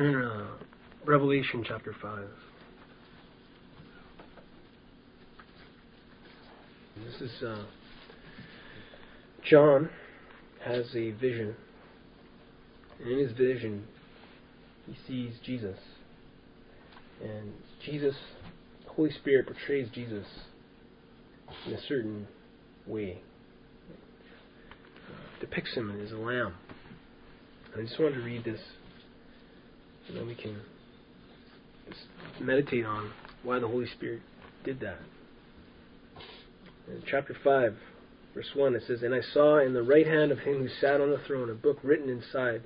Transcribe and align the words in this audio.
turn 0.00 0.24
uh, 0.24 0.46
Revelation 1.04 1.62
chapter 1.68 1.94
5. 2.00 2.20
This 7.04 7.20
is 7.20 7.42
uh, 7.42 7.64
John 9.44 9.90
has 10.64 10.86
a 10.94 11.10
vision. 11.10 11.54
And 12.98 13.12
in 13.12 13.18
his 13.18 13.36
vision, 13.36 13.84
he 14.86 14.96
sees 15.06 15.34
Jesus. 15.44 15.78
And 17.22 17.52
Jesus, 17.84 18.14
the 18.84 18.92
Holy 18.92 19.12
Spirit 19.12 19.48
portrays 19.48 19.90
Jesus 19.92 20.26
in 21.66 21.74
a 21.74 21.80
certain 21.88 22.26
way. 22.86 23.20
depicts 25.40 25.74
him 25.74 25.90
as 26.02 26.12
a 26.12 26.16
lamb. 26.16 26.54
I 27.76 27.82
just 27.82 28.00
wanted 28.00 28.14
to 28.14 28.22
read 28.22 28.44
this 28.44 28.60
so 30.06 30.14
that 30.14 30.26
we 30.26 30.34
can 30.34 30.60
meditate 32.40 32.84
on 32.84 33.10
why 33.42 33.58
the 33.58 33.68
Holy 33.68 33.86
Spirit 33.86 34.22
did 34.64 34.80
that. 34.80 34.98
In 36.88 37.02
chapter 37.06 37.36
5, 37.44 37.76
verse 38.34 38.50
1, 38.54 38.74
it 38.74 38.82
says, 38.86 39.02
And 39.02 39.14
I 39.14 39.20
saw 39.20 39.58
in 39.58 39.74
the 39.74 39.82
right 39.82 40.06
hand 40.06 40.32
of 40.32 40.40
him 40.40 40.58
who 40.58 40.68
sat 40.68 41.00
on 41.00 41.10
the 41.10 41.20
throne 41.26 41.50
a 41.50 41.54
book 41.54 41.78
written 41.82 42.08
inside 42.08 42.62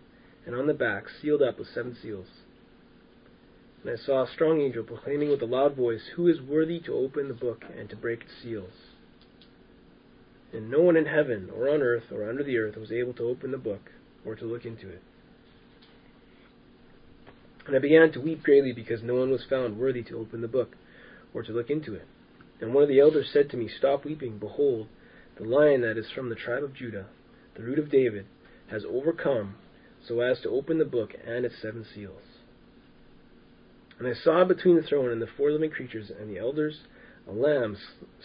and 0.47 0.55
on 0.55 0.67
the 0.67 0.75
back, 0.75 1.05
sealed 1.23 1.43
up 1.43 1.59
with 1.59 1.69
seven 1.69 1.97
seals. 2.03 2.27
And 3.83 3.93
I 3.93 4.03
saw 4.03 4.25
a 4.25 4.31
strong 4.33 4.61
angel 4.61 4.83
proclaiming 4.83 5.31
with 5.31 5.43
a 5.43 5.47
loud 5.47 5.77
voice, 5.77 6.03
Who 6.17 6.29
is 6.29 6.41
worthy 6.41 6.81
to 6.81 6.95
open 6.95 7.29
the 7.29 7.35
book 7.35 7.65
and 7.77 7.89
to 7.91 7.97
break 7.97 8.23
its 8.23 8.33
seals? 8.43 8.73
And 10.53 10.71
no 10.71 10.81
one 10.81 10.97
in 10.97 11.07
heaven, 11.07 11.51
or 11.55 11.69
on 11.69 11.83
earth, 11.83 12.05
or 12.13 12.29
under 12.29 12.45
the 12.45 12.59
earth 12.59 12.77
was 12.77 12.93
able 12.93 13.13
to 13.15 13.25
open 13.25 13.51
the 13.51 13.59
book, 13.59 13.91
or 14.25 14.35
to 14.37 14.45
look 14.45 14.65
into 14.65 14.89
it. 14.89 15.03
And 17.67 17.75
I 17.75 17.79
began 17.79 18.13
to 18.13 18.21
weep 18.21 18.43
greatly 18.43 18.73
because 18.73 19.03
no 19.03 19.15
one 19.15 19.31
was 19.31 19.45
found 19.49 19.79
worthy 19.79 20.03
to 20.05 20.19
open 20.19 20.41
the 20.41 20.49
book, 20.49 20.77
or 21.33 21.43
to 21.43 21.53
look 21.53 21.71
into 21.71 21.95
it. 21.95 22.07
And 22.61 22.73
one 22.73 22.83
of 22.83 22.89
the 22.89 23.01
elders 23.01 23.31
said 23.33 23.51
to 23.51 23.57
me, 23.57 23.69
Stop 23.69 24.05
weeping, 24.05 24.39
behold, 24.39 24.89
the 25.37 25.45
lion 25.45 25.81
that 25.81 25.99
is 25.99 26.11
from 26.15 26.29
the 26.29 26.35
tribe 26.35 26.63
of 26.63 26.75
Judah, 26.75 27.07
the 27.57 27.63
root 27.63 27.79
of 27.79 27.91
David, 27.91 28.27
has 28.71 28.85
overcome, 28.85 29.57
so 30.07 30.21
as 30.21 30.41
to 30.41 30.51
open 30.51 30.79
the 30.79 30.85
book 30.85 31.15
and 31.27 31.45
its 31.45 31.61
seven 31.61 31.85
seals. 31.95 32.23
And 33.99 34.09
I 34.09 34.13
saw 34.15 34.45
between 34.45 34.77
the 34.77 34.83
throne 34.83 35.11
and 35.11 35.23
the 35.23 35.29
four 35.37 35.51
living 35.51 35.71
creatures 35.71 36.11
and 36.11 36.29
the 36.29 36.39
elders 36.39 36.81
a 37.27 37.33
lamb 37.33 37.77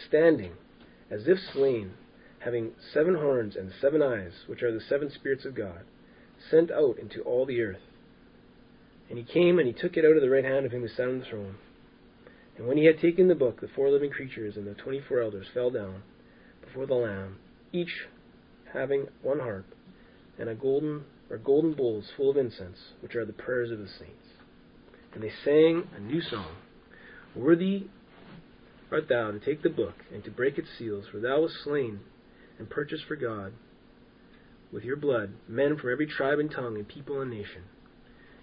standing, 0.08 0.53
as 1.09 1.27
if 1.27 1.38
slain, 1.53 1.94
having 2.39 2.71
seven 2.94 3.16
horns 3.16 3.55
and 3.55 3.71
seven 3.80 4.02
eyes, 4.02 4.33
which 4.47 4.61
are 4.61 4.73
the 4.73 4.81
seven 4.81 5.09
spirits 5.09 5.45
of 5.45 5.55
God, 5.55 5.81
sent 6.49 6.71
out 6.71 6.97
into 6.99 7.21
all 7.21 7.45
the 7.45 7.61
earth. 7.61 7.81
And 9.09 9.17
he 9.17 9.23
came 9.23 9.57
and 9.57 9.67
he 9.67 9.73
took 9.73 9.97
it 9.97 10.05
out 10.05 10.15
of 10.15 10.21
the 10.21 10.29
right 10.29 10.45
hand 10.45 10.65
of 10.65 10.71
him 10.71 10.81
who 10.81 10.88
sat 10.88 11.07
on 11.07 11.19
the 11.19 11.25
throne. 11.25 11.55
And 12.57 12.67
when 12.67 12.77
he 12.77 12.85
had 12.85 12.99
taken 12.99 13.27
the 13.27 13.35
book, 13.35 13.61
the 13.61 13.69
four 13.75 13.89
living 13.89 14.11
creatures 14.11 14.55
and 14.55 14.67
the 14.67 14.73
twenty 14.73 15.02
four 15.07 15.21
elders 15.21 15.47
fell 15.53 15.71
down 15.71 16.03
before 16.63 16.85
the 16.85 16.93
Lamb, 16.93 17.37
each 17.71 18.07
having 18.73 19.07
one 19.23 19.39
harp 19.39 19.65
and 20.37 20.49
a 20.49 20.55
golden 20.55 21.05
or 21.30 21.37
golden 21.37 21.73
bowls 21.73 22.05
full 22.17 22.30
of 22.30 22.37
incense, 22.37 22.77
which 23.02 23.15
are 23.15 23.25
the 23.25 23.33
prayers 23.33 23.71
of 23.71 23.80
the 23.80 23.87
saints. 23.87 24.27
And 25.13 25.23
they 25.23 25.31
sang 25.43 25.87
a 25.95 25.99
new 25.99 26.21
song. 26.21 26.55
Worthy 27.35 27.87
art 28.91 29.07
thou 29.07 29.31
to 29.31 29.39
take 29.39 29.61
the 29.61 29.69
book 29.69 29.95
and 30.13 30.23
to 30.23 30.31
break 30.31 30.57
its 30.57 30.67
seals, 30.77 31.05
for 31.11 31.19
thou 31.19 31.41
wast 31.41 31.55
slain 31.63 31.99
and 32.57 32.69
purchased 32.69 33.05
for 33.07 33.15
God 33.15 33.53
with 34.71 34.83
your 34.83 34.97
blood 34.97 35.33
men 35.47 35.77
from 35.77 35.91
every 35.91 36.07
tribe 36.07 36.39
and 36.39 36.52
tongue 36.52 36.75
and 36.75 36.87
people 36.87 37.21
and 37.21 37.31
nation. 37.31 37.63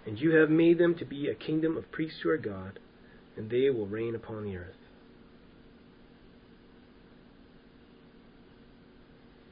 And 0.07 0.17
you 0.17 0.31
have 0.37 0.49
made 0.49 0.77
them 0.77 0.95
to 0.95 1.05
be 1.05 1.27
a 1.27 1.35
kingdom 1.35 1.75
of 1.75 1.91
priests 1.91 2.19
to 2.23 2.29
our 2.29 2.37
God, 2.37 2.79
and 3.35 3.49
they 3.49 3.69
will 3.69 3.85
reign 3.85 4.15
upon 4.15 4.45
the 4.45 4.55
earth. 4.55 4.73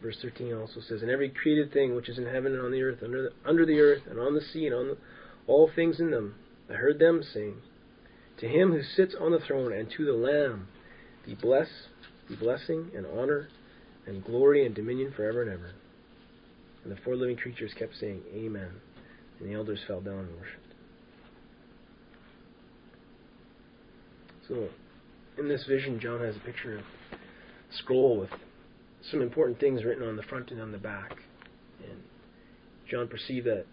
Verse 0.01 0.17
13 0.21 0.53
also 0.53 0.79
says, 0.87 1.01
And 1.01 1.11
every 1.11 1.29
created 1.29 1.73
thing 1.73 1.93
which 1.93 2.07
is 2.07 2.17
in 2.17 2.25
heaven 2.25 2.53
and 2.53 2.61
on 2.61 2.71
the 2.71 2.81
earth, 2.81 2.99
under 3.03 3.23
the, 3.23 3.29
under 3.45 3.65
the 3.65 3.79
earth, 3.81 4.03
and 4.09 4.17
on 4.17 4.33
the 4.33 4.41
sea, 4.41 4.65
and 4.65 4.73
on 4.73 4.87
the, 4.87 4.97
all 5.45 5.69
things 5.75 5.99
in 5.99 6.11
them, 6.11 6.35
I 6.69 6.75
heard 6.75 6.99
them 6.99 7.21
saying, 7.33 7.57
To 8.37 8.47
him 8.47 8.71
who 8.71 8.81
sits 8.81 9.13
on 9.19 9.33
the 9.33 9.39
throne 9.39 9.73
and 9.73 9.91
to 9.97 10.05
the 10.05 10.13
Lamb 10.13 10.69
be 11.25 11.35
bless, 11.35 11.67
be 12.29 12.35
blessing 12.37 12.91
and 12.95 13.05
honor 13.05 13.49
and 14.07 14.23
glory 14.23 14.65
and 14.65 14.73
dominion 14.73 15.11
forever 15.13 15.41
and 15.41 15.51
ever. 15.51 15.71
And 16.83 16.95
the 16.95 17.01
four 17.01 17.17
living 17.17 17.35
creatures 17.35 17.73
kept 17.77 17.95
saying, 17.99 18.21
Amen. 18.33 18.69
And 19.39 19.49
the 19.49 19.53
elders 19.53 19.79
fell 19.87 20.01
down 20.01 20.19
and 20.19 20.35
worshipped. 20.37 20.65
So, 24.47 24.69
in 25.37 25.47
this 25.47 25.65
vision, 25.67 25.99
John 25.99 26.19
has 26.21 26.35
a 26.35 26.39
picture 26.39 26.77
of 26.77 26.81
a 26.81 26.83
scroll 27.71 28.19
with 28.19 28.29
some 29.11 29.21
important 29.21 29.59
things 29.59 29.83
written 29.83 30.07
on 30.07 30.15
the 30.15 30.23
front 30.23 30.51
and 30.51 30.61
on 30.61 30.71
the 30.71 30.77
back. 30.77 31.17
And 31.83 31.99
John 32.89 33.07
perceived 33.07 33.47
that 33.47 33.65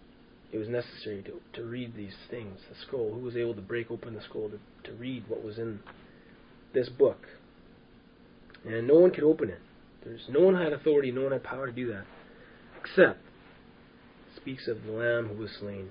it 0.51 0.57
was 0.57 0.67
necessary 0.67 1.23
to, 1.23 1.41
to 1.59 1.67
read 1.67 1.95
these 1.95 2.15
things, 2.29 2.59
the 2.69 2.75
scroll. 2.85 3.13
Who 3.13 3.21
was 3.21 3.35
able 3.35 3.55
to 3.55 3.61
break 3.61 3.89
open 3.89 4.13
the 4.13 4.21
scroll 4.21 4.49
to, 4.49 4.59
to 4.89 4.95
read 4.97 5.23
what 5.27 5.43
was 5.43 5.57
in 5.57 5.79
this 6.73 6.89
book? 6.89 7.25
And 8.65 8.87
no 8.87 8.95
one 8.95 9.11
could 9.11 9.23
open 9.23 9.49
it. 9.49 9.59
There's 10.03 10.25
no 10.29 10.41
one 10.41 10.55
had 10.55 10.73
authority, 10.73 11.11
no 11.11 11.23
one 11.23 11.31
had 11.31 11.43
power 11.43 11.67
to 11.67 11.71
do 11.71 11.87
that, 11.87 12.05
except 12.79 13.19
speaks 14.43 14.67
of 14.67 14.83
the 14.83 14.91
Lamb 14.91 15.29
who 15.29 15.41
was 15.41 15.51
slain. 15.59 15.87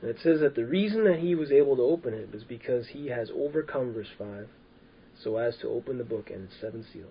And 0.00 0.10
it 0.10 0.18
says 0.22 0.40
that 0.40 0.54
the 0.54 0.64
reason 0.64 1.04
that 1.04 1.18
he 1.18 1.34
was 1.34 1.50
able 1.50 1.76
to 1.76 1.82
open 1.82 2.14
it 2.14 2.32
was 2.32 2.44
because 2.44 2.86
he 2.88 3.08
has 3.08 3.28
overcome, 3.34 3.92
verse 3.92 4.08
5, 4.16 4.46
so 5.22 5.36
as 5.36 5.56
to 5.58 5.68
open 5.68 5.98
the 5.98 6.04
book 6.04 6.30
and 6.30 6.44
its 6.44 6.54
seven 6.60 6.86
seals. 6.92 7.10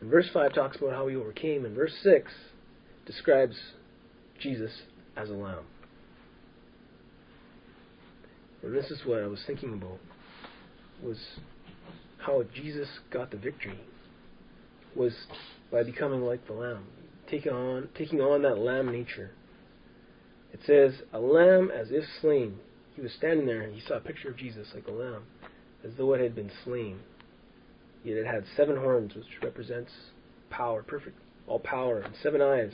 And 0.00 0.10
verse 0.10 0.28
5 0.32 0.54
talks 0.54 0.76
about 0.76 0.92
how 0.92 1.08
he 1.08 1.16
overcame, 1.16 1.64
and 1.64 1.74
verse 1.74 1.94
6 2.02 2.30
describes 3.06 3.56
Jesus 4.38 4.70
as 5.16 5.30
a 5.30 5.34
lamb. 5.34 5.64
And 8.62 8.76
this 8.76 8.90
is 8.90 9.00
what 9.04 9.22
I 9.22 9.26
was 9.26 9.40
thinking 9.46 9.72
about 9.72 9.98
was 11.02 11.18
how 12.18 12.44
Jesus 12.54 12.88
got 13.10 13.30
the 13.30 13.36
victory 13.38 13.80
was 14.94 15.14
by 15.72 15.82
becoming 15.82 16.20
like 16.20 16.46
the 16.46 16.52
lamb 16.52 16.84
taking 17.30 17.52
on 17.52 17.88
taking 17.96 18.20
on 18.20 18.42
that 18.42 18.58
lamb 18.58 18.90
nature. 18.92 19.30
It 20.52 20.60
says, 20.66 21.02
a 21.12 21.20
lamb 21.20 21.70
as 21.70 21.88
if 21.90 22.04
slain. 22.20 22.58
He 22.94 23.02
was 23.02 23.12
standing 23.12 23.46
there 23.46 23.60
and 23.60 23.74
he 23.74 23.80
saw 23.80 23.94
a 23.94 24.00
picture 24.00 24.30
of 24.30 24.36
Jesus 24.36 24.68
like 24.74 24.88
a 24.88 24.92
lamb, 24.92 25.22
as 25.84 25.92
though 25.96 26.14
it 26.14 26.20
had 26.20 26.34
been 26.34 26.50
slain. 26.64 27.00
Yet 28.02 28.16
it 28.16 28.26
had 28.26 28.44
seven 28.56 28.76
horns, 28.76 29.14
which 29.14 29.26
represents 29.42 29.92
power, 30.50 30.82
perfect, 30.82 31.18
all 31.46 31.60
power, 31.60 32.00
and 32.00 32.14
seven 32.22 32.40
eyes, 32.40 32.72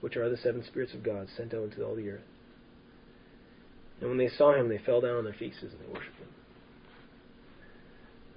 which 0.00 0.16
are 0.16 0.28
the 0.30 0.36
seven 0.38 0.64
spirits 0.64 0.94
of 0.94 1.02
God 1.02 1.28
sent 1.36 1.52
out 1.52 1.64
into 1.64 1.84
all 1.84 1.94
the 1.94 2.08
earth. 2.08 2.22
And 4.00 4.08
when 4.08 4.18
they 4.18 4.28
saw 4.28 4.54
him, 4.54 4.68
they 4.68 4.78
fell 4.78 5.00
down 5.00 5.16
on 5.16 5.24
their 5.24 5.34
faces 5.34 5.72
and 5.72 5.80
they 5.80 5.92
worshipped 5.92 6.18
him. 6.18 6.28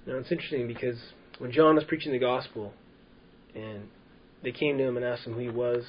Now 0.06 0.16
it's 0.16 0.30
interesting 0.30 0.68
because 0.68 0.98
when 1.38 1.50
John 1.50 1.76
was 1.76 1.84
preaching 1.84 2.12
the 2.12 2.18
gospel, 2.18 2.74
and 3.54 3.88
they 4.44 4.52
came 4.52 4.78
to 4.78 4.84
him 4.84 4.96
and 4.96 5.04
asked 5.04 5.26
him 5.26 5.32
who 5.32 5.40
he 5.40 5.48
was. 5.48 5.84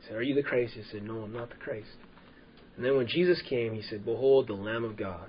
He 0.00 0.06
said, 0.08 0.16
Are 0.16 0.22
you 0.22 0.34
the 0.34 0.42
Christ? 0.42 0.72
He 0.74 0.82
said, 0.90 1.04
No, 1.04 1.20
I'm 1.20 1.32
not 1.32 1.50
the 1.50 1.56
Christ. 1.56 1.88
And 2.76 2.84
then 2.84 2.96
when 2.96 3.06
Jesus 3.06 3.40
came, 3.48 3.74
he 3.74 3.82
said, 3.82 4.04
Behold, 4.04 4.48
the 4.48 4.54
Lamb 4.54 4.84
of 4.84 4.96
God 4.96 5.28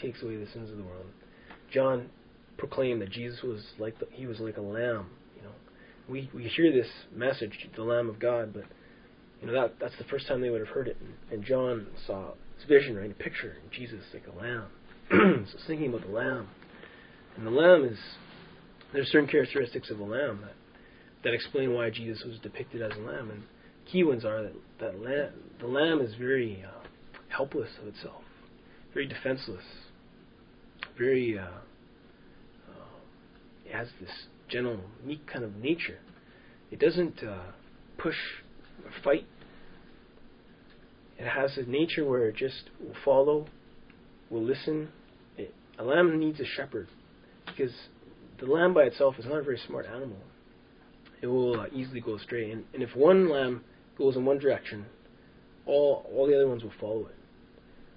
takes 0.00 0.22
away 0.22 0.36
the 0.36 0.50
sins 0.52 0.70
of 0.70 0.78
the 0.78 0.82
world. 0.82 1.06
John 1.72 2.08
proclaimed 2.56 3.02
that 3.02 3.10
Jesus 3.10 3.42
was 3.42 3.62
like 3.78 3.98
the, 4.00 4.06
he 4.12 4.26
was 4.26 4.40
like 4.40 4.56
a 4.56 4.62
lamb. 4.62 5.06
You 5.36 5.42
know, 5.42 5.52
we 6.08 6.30
we 6.34 6.44
hear 6.44 6.72
this 6.72 6.90
message, 7.14 7.68
the 7.76 7.84
Lamb 7.84 8.08
of 8.08 8.18
God, 8.18 8.52
but 8.52 8.64
you 9.40 9.46
know 9.46 9.52
that 9.52 9.74
that's 9.78 9.96
the 9.98 10.04
first 10.04 10.26
time 10.26 10.40
they 10.40 10.50
would 10.50 10.60
have 10.60 10.74
heard 10.74 10.88
it. 10.88 10.96
And, 11.00 11.14
and 11.30 11.44
John 11.44 11.86
saw 12.06 12.32
this 12.56 12.66
vision, 12.66 12.96
right, 12.96 13.10
a 13.10 13.14
picture 13.14 13.56
of 13.64 13.70
Jesus 13.72 14.00
like 14.12 14.24
a 14.26 14.38
lamb. 14.38 14.66
so 15.50 15.58
thinking 15.66 15.88
about 15.88 16.06
the 16.06 16.12
lamb, 16.12 16.48
and 17.36 17.46
the 17.46 17.50
lamb 17.50 17.84
is 17.84 17.98
there's 18.92 19.08
certain 19.08 19.28
characteristics 19.28 19.90
of 19.90 20.00
a 20.00 20.04
lamb 20.04 20.40
that 20.42 20.54
that 21.24 21.34
explain 21.34 21.74
why 21.74 21.90
Jesus 21.90 22.22
was 22.24 22.38
depicted 22.38 22.82
as 22.82 22.92
a 22.96 23.00
lamb. 23.00 23.30
And 23.30 23.42
key 23.90 24.04
ones 24.04 24.24
are 24.24 24.42
that, 24.42 24.54
that 24.80 25.00
lamb, 25.00 25.32
the 25.60 25.66
lamb 25.66 26.00
is 26.00 26.14
very 26.14 26.64
uh, 26.66 26.86
helpless 27.28 27.70
of 27.80 27.88
itself, 27.88 28.22
very 28.92 29.06
defenseless, 29.06 29.64
very 30.96 31.38
uh, 31.38 31.42
uh, 31.42 32.72
has 33.72 33.88
this 34.00 34.10
gentle, 34.48 34.80
meek 35.04 35.26
kind 35.26 35.44
of 35.44 35.56
nature. 35.56 35.98
It 36.70 36.78
doesn't 36.78 37.22
uh, 37.22 37.42
push 37.98 38.16
or 38.84 38.90
fight. 39.04 39.26
It 41.18 41.28
has 41.28 41.58
a 41.58 41.68
nature 41.68 42.04
where 42.04 42.28
it 42.28 42.36
just 42.36 42.70
will 42.80 42.94
follow, 43.04 43.46
will 44.30 44.42
listen. 44.42 44.88
It, 45.36 45.54
a 45.78 45.84
lamb 45.84 46.18
needs 46.18 46.40
a 46.40 46.46
shepherd 46.46 46.88
because 47.46 47.72
the 48.40 48.46
lamb 48.46 48.72
by 48.72 48.84
itself 48.84 49.16
is 49.18 49.26
not 49.26 49.36
a 49.36 49.42
very 49.42 49.60
smart 49.66 49.84
animal 49.84 50.16
it 51.22 51.26
will 51.26 51.60
uh, 51.60 51.66
easily 51.72 52.00
go 52.00 52.16
astray. 52.16 52.50
And, 52.50 52.64
and 52.74 52.82
if 52.82 52.94
one 52.96 53.30
lamb 53.30 53.62
goes 53.98 54.16
in 54.16 54.24
one 54.24 54.38
direction, 54.38 54.86
all 55.66 56.10
all 56.12 56.26
the 56.26 56.34
other 56.34 56.48
ones 56.48 56.62
will 56.62 56.72
follow 56.80 57.06
it. 57.06 57.14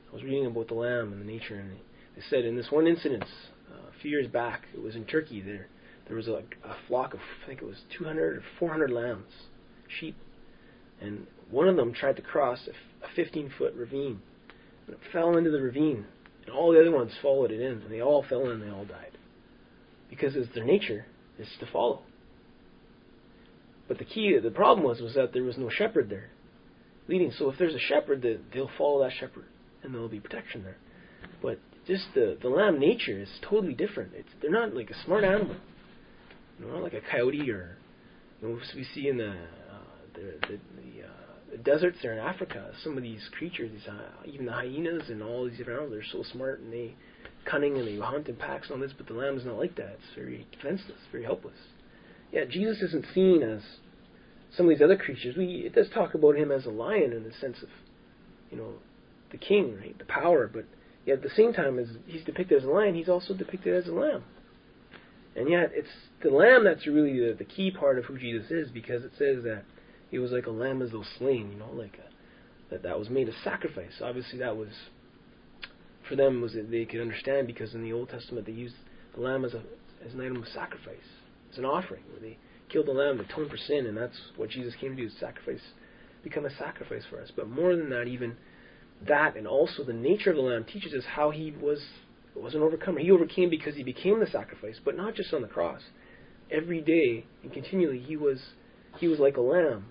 I 0.10 0.14
was 0.14 0.24
reading 0.24 0.46
about 0.46 0.68
the 0.68 0.76
lamb 0.76 1.12
and 1.12 1.22
the 1.22 1.26
nature, 1.26 1.56
and 1.56 1.72
they 2.16 2.22
said 2.30 2.46
in 2.46 2.56
this 2.56 2.68
one 2.70 2.88
incident 2.88 3.24
uh, 3.72 3.88
a 3.90 4.02
few 4.02 4.12
years 4.12 4.28
back, 4.28 4.64
it 4.74 4.82
was 4.82 4.96
in 4.96 5.06
Turkey. 5.06 5.42
There 5.42 5.68
there 6.08 6.18
was 6.18 6.28
a, 6.28 6.44
a 6.66 6.76
flock 6.88 7.14
of 7.14 7.20
I 7.44 7.48
think 7.48 7.62
it 7.62 7.66
was 7.66 7.82
200 7.98 8.38
or 8.38 8.44
400 8.60 8.92
lambs, 8.92 9.32
sheep, 10.00 10.16
and 11.02 11.26
one 11.50 11.68
of 11.68 11.76
them 11.76 11.94
tried 11.94 12.18
to 12.18 12.22
cross 12.22 12.60
a, 12.68 13.06
a 13.06 13.10
15 13.16 13.54
foot 13.58 13.74
ravine, 13.76 14.22
and 14.86 14.96
it 14.96 15.00
fell 15.12 15.38
into 15.38 15.50
the 15.50 15.62
ravine, 15.62 16.06
and 16.46 16.56
all 16.56 16.74
the 16.74 16.80
other 16.80 16.92
ones 16.92 17.12
followed 17.22 17.52
it 17.52 17.62
in, 17.62 17.82
and 17.82 17.92
they 17.92 18.02
all 18.02 18.26
fell 18.28 18.46
in, 18.46 18.52
and 18.52 18.64
they 18.64 18.70
all 18.70 18.86
died, 18.86 19.18
because 20.10 20.36
it's 20.36 20.54
their 20.54 20.66
nature 20.66 21.06
is 21.40 21.48
to 21.60 21.66
follow. 21.72 22.02
But 23.94 24.00
the 24.00 24.12
key, 24.12 24.36
the 24.42 24.50
problem 24.50 24.84
was, 24.84 25.02
was 25.02 25.14
that 25.14 25.34
there 25.34 25.44
was 25.44 25.56
no 25.56 25.70
shepherd 25.70 26.10
there 26.10 26.32
leading. 27.08 27.32
So 27.38 27.52
if 27.52 27.60
there's 27.60 27.76
a 27.76 27.80
shepherd, 27.80 28.26
they'll 28.52 28.72
follow 28.76 29.04
that 29.04 29.12
shepherd, 29.20 29.46
and 29.84 29.94
there'll 29.94 30.10
be 30.10 30.20
protection 30.20 30.64
there. 30.64 30.78
But 31.44 31.60
just 31.86 32.06
the 32.16 32.36
the 32.42 32.50
lamb 32.50 32.80
nature 32.80 33.22
is 33.22 33.30
totally 33.48 33.76
different. 33.76 34.14
It's 34.16 34.30
they're 34.42 34.50
not 34.50 34.74
like 34.74 34.90
a 34.90 34.96
smart 35.06 35.24
animal, 35.24 35.58
you 36.58 36.66
know, 36.66 36.74
not 36.74 36.82
like 36.82 36.94
a 36.94 37.02
coyote 37.02 37.52
or 37.52 37.78
you 38.42 38.48
know 38.48 38.60
we 38.76 38.84
see 38.96 39.10
in 39.10 39.18
the 39.18 39.30
uh, 39.30 39.78
the 40.16 40.48
the, 40.48 40.60
the, 40.82 41.06
uh, 41.06 41.62
deserts 41.64 42.00
there 42.02 42.14
in 42.14 42.20
Africa. 42.20 42.72
Some 42.84 42.98
of 42.98 43.04
these 43.04 43.22
creatures, 43.38 43.70
these 43.72 43.88
uh, 43.88 44.26
even 44.26 44.48
the 44.48 44.54
hyenas 44.54 45.04
and 45.10 45.22
all 45.22 45.48
these 45.48 45.60
different 45.60 45.82
animals, 45.82 46.02
they're 46.02 46.24
so 46.24 46.28
smart 46.32 46.62
and 46.62 46.74
they 46.74 46.96
cunning 47.46 47.78
and 47.78 47.88
they 47.88 47.98
hunt 47.98 48.28
in 48.28 48.38
packs 48.38 48.72
and 48.72 48.82
all 48.82 48.88
this. 48.88 48.96
But 48.98 49.06
the 49.06 49.14
lamb 49.14 49.38
is 49.38 49.46
not 49.46 49.60
like 49.60 49.76
that. 49.76 50.00
It's 50.00 50.16
very 50.16 50.48
defenseless, 50.52 50.98
very 51.12 51.26
helpless. 51.26 51.60
Yeah, 52.34 52.46
Jesus 52.46 52.82
isn't 52.82 53.06
seen 53.14 53.44
as 53.44 53.62
some 54.56 54.68
of 54.68 54.70
these 54.70 54.84
other 54.84 54.98
creatures. 54.98 55.36
We 55.38 55.64
it 55.66 55.76
does 55.76 55.90
talk 55.94 56.14
about 56.14 56.36
him 56.36 56.52
as 56.52 56.66
a 56.66 56.70
lion 56.70 57.14
in 57.14 57.24
the 57.24 57.34
sense 57.40 57.58
of, 57.62 57.70
you 58.52 58.58
know, 58.58 58.74
the 59.32 59.38
king, 59.38 59.78
right, 59.78 59.98
the 59.98 60.06
power, 60.06 60.50
but 60.52 60.66
Yet 61.06 61.18
at 61.18 61.24
the 61.24 61.30
same 61.30 61.54
time, 61.54 61.80
as 61.80 61.88
he's 62.06 62.24
depicted 62.24 62.60
as 62.60 62.64
a 62.64 62.70
lion, 62.70 62.96
he's 62.96 63.10
also 63.10 63.34
depicted 63.34 63.76
as 63.76 63.90
a 63.90 63.94
lamb. 63.94 64.24
And 65.36 65.50
yet, 65.50 65.72
it's 65.74 65.90
the 66.22 66.30
lamb 66.30 66.64
that's 66.64 66.86
really 66.88 67.20
the, 67.20 67.36
the 67.38 67.44
key 67.44 67.72
part 67.72 67.98
of 67.98 68.06
who 68.06 68.18
Jesus 68.18 68.50
is, 68.52 68.70
because 68.70 69.04
it 69.04 69.12
says 69.18 69.44
that 69.44 69.64
he 70.12 70.20
was 70.20 70.32
like 70.32 70.46
a 70.46 70.52
lamb 70.52 70.82
as 70.82 70.92
though 70.92 71.04
slain. 71.18 71.52
You 71.52 71.58
know, 71.58 71.72
like 71.74 71.98
a, 71.98 72.72
that 72.72 72.84
that 72.84 72.98
was 72.98 73.10
made 73.10 73.28
a 73.28 73.34
sacrifice. 73.44 74.02
Obviously, 74.02 74.40
that 74.40 74.56
was 74.56 74.70
for 76.08 76.16
them 76.16 76.42
was 76.42 76.54
that 76.54 76.70
they 76.70 76.86
could 76.86 77.02
understand 77.02 77.48
because 77.48 77.74
in 77.74 77.82
the 77.82 77.94
Old 77.94 78.10
Testament 78.10 78.46
they 78.46 78.52
used 78.52 78.76
the 79.16 79.22
lamb 79.22 79.44
as 79.44 79.54
a 79.54 79.64
as 80.06 80.14
an 80.14 80.22
item 80.22 80.38
of 80.38 80.48
sacrifice, 80.50 81.10
as 81.52 81.58
an 81.58 81.66
offering, 81.66 82.04
where 82.12 82.22
they 82.22 82.38
killed 82.74 82.88
the 82.88 82.92
lamb 82.92 83.20
to 83.20 83.24
atone 83.24 83.48
for 83.48 83.58
sin, 83.58 83.86
and 83.86 83.96
that's 83.96 84.20
what 84.36 84.50
Jesus 84.50 84.74
came 84.76 84.96
to 84.96 85.04
do: 85.04 85.10
sacrifice, 85.20 85.62
become 86.24 86.46
a 86.46 86.56
sacrifice 86.58 87.04
for 87.10 87.22
us. 87.22 87.32
But 87.34 87.48
more 87.48 87.76
than 87.76 87.90
that, 87.92 88.08
even 88.08 88.36
that 89.08 89.36
and 89.36 89.48
also 89.48 89.84
the 89.84 89.94
nature 89.94 90.32
of 90.32 90.38
the 90.38 90.42
Lamb 90.42 90.66
teaches 90.66 90.94
us 90.94 91.04
how 91.06 91.30
he 91.32 91.52
was 91.52 91.86
was 92.36 92.56
an 92.56 92.62
overcomer. 92.62 93.00
He 93.00 93.12
overcame 93.12 93.50
because 93.50 93.76
he 93.76 93.84
became 93.84 94.20
the 94.20 94.28
sacrifice, 94.28 94.80
but 94.84 94.98
not 94.98 95.14
just 95.14 95.34
on 95.34 95.44
the 95.44 95.48
cross. 95.48 95.82
Every 96.50 96.82
day 96.82 97.26
and 97.44 97.54
continually 97.54 98.00
he 98.00 98.18
was 98.18 98.40
he 98.98 99.08
was 99.08 99.20
like 99.20 99.38
a 99.38 99.42
lamb, 99.42 99.86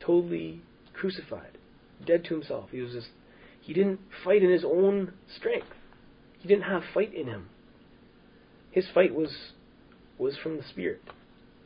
totally 0.00 0.62
crucified, 0.94 1.58
dead 2.04 2.24
to 2.24 2.34
himself. 2.34 2.70
He 2.70 2.80
was 2.80 2.92
just 2.92 3.08
he 3.60 3.72
didn't 3.74 4.00
fight 4.22 4.42
in 4.42 4.50
his 4.50 4.64
own 4.64 5.12
strength. 5.36 5.66
He 6.38 6.46
didn't 6.46 6.64
have 6.64 6.82
fight 6.94 7.12
in 7.12 7.26
him. 7.26 7.48
His 8.70 8.86
fight 8.94 9.14
was 9.14 9.52
was 10.18 10.36
from 10.36 10.56
the 10.56 10.62
Spirit. 10.62 11.02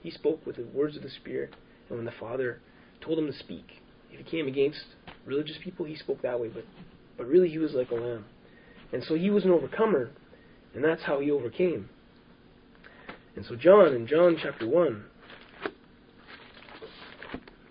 He 0.02 0.10
spoke 0.10 0.46
with 0.46 0.56
the 0.56 0.64
words 0.64 0.96
of 0.96 1.02
the 1.02 1.10
Spirit, 1.10 1.54
and 1.88 1.98
when 1.98 2.06
the 2.06 2.12
Father 2.18 2.60
told 3.00 3.18
him 3.18 3.26
to 3.26 3.38
speak, 3.38 3.82
if 4.10 4.18
he 4.18 4.24
came 4.24 4.46
against 4.46 4.84
religious 5.26 5.56
people, 5.62 5.84
he 5.84 5.96
spoke 5.96 6.22
that 6.22 6.40
way, 6.40 6.48
but 6.48 6.64
but 7.16 7.26
really 7.26 7.50
he 7.50 7.58
was 7.58 7.74
like 7.74 7.90
a 7.90 7.94
lamb. 7.94 8.24
And 8.92 9.04
so 9.04 9.14
he 9.14 9.28
was 9.28 9.44
an 9.44 9.50
overcomer, 9.50 10.10
and 10.74 10.82
that's 10.82 11.02
how 11.02 11.20
he 11.20 11.30
overcame. 11.30 11.90
And 13.36 13.44
so 13.44 13.56
John 13.56 13.94
in 13.94 14.06
John 14.06 14.38
chapter 14.42 14.66
one. 14.66 15.04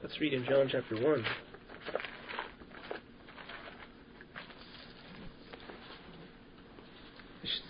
Let's 0.03 0.19
read 0.21 0.33
in 0.33 0.45
John 0.45 0.69
chapter 0.71 0.95
one. 0.95 1.25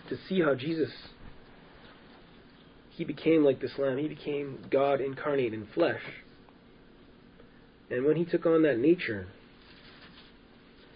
To 0.10 0.18
see 0.28 0.42
how 0.42 0.56
Jesus 0.56 0.90
he 3.00 3.06
became 3.06 3.46
like 3.46 3.62
this 3.62 3.72
lamb. 3.78 3.98
He 3.98 4.10
became 4.10 4.60
God 4.70 5.00
incarnate 5.00 5.54
in 5.54 5.66
flesh. 5.74 6.02
And 7.90 8.04
when 8.04 8.18
he 8.18 8.26
took 8.26 8.46
on 8.46 8.62
that 8.64 8.78
nature, 8.78 9.28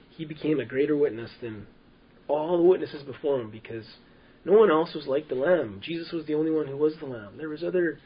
he 0.10 0.26
became 0.26 0.60
a 0.60 0.66
greater 0.66 0.98
witness 0.98 1.32
than 1.42 1.66
all 2.28 2.58
the 2.58 2.64
witnesses 2.64 3.04
before 3.04 3.40
him 3.40 3.50
because 3.50 3.86
no 4.44 4.52
one 4.52 4.70
else 4.70 4.94
was 4.94 5.08
like 5.08 5.30
the 5.30 5.36
lamb. 5.36 5.80
Jesus 5.82 6.12
was 6.12 6.26
the 6.26 6.34
only 6.34 6.52
one 6.52 6.68
who 6.68 6.76
was 6.76 6.94
the 7.00 7.06
lamb. 7.06 7.38
There 7.38 7.48
was 7.48 7.64
other 7.64 8.00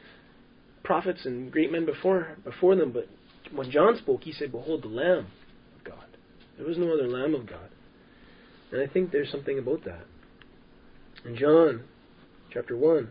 prophets 0.84 1.26
and 1.26 1.50
great 1.50 1.72
men 1.72 1.84
before 1.84 2.36
before 2.44 2.76
them, 2.76 2.92
but 2.92 3.08
when 3.52 3.68
John 3.68 3.96
spoke, 3.96 4.22
he 4.22 4.30
said, 4.32 4.52
"Behold, 4.52 4.82
the 4.82 4.88
Lamb 4.88 5.26
of 5.76 5.82
God." 5.82 6.06
There 6.56 6.66
was 6.66 6.78
no 6.78 6.92
other 6.92 7.08
Lamb 7.08 7.34
of 7.34 7.46
God, 7.46 7.68
and 8.70 8.80
I 8.80 8.86
think 8.86 9.10
there's 9.10 9.30
something 9.30 9.58
about 9.58 9.82
that. 9.84 10.06
In 11.24 11.36
John, 11.36 11.82
chapter 12.52 12.76
one, 12.76 13.08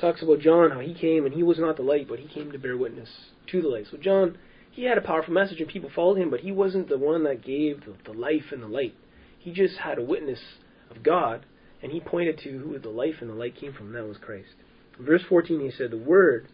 talks 0.00 0.22
about 0.22 0.40
John 0.40 0.70
how 0.70 0.80
he 0.80 0.94
came 0.94 1.24
and 1.24 1.34
he 1.34 1.42
was 1.42 1.58
not 1.58 1.76
the 1.76 1.82
light, 1.82 2.08
but 2.08 2.18
he 2.18 2.28
came 2.28 2.52
to 2.52 2.58
bear 2.58 2.76
witness 2.76 3.08
to 3.50 3.62
the 3.62 3.68
light. 3.68 3.86
So 3.90 3.96
John, 3.96 4.36
he 4.70 4.84
had 4.84 4.98
a 4.98 5.02
powerful 5.02 5.34
message 5.34 5.60
and 5.60 5.68
people 5.68 5.90
followed 5.94 6.18
him, 6.18 6.30
but 6.30 6.40
he 6.40 6.52
wasn't 6.52 6.88
the 6.88 6.98
one 6.98 7.24
that 7.24 7.44
gave 7.44 7.84
the, 7.84 7.94
the 8.04 8.18
life 8.18 8.52
and 8.52 8.62
the 8.62 8.68
light. 8.68 8.94
He 9.38 9.52
just 9.52 9.78
had 9.78 9.98
a 9.98 10.04
witness 10.04 10.40
of 10.90 11.02
God, 11.02 11.46
and 11.82 11.92
he 11.92 12.00
pointed 12.00 12.38
to 12.38 12.58
who 12.58 12.78
the 12.78 12.90
life 12.90 13.16
and 13.20 13.30
the 13.30 13.34
light 13.34 13.56
came 13.56 13.72
from, 13.72 13.86
and 13.86 13.96
that 13.96 14.06
was 14.06 14.18
Christ. 14.18 14.50
In 14.98 15.06
verse 15.06 15.22
14, 15.28 15.60
he 15.60 15.70
said, 15.70 15.90
The 15.90 15.96
Word 15.96 16.48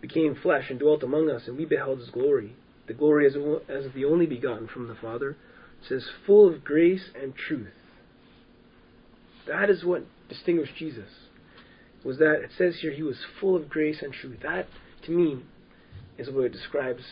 became 0.00 0.34
flesh 0.34 0.64
and 0.68 0.80
dwelt 0.80 1.04
among 1.04 1.30
us, 1.30 1.42
and 1.46 1.56
we 1.56 1.64
beheld 1.64 2.00
his 2.00 2.10
glory. 2.10 2.56
The 2.88 2.94
glory 2.94 3.26
as, 3.26 3.36
as 3.68 3.92
the 3.94 4.04
only 4.04 4.26
begotten 4.26 4.66
from 4.66 4.88
the 4.88 4.96
Father. 4.96 5.30
It 5.30 5.88
says, 5.88 6.08
full 6.26 6.52
of 6.52 6.64
grace 6.64 7.10
and 7.20 7.34
truth. 7.36 7.72
That 9.46 9.70
is 9.70 9.84
what 9.84 10.04
distinguished 10.28 10.76
Jesus. 10.76 11.08
Was 12.04 12.18
that 12.18 12.40
it 12.42 12.50
says 12.56 12.78
here 12.80 12.92
he 12.92 13.02
was 13.02 13.24
full 13.40 13.54
of 13.54 13.68
grace 13.68 14.02
and 14.02 14.12
truth. 14.12 14.38
That 14.42 14.66
to 15.04 15.10
me 15.10 15.42
is 16.18 16.30
what 16.30 16.44
it 16.44 16.52
describes 16.52 17.02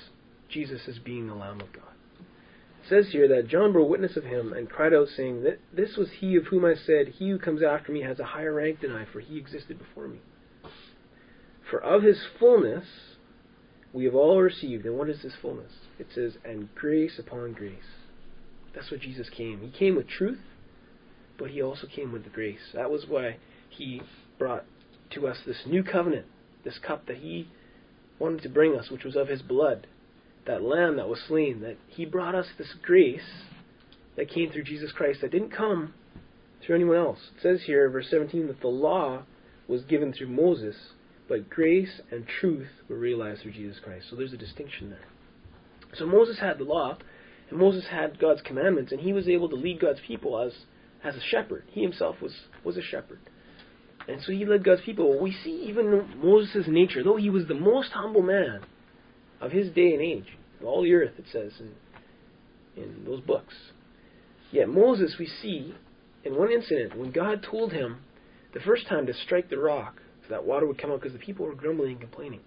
Jesus 0.48 0.82
as 0.88 0.98
being 0.98 1.26
the 1.26 1.34
Lamb 1.34 1.60
of 1.60 1.72
God. 1.72 1.84
It 2.18 2.88
says 2.88 3.12
here 3.12 3.28
that 3.28 3.48
John 3.48 3.72
bore 3.72 3.88
witness 3.88 4.16
of 4.16 4.24
him 4.24 4.52
and 4.52 4.68
cried 4.68 4.92
out, 4.92 5.08
saying, 5.08 5.42
that 5.44 5.60
This 5.72 5.96
was 5.96 6.08
he 6.18 6.34
of 6.36 6.46
whom 6.46 6.64
I 6.64 6.74
said, 6.74 7.08
He 7.08 7.30
who 7.30 7.38
comes 7.38 7.62
after 7.62 7.92
me 7.92 8.02
has 8.02 8.18
a 8.18 8.24
higher 8.24 8.54
rank 8.54 8.80
than 8.80 8.92
I, 8.92 9.04
for 9.04 9.20
he 9.20 9.38
existed 9.38 9.78
before 9.78 10.08
me. 10.08 10.18
For 11.70 11.80
of 11.80 12.02
his 12.02 12.20
fullness 12.38 12.84
we 13.92 14.04
have 14.04 14.14
all 14.14 14.40
received. 14.40 14.86
And 14.86 14.98
what 14.98 15.08
is 15.08 15.22
this 15.22 15.34
fullness? 15.40 15.72
It 15.98 16.08
says, 16.14 16.36
And 16.44 16.74
grace 16.74 17.18
upon 17.18 17.52
grace. 17.52 17.74
That's 18.74 18.90
what 18.90 19.00
Jesus 19.00 19.28
came. 19.28 19.60
He 19.60 19.70
came 19.70 19.96
with 19.96 20.08
truth, 20.08 20.40
but 21.38 21.50
he 21.50 21.60
also 21.60 21.86
came 21.86 22.12
with 22.12 22.24
the 22.24 22.30
grace. 22.30 22.72
That 22.74 22.90
was 22.90 23.06
why 23.08 23.36
he 23.68 24.02
brought 24.38 24.64
to 25.10 25.26
us 25.26 25.38
this 25.46 25.62
new 25.66 25.82
covenant, 25.82 26.26
this 26.64 26.78
cup 26.78 27.06
that 27.06 27.18
he 27.18 27.48
wanted 28.18 28.42
to 28.42 28.48
bring 28.48 28.76
us, 28.76 28.90
which 28.90 29.04
was 29.04 29.16
of 29.16 29.28
his 29.28 29.42
blood, 29.42 29.86
that 30.46 30.62
lamb 30.62 30.96
that 30.96 31.08
was 31.08 31.20
slain, 31.26 31.60
that 31.60 31.76
he 31.88 32.04
brought 32.04 32.34
us 32.34 32.46
this 32.58 32.74
grace 32.82 33.44
that 34.16 34.30
came 34.30 34.50
through 34.50 34.64
Jesus 34.64 34.92
Christ 34.92 35.20
that 35.20 35.30
didn't 35.30 35.50
come 35.50 35.94
through 36.64 36.76
anyone 36.76 36.96
else. 36.96 37.18
It 37.36 37.42
says 37.42 37.62
here, 37.66 37.88
verse 37.88 38.08
17, 38.10 38.46
that 38.48 38.60
the 38.60 38.68
law 38.68 39.22
was 39.68 39.82
given 39.84 40.12
through 40.12 40.28
Moses, 40.28 40.76
but 41.28 41.48
grace 41.48 42.00
and 42.10 42.26
truth 42.40 42.68
were 42.88 42.98
realized 42.98 43.42
through 43.42 43.52
Jesus 43.52 43.78
Christ. 43.82 44.06
So 44.10 44.16
there's 44.16 44.32
a 44.32 44.38
distinction 44.38 44.90
there. 44.90 45.06
So 45.94 46.06
Moses 46.06 46.38
had 46.38 46.58
the 46.58 46.64
law, 46.64 46.98
and 47.48 47.58
Moses 47.58 47.86
had 47.90 48.18
God's 48.18 48.42
commandments, 48.42 48.92
and 48.92 49.00
he 49.00 49.12
was 49.12 49.28
able 49.28 49.48
to 49.48 49.56
lead 49.56 49.80
God's 49.80 50.00
people 50.06 50.38
as 50.38 50.52
as 51.02 51.16
a 51.16 51.20
shepherd. 51.20 51.64
He 51.70 51.82
himself 51.82 52.20
was 52.20 52.34
was 52.64 52.76
a 52.76 52.82
shepherd. 52.82 53.18
And 54.08 54.22
so 54.22 54.32
he 54.32 54.44
led 54.44 54.64
God's 54.64 54.82
people. 54.82 55.20
We 55.20 55.32
see 55.44 55.66
even 55.68 56.20
Moses' 56.22 56.66
nature, 56.66 57.02
though 57.02 57.16
he 57.16 57.30
was 57.30 57.46
the 57.46 57.54
most 57.54 57.92
humble 57.92 58.22
man 58.22 58.60
of 59.40 59.52
his 59.52 59.70
day 59.70 59.92
and 59.92 60.02
age, 60.02 60.36
of 60.60 60.66
all 60.66 60.82
the 60.82 60.92
earth, 60.92 61.12
it 61.18 61.26
says 61.32 61.52
in, 61.60 62.82
in 62.82 63.04
those 63.04 63.20
books. 63.20 63.54
Yet 64.50 64.68
Moses, 64.68 65.16
we 65.18 65.26
see 65.26 65.74
in 66.24 66.36
one 66.36 66.50
incident, 66.50 66.96
when 66.96 67.12
God 67.12 67.46
told 67.48 67.72
him 67.72 68.00
the 68.52 68.60
first 68.60 68.86
time 68.88 69.06
to 69.06 69.14
strike 69.14 69.48
the 69.48 69.58
rock 69.58 70.00
so 70.22 70.28
that 70.30 70.44
water 70.44 70.66
would 70.66 70.80
come 70.80 70.90
out 70.90 71.00
because 71.00 71.16
the 71.16 71.24
people 71.24 71.46
were 71.46 71.54
grumbling 71.54 71.92
and 71.92 72.00
complaining. 72.00 72.40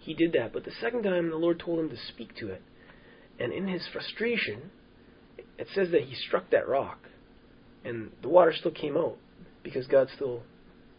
He 0.00 0.14
did 0.14 0.32
that. 0.32 0.52
But 0.52 0.64
the 0.64 0.72
second 0.80 1.02
time, 1.02 1.30
the 1.30 1.36
Lord 1.36 1.60
told 1.60 1.78
him 1.78 1.88
to 1.90 1.96
speak 2.08 2.34
to 2.36 2.48
it. 2.48 2.62
And 3.38 3.52
in 3.52 3.68
his 3.68 3.86
frustration, 3.92 4.70
it 5.58 5.68
says 5.74 5.90
that 5.90 6.02
he 6.02 6.14
struck 6.14 6.50
that 6.50 6.68
rock. 6.68 6.98
And 7.84 8.10
the 8.22 8.28
water 8.28 8.52
still 8.56 8.70
came 8.70 8.96
out 8.96 9.16
because 9.62 9.86
God 9.86 10.08
still 10.14 10.42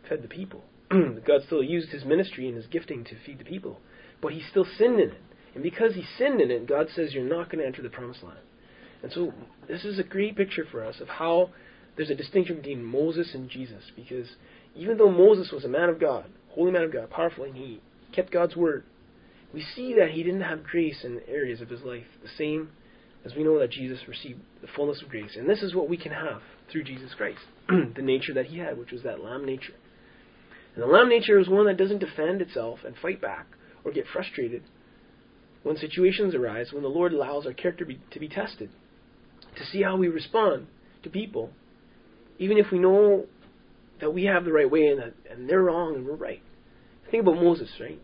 fed 0.08 0.24
the 0.24 0.28
people. 0.28 0.64
God 0.92 1.42
still 1.46 1.64
used 1.64 1.90
his 1.90 2.06
ministry 2.06 2.48
and 2.48 2.56
his 2.56 2.68
gifting 2.68 3.04
to 3.06 3.16
feed 3.26 3.40
the 3.40 3.46
people. 3.46 3.80
But 4.22 4.34
he 4.34 4.42
still 4.50 4.66
sinned 4.78 5.00
in 5.00 5.10
it. 5.10 5.22
And 5.54 5.64
because 5.64 5.96
he 5.96 6.04
sinned 6.18 6.42
in 6.42 6.52
it, 6.52 6.68
God 6.68 6.88
says, 6.96 7.14
You're 7.14 7.24
not 7.24 7.50
going 7.50 7.60
to 7.60 7.66
enter 7.66 7.82
the 7.82 7.90
promised 7.90 8.24
land. 8.24 8.40
And 9.04 9.12
so 9.12 9.34
this 9.68 9.86
is 9.86 10.00
a 10.00 10.04
great 10.04 10.36
picture 10.36 10.66
for 10.70 10.84
us 10.84 11.00
of 11.00 11.08
how 11.08 11.50
there's 11.96 12.10
a 12.10 12.16
distinction 12.16 12.58
between 12.58 12.84
Moses 12.84 13.32
and 13.34 13.50
Jesus. 13.50 13.84
Because 13.96 14.28
even 14.76 14.98
though 14.98 15.12
Moses 15.12 15.52
was 15.52 15.66
a 15.66 15.70
man 15.70 15.90
of 15.90 16.00
God, 16.00 16.26
holy 16.50 16.72
man 16.72 16.84
of 16.84 16.94
God, 16.94 17.10
powerful, 17.10 17.44
and 17.44 17.56
he 17.56 17.82
kept 18.14 18.32
God's 18.32 18.56
word, 18.56 18.84
we 19.54 19.64
see 19.76 19.96
that 19.98 20.12
he 20.12 20.24
didn't 20.24 20.42
have 20.42 20.64
grace 20.64 21.04
in 21.04 21.22
areas 21.28 21.62
of 21.62 21.70
his 21.70 21.82
life 21.82 22.06
the 22.22 22.30
same 22.38 22.70
as 23.26 23.36
we 23.36 23.44
know 23.44 23.60
that 23.60 23.72
Jesus 23.72 24.00
received 24.08 24.40
the 24.62 24.68
fullness 24.76 25.02
of 25.02 25.10
grace. 25.10 25.36
And 25.36 25.50
this 25.50 25.62
is 25.62 25.74
what 25.74 25.90
we 25.90 25.98
can 25.98 26.12
have 26.12 26.42
through 26.72 26.84
Jesus 26.84 27.14
Christ 27.16 27.40
the 27.68 28.02
nature 28.02 28.34
that 28.34 28.48
he 28.48 28.60
had, 28.60 28.78
which 28.78 28.92
was 28.92 29.04
that 29.04 29.24
lamb 29.24 29.46
nature. 29.46 29.74
And 30.78 30.84
the 30.84 30.94
lamb 30.94 31.10
nature 31.10 31.40
is 31.40 31.50
one 31.50 31.66
that 31.66 31.78
doesn't 31.78 31.98
defend 31.98 32.40
itself 32.40 32.82
and 32.86 32.96
fight 33.02 33.20
back 33.20 33.48
or 33.84 33.92
get 33.92 34.06
frustrated 34.14 34.62
when 35.64 35.76
situations 35.76 36.36
arise, 36.36 36.72
when 36.72 36.84
the 36.84 36.88
Lord 36.88 37.14
allows 37.14 37.48
our 37.48 37.54
character 37.54 37.84
be, 37.84 38.00
to 38.12 38.20
be 38.20 38.30
tested, 38.30 38.70
to 39.56 39.66
see 39.66 39.82
how 39.82 39.98
we 39.98 40.08
respond 40.08 40.68
to 41.02 41.10
people, 41.10 41.50
even 42.38 42.60
if 42.60 42.68
we 42.72 42.78
know 42.78 43.26
that 44.00 44.14
we 44.14 44.26
have 44.26 44.46
the 44.46 44.54
right 44.54 44.70
way 44.70 44.86
and, 44.86 45.00
that, 45.00 45.14
and 45.32 45.50
they're 45.50 45.64
wrong 45.64 45.96
and 45.96 46.06
we're 46.06 46.14
right. 46.14 46.44
Think 47.10 47.24
about 47.24 47.42
Moses, 47.42 47.72
right? 47.80 48.00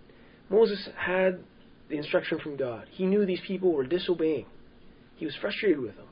Moses 0.49 0.89
had 0.97 1.41
the 1.89 1.97
instruction 1.97 2.39
from 2.39 2.57
God. 2.57 2.87
He 2.89 3.05
knew 3.05 3.23
these 3.23 3.41
people 3.45 3.71
were 3.71 3.85
disobeying. 3.85 4.47
He 5.15 5.25
was 5.25 5.35
frustrated 5.39 5.79
with 5.79 5.95
them. 5.95 6.07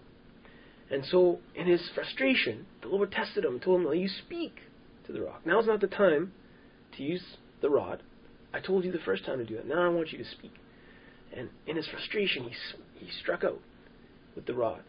And 0.91 1.03
so, 1.09 1.39
in 1.55 1.65
his 1.65 1.89
frustration, 1.95 2.67
the 2.83 2.89
Lord 2.89 3.11
tested 3.11 3.45
him 3.45 3.53
and 3.53 3.61
told 3.63 3.81
him, 3.81 3.91
You 3.95 4.07
speak 4.07 4.59
to 5.07 5.11
the 5.11 5.21
rock. 5.21 5.41
Now's 5.43 5.65
not 5.65 5.81
the 5.81 5.87
time 5.87 6.33
to 6.97 7.03
use 7.03 7.23
the 7.61 7.69
rod. 7.69 8.01
I 8.53 8.59
told 8.59 8.83
you 8.83 8.91
the 8.91 8.99
first 8.99 9.25
time 9.25 9.37
to 9.37 9.45
do 9.45 9.55
it. 9.55 9.67
Now 9.67 9.83
I 9.83 9.89
want 9.89 10.11
you 10.11 10.17
to 10.17 10.25
speak. 10.25 10.53
And 11.35 11.49
in 11.65 11.77
his 11.77 11.87
frustration, 11.87 12.43
he, 12.43 13.05
he 13.05 13.11
struck 13.21 13.43
out 13.43 13.59
with 14.35 14.45
the 14.45 14.53
rod. 14.53 14.81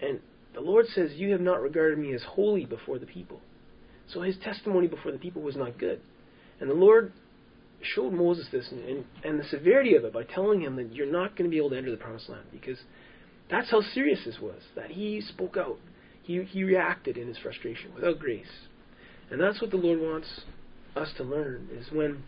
And 0.00 0.20
the 0.54 0.60
Lord 0.60 0.86
says, 0.94 1.12
You 1.14 1.32
have 1.32 1.40
not 1.40 1.62
regarded 1.62 1.98
me 1.98 2.12
as 2.14 2.22
holy 2.22 2.64
before 2.64 2.98
the 2.98 3.06
people. 3.06 3.40
So 4.12 4.22
his 4.22 4.36
testimony 4.42 4.88
before 4.88 5.12
the 5.12 5.18
people 5.18 5.42
was 5.42 5.56
not 5.56 5.78
good. 5.78 6.00
And 6.60 6.68
the 6.68 6.74
Lord 6.74 7.12
showed 7.82 8.12
Moses 8.12 8.46
this 8.52 8.68
and, 8.70 8.80
and, 8.80 9.04
and 9.24 9.40
the 9.40 9.44
severity 9.44 9.94
of 9.94 10.04
it 10.04 10.12
by 10.12 10.24
telling 10.24 10.60
him 10.60 10.76
that 10.76 10.94
you're 10.94 11.10
not 11.10 11.36
going 11.36 11.48
to 11.48 11.50
be 11.50 11.56
able 11.56 11.70
to 11.70 11.78
enter 11.78 11.90
the 11.90 11.96
promised 11.96 12.28
land 12.28 12.44
because 12.52 12.78
that's 13.50 13.70
how 13.70 13.80
serious 13.80 14.20
this 14.24 14.38
was. 14.40 14.60
That 14.76 14.90
he 14.90 15.20
spoke 15.20 15.56
out. 15.56 15.78
He, 16.22 16.42
he 16.42 16.64
reacted 16.64 17.16
in 17.16 17.28
his 17.28 17.38
frustration 17.38 17.94
without 17.94 18.18
grace. 18.18 18.46
And 19.30 19.40
that's 19.40 19.60
what 19.60 19.70
the 19.70 19.76
Lord 19.76 20.00
wants 20.00 20.28
us 20.96 21.08
to 21.16 21.24
learn 21.24 21.68
is 21.72 21.86
when 21.92 22.22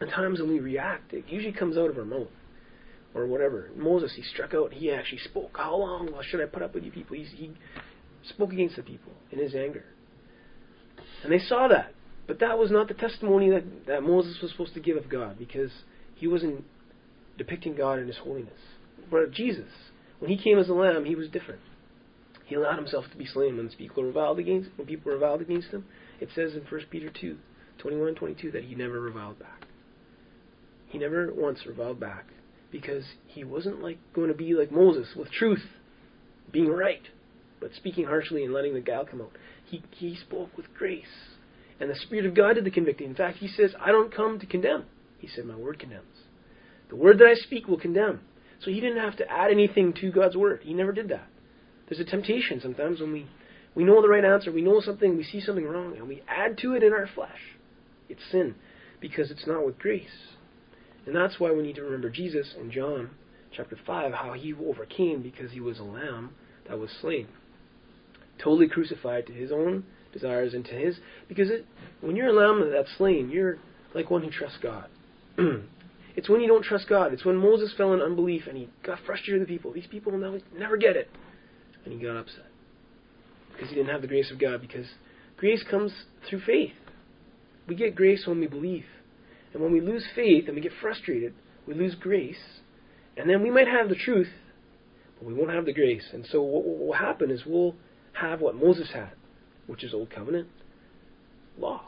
the 0.00 0.06
times 0.06 0.40
when 0.40 0.48
we 0.48 0.60
react, 0.60 1.12
it 1.12 1.24
usually 1.28 1.52
comes 1.52 1.76
out 1.76 1.90
of 1.90 1.98
our 1.98 2.04
mouth 2.04 2.28
or 3.14 3.26
whatever. 3.26 3.70
Moses, 3.76 4.12
he 4.14 4.22
struck 4.22 4.54
out. 4.54 4.72
He 4.72 4.90
actually 4.90 5.18
spoke. 5.18 5.56
How 5.56 5.76
long 5.76 6.10
should 6.28 6.40
I 6.40 6.46
put 6.46 6.62
up 6.62 6.74
with 6.74 6.84
you 6.84 6.92
people? 6.92 7.16
He's, 7.16 7.30
he 7.34 7.52
spoke 8.28 8.52
against 8.52 8.76
the 8.76 8.82
people 8.82 9.12
in 9.32 9.38
his 9.38 9.54
anger. 9.54 9.84
And 11.22 11.32
they 11.32 11.38
saw 11.38 11.68
that. 11.68 11.94
But 12.26 12.40
that 12.40 12.58
was 12.58 12.70
not 12.70 12.88
the 12.88 12.94
testimony 12.94 13.50
that, 13.50 13.86
that 13.86 14.02
Moses 14.02 14.36
was 14.42 14.50
supposed 14.50 14.74
to 14.74 14.80
give 14.80 14.96
of 14.96 15.08
God 15.08 15.38
because 15.38 15.70
he 16.14 16.26
wasn't 16.26 16.64
depicting 17.38 17.74
God 17.74 17.98
in 17.98 18.06
his 18.06 18.18
holiness. 18.18 18.60
But 19.10 19.32
Jesus, 19.32 19.70
when 20.18 20.30
he 20.30 20.36
came 20.36 20.58
as 20.58 20.68
a 20.68 20.74
lamb, 20.74 21.06
he 21.06 21.14
was 21.14 21.28
different. 21.28 21.60
He 22.44 22.54
allowed 22.54 22.76
himself 22.76 23.06
to 23.10 23.16
be 23.16 23.26
slain 23.26 23.56
when 23.56 23.68
people 23.70 24.02
reviled 24.02 24.38
against 24.38 24.70
when 24.76 24.86
people 24.86 25.12
reviled 25.12 25.40
against 25.40 25.68
him. 25.68 25.84
It 26.20 26.28
says 26.34 26.54
in 26.54 26.62
1 26.62 26.80
Peter 26.90 27.10
2, 27.10 27.36
21 27.78 28.08
and 28.08 28.16
22 28.16 28.50
that 28.52 28.64
he 28.64 28.74
never 28.74 29.00
reviled 29.00 29.38
back. 29.38 29.66
He 30.88 30.98
never 30.98 31.32
once 31.32 31.66
reviled 31.66 32.00
back 32.00 32.26
because 32.70 33.04
he 33.26 33.44
wasn't 33.44 33.82
like 33.82 33.98
going 34.14 34.28
to 34.28 34.34
be 34.34 34.54
like 34.54 34.72
Moses 34.72 35.08
with 35.16 35.30
truth, 35.30 35.64
being 36.52 36.70
right, 36.70 37.02
but 37.60 37.74
speaking 37.74 38.04
harshly 38.04 38.44
and 38.44 38.52
letting 38.52 38.74
the 38.74 38.80
guile 38.80 39.06
come 39.06 39.20
out. 39.20 39.32
He 39.66 39.82
he 39.90 40.16
spoke 40.16 40.56
with 40.56 40.66
grace, 40.76 41.04
and 41.80 41.90
the 41.90 41.94
Spirit 41.94 42.26
of 42.26 42.34
God 42.34 42.54
did 42.54 42.64
the 42.64 42.70
convicting. 42.70 43.08
In 43.08 43.14
fact, 43.14 43.38
he 43.38 43.48
says, 43.48 43.74
"I 43.80 43.92
don't 43.92 44.14
come 44.14 44.38
to 44.38 44.46
condemn." 44.46 44.84
He 45.18 45.28
said, 45.28 45.44
"My 45.44 45.56
word 45.56 45.78
condemns. 45.78 46.26
The 46.88 46.96
word 46.96 47.18
that 47.18 47.28
I 47.28 47.34
speak 47.34 47.68
will 47.68 47.78
condemn." 47.78 48.20
So 48.60 48.70
he 48.70 48.80
didn't 48.80 48.98
have 48.98 49.16
to 49.16 49.30
add 49.30 49.50
anything 49.50 49.92
to 49.94 50.10
God's 50.10 50.36
word. 50.36 50.62
He 50.62 50.74
never 50.74 50.92
did 50.92 51.08
that. 51.08 51.28
There's 51.88 52.00
a 52.00 52.04
temptation 52.04 52.60
sometimes 52.60 53.00
when 53.00 53.12
we 53.12 53.26
we 53.74 53.84
know 53.84 54.02
the 54.02 54.08
right 54.08 54.24
answer, 54.24 54.50
we 54.50 54.62
know 54.62 54.80
something, 54.80 55.16
we 55.16 55.22
see 55.22 55.40
something 55.40 55.64
wrong, 55.64 55.96
and 55.96 56.08
we 56.08 56.22
add 56.26 56.58
to 56.58 56.74
it 56.74 56.82
in 56.82 56.92
our 56.92 57.06
flesh. 57.06 57.57
It's 58.08 58.22
sin 58.30 58.54
because 59.00 59.30
it's 59.30 59.46
not 59.46 59.64
with 59.64 59.78
grace. 59.78 60.34
And 61.06 61.14
that's 61.14 61.40
why 61.40 61.52
we 61.52 61.62
need 61.62 61.76
to 61.76 61.82
remember 61.82 62.10
Jesus 62.10 62.54
in 62.60 62.70
John 62.70 63.10
chapter 63.52 63.78
5, 63.86 64.12
how 64.12 64.32
he 64.34 64.52
overcame 64.54 65.22
because 65.22 65.52
he 65.52 65.60
was 65.60 65.78
a 65.78 65.84
lamb 65.84 66.30
that 66.68 66.78
was 66.78 66.90
slain. 67.00 67.28
Totally 68.42 68.68
crucified 68.68 69.26
to 69.26 69.32
his 69.32 69.50
own 69.50 69.84
desires 70.12 70.54
and 70.54 70.64
to 70.66 70.72
his. 70.72 70.98
Because 71.28 71.50
it, 71.50 71.66
when 72.00 72.14
you're 72.14 72.28
a 72.28 72.32
lamb 72.32 72.70
that's 72.70 72.94
slain, 72.96 73.30
you're 73.30 73.56
like 73.94 74.10
one 74.10 74.22
who 74.22 74.30
trusts 74.30 74.58
God. 74.62 74.88
it's 76.16 76.28
when 76.28 76.40
you 76.40 76.48
don't 76.48 76.64
trust 76.64 76.88
God. 76.88 77.12
It's 77.12 77.24
when 77.24 77.36
Moses 77.36 77.72
fell 77.76 77.94
in 77.94 78.00
unbelief 78.00 78.42
and 78.46 78.56
he 78.56 78.68
got 78.84 78.98
frustrated 79.06 79.40
with 79.40 79.48
the 79.48 79.54
people. 79.54 79.72
These 79.72 79.86
people 79.86 80.12
will 80.12 80.40
never 80.56 80.76
get 80.76 80.96
it. 80.96 81.08
And 81.84 81.94
he 81.94 82.04
got 82.04 82.16
upset. 82.16 82.46
Because 83.52 83.70
he 83.70 83.76
didn't 83.76 83.90
have 83.90 84.02
the 84.02 84.08
grace 84.08 84.30
of 84.30 84.38
God. 84.38 84.60
Because 84.60 84.86
grace 85.36 85.64
comes 85.68 85.92
through 86.28 86.40
faith. 86.40 86.72
We 87.68 87.74
get 87.74 87.94
grace 87.94 88.26
when 88.26 88.40
we 88.40 88.46
believe. 88.46 88.86
And 89.52 89.62
when 89.62 89.72
we 89.72 89.80
lose 89.80 90.04
faith 90.14 90.44
and 90.46 90.54
we 90.54 90.60
get 90.60 90.72
frustrated, 90.80 91.34
we 91.66 91.74
lose 91.74 91.94
grace. 91.94 92.60
And 93.16 93.28
then 93.28 93.42
we 93.42 93.50
might 93.50 93.68
have 93.68 93.88
the 93.88 93.94
truth, 93.94 94.30
but 95.18 95.26
we 95.28 95.34
won't 95.34 95.50
have 95.50 95.66
the 95.66 95.72
grace. 95.72 96.04
And 96.12 96.26
so 96.30 96.42
what 96.42 96.64
will 96.64 96.92
happen 96.92 97.30
is 97.30 97.42
we'll 97.46 97.74
have 98.14 98.40
what 98.40 98.54
Moses 98.54 98.90
had, 98.92 99.12
which 99.66 99.84
is 99.84 99.94
Old 99.94 100.10
Covenant 100.10 100.48
law, 101.58 101.82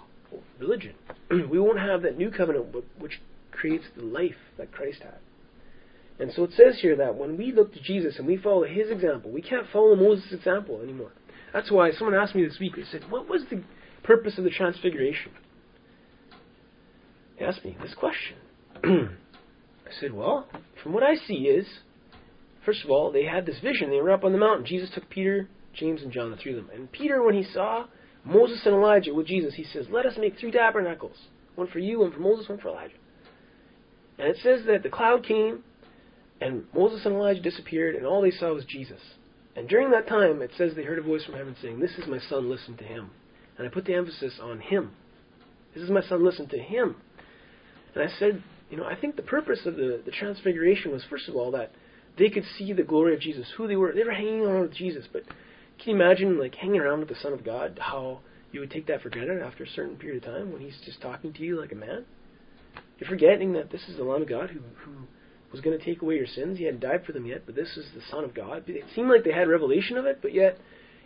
religion. 0.59 0.95
we 1.31 1.59
won't 1.59 1.79
have 1.79 2.03
that 2.03 2.19
New 2.19 2.31
Covenant, 2.31 2.75
which 2.99 3.21
creates 3.53 3.85
the 3.97 4.03
life 4.03 4.37
that 4.59 4.73
Christ 4.73 5.03
had. 5.03 5.19
And 6.19 6.33
so 6.35 6.45
it 6.45 6.51
says 6.53 6.79
here 6.81 6.97
that 6.97 7.15
when 7.15 7.39
we 7.39 7.53
look 7.53 7.73
to 7.73 7.81
Jesus 7.81 8.17
and 8.19 8.27
we 8.27 8.37
follow 8.37 8.65
his 8.65 8.91
example, 8.91 9.31
we 9.31 9.41
can't 9.41 9.67
follow 9.73 9.97
Moses' 9.97 10.33
example 10.33 10.81
anymore. 10.83 11.13
That's 11.53 11.71
why 11.71 11.93
someone 11.93 12.15
asked 12.15 12.35
me 12.35 12.45
this 12.45 12.59
week, 12.61 12.77
they 12.77 12.85
said, 12.85 13.11
What 13.11 13.29
was 13.29 13.43
the 13.51 13.63
purpose 14.03 14.37
of 14.37 14.45
the 14.45 14.51
transfiguration? 14.51 15.33
Asked 17.41 17.65
me 17.65 17.77
this 17.83 17.95
question. 17.95 18.37
I 18.85 19.93
said, 20.01 20.13
Well, 20.13 20.47
from 20.83 20.93
what 20.93 21.03
I 21.03 21.15
see 21.15 21.49
is, 21.49 21.67
first 22.65 22.85
of 22.85 22.91
all, 22.91 23.11
they 23.11 23.25
had 23.25 23.47
this 23.47 23.61
vision. 23.61 23.91
They 23.91 24.01
were 24.01 24.11
up 24.11 24.25
on 24.25 24.33
the 24.33 24.39
mountain. 24.39 24.67
Jesus 24.67 24.91
took 24.95 25.09
Peter, 25.11 25.49
James, 25.75 26.03
and 26.03 26.13
John, 26.13 26.31
the 26.31 26.37
three 26.37 26.53
of 26.53 26.57
them. 26.57 26.71
And 26.75 26.91
Peter, 26.91 27.23
when 27.23 27.35
he 27.35 27.45
saw 27.45 27.87
Moses 28.25 28.61
and 28.65 28.75
Elijah 28.75 29.15
with 29.15 29.27
Jesus, 29.27 29.55
he 29.55 29.65
says, 29.65 29.87
Let 29.91 30.07
us 30.07 30.15
make 30.19 30.39
three 30.39 30.51
tabernacles 30.51 31.17
one 31.57 31.69
for 31.69 31.79
you, 31.79 32.01
one 32.01 32.13
for 32.13 32.21
Moses, 32.21 32.49
one 32.49 32.59
for 32.59 32.69
Elijah. 32.69 32.95
And 34.19 34.29
it 34.29 34.37
says 34.43 34.67
that 34.67 34.83
the 34.83 34.89
cloud 34.89 35.25
came, 35.25 35.65
and 36.41 36.65
Moses 36.75 37.05
and 37.05 37.15
Elijah 37.15 37.41
disappeared, 37.41 37.95
and 37.95 38.07
all 38.07 38.23
they 38.23 38.31
saw 38.31 38.53
was 38.55 38.65
Jesus. 38.65 39.01
And 39.57 39.69
during 39.69 39.91
that 39.91 40.09
time, 40.09 40.43
it 40.43 40.51
says 40.57 40.73
they 40.75 40.85
heard 40.85 40.99
a 40.99 41.03
voice 41.03 41.25
from 41.25 41.35
heaven 41.35 41.57
saying, 41.61 41.81
This 41.81 41.97
is 41.99 42.07
my 42.07 42.19
son, 42.19 42.49
listen 42.49 42.77
to 42.77 42.85
him. 42.85 43.11
And 43.59 43.67
I 43.67 43.71
put 43.71 43.85
the 43.85 43.95
emphasis 43.95 44.39
on 44.41 44.61
him. 44.61 44.93
This 45.75 45.85
is 45.85 45.91
my 45.91 46.03
son, 46.03 46.25
listen 46.25 46.49
to 46.49 46.59
him. 46.59 46.97
And 47.95 48.05
I 48.05 48.09
said, 48.19 48.43
you 48.71 48.77
know, 48.77 48.85
I 48.85 48.95
think 48.95 49.17
the 49.17 49.23
purpose 49.23 49.61
of 49.67 49.77
the, 49.77 50.01
the 50.05 50.13
transfiguration 50.13 50.93
was, 50.93 51.05
first 51.11 51.29
of 51.29 51.35
all, 51.35 51.51
that 51.53 51.73
they 52.19 52.29
could 52.29 52.45
see 52.57 52.73
the 52.73 52.83
glory 52.83 53.15
of 53.15 53.21
Jesus, 53.21 53.47
who 53.57 53.67
they 53.67 53.77
were. 53.77 53.93
They 53.93 54.05
were 54.05 54.13
hanging 54.13 54.43
around 54.43 54.63
with 54.63 54.75
Jesus, 54.75 55.07
but 55.13 55.25
can 55.79 55.91
you 55.91 55.95
imagine, 55.95 56.39
like, 56.39 56.55
hanging 56.55 56.81
around 56.81 57.01
with 57.01 57.09
the 57.09 57.17
Son 57.17 57.33
of 57.33 57.45
God, 57.45 57.79
how 57.81 58.21
you 58.53 58.61
would 58.61 58.71
take 58.71 58.87
that 58.87 59.03
for 59.03 59.11
granted 59.11 59.43
after 59.43 59.65
a 59.65 59.69
certain 59.69 59.97
period 59.97 60.23
of 60.23 60.31
time 60.31 60.53
when 60.53 60.61
he's 60.61 60.79
just 60.85 61.01
talking 61.01 61.33
to 61.33 61.43
you 61.43 61.61
like 61.61 61.73
a 61.73 61.77
man? 61.77 62.05
You're 62.99 63.09
forgetting 63.09 63.55
that 63.55 63.71
this 63.71 63.89
is 63.89 63.97
the 63.97 64.05
Lamb 64.05 64.23
of 64.23 64.29
God 64.29 64.51
who, 64.51 64.61
who 64.85 64.93
was 65.51 65.61
going 65.61 65.77
to 65.77 65.85
take 65.85 66.03
away 66.03 66.17
your 66.17 66.27
sins. 66.27 66.59
He 66.59 66.65
hadn't 66.65 66.81
died 66.81 67.05
for 67.07 67.13
them 67.13 67.27
yet, 67.27 67.43
but 67.47 67.55
this 67.55 67.77
is 67.77 67.87
the 67.95 68.03
Son 68.11 68.25
of 68.25 68.35
God. 68.35 68.65
It 68.67 68.85
seemed 68.95 69.09
like 69.09 69.25
they 69.25 69.33
had 69.33 69.49
revelation 69.49 69.97
of 69.97 70.05
it, 70.05 70.19
but 70.21 70.35
yet 70.35 70.59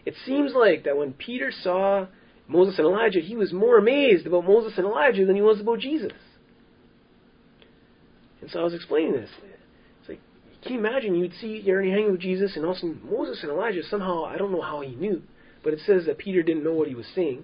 it 0.04 0.14
seems 0.26 0.52
like 0.54 0.84
that 0.84 0.96
when 0.96 1.12
Peter 1.12 1.50
saw 1.62 2.06
Moses 2.48 2.78
and 2.78 2.86
Elijah, 2.86 3.20
he 3.20 3.36
was 3.36 3.52
more 3.52 3.78
amazed 3.78 4.26
about 4.26 4.44
Moses 4.44 4.74
and 4.76 4.86
Elijah 4.86 5.24
than 5.24 5.36
he 5.36 5.42
was 5.42 5.60
about 5.60 5.78
Jesus. 5.78 6.12
And 8.44 8.50
so 8.50 8.60
I 8.60 8.64
was 8.64 8.74
explaining 8.74 9.12
this. 9.12 9.30
It's 10.00 10.08
like, 10.10 10.20
can 10.62 10.74
you 10.74 10.78
imagine 10.78 11.14
you'd 11.14 11.32
see 11.40 11.62
you're 11.64 11.82
hanging 11.82 12.12
with 12.12 12.20
Jesus 12.20 12.56
and 12.56 12.66
also 12.66 12.94
Moses 13.02 13.38
and 13.40 13.50
Elijah 13.50 13.82
somehow, 13.88 14.26
I 14.26 14.36
don't 14.36 14.52
know 14.52 14.60
how 14.60 14.82
he 14.82 14.94
knew, 14.94 15.22
but 15.62 15.72
it 15.72 15.78
says 15.86 16.04
that 16.04 16.18
Peter 16.18 16.42
didn't 16.42 16.62
know 16.62 16.74
what 16.74 16.86
he 16.86 16.94
was 16.94 17.06
saying, 17.14 17.42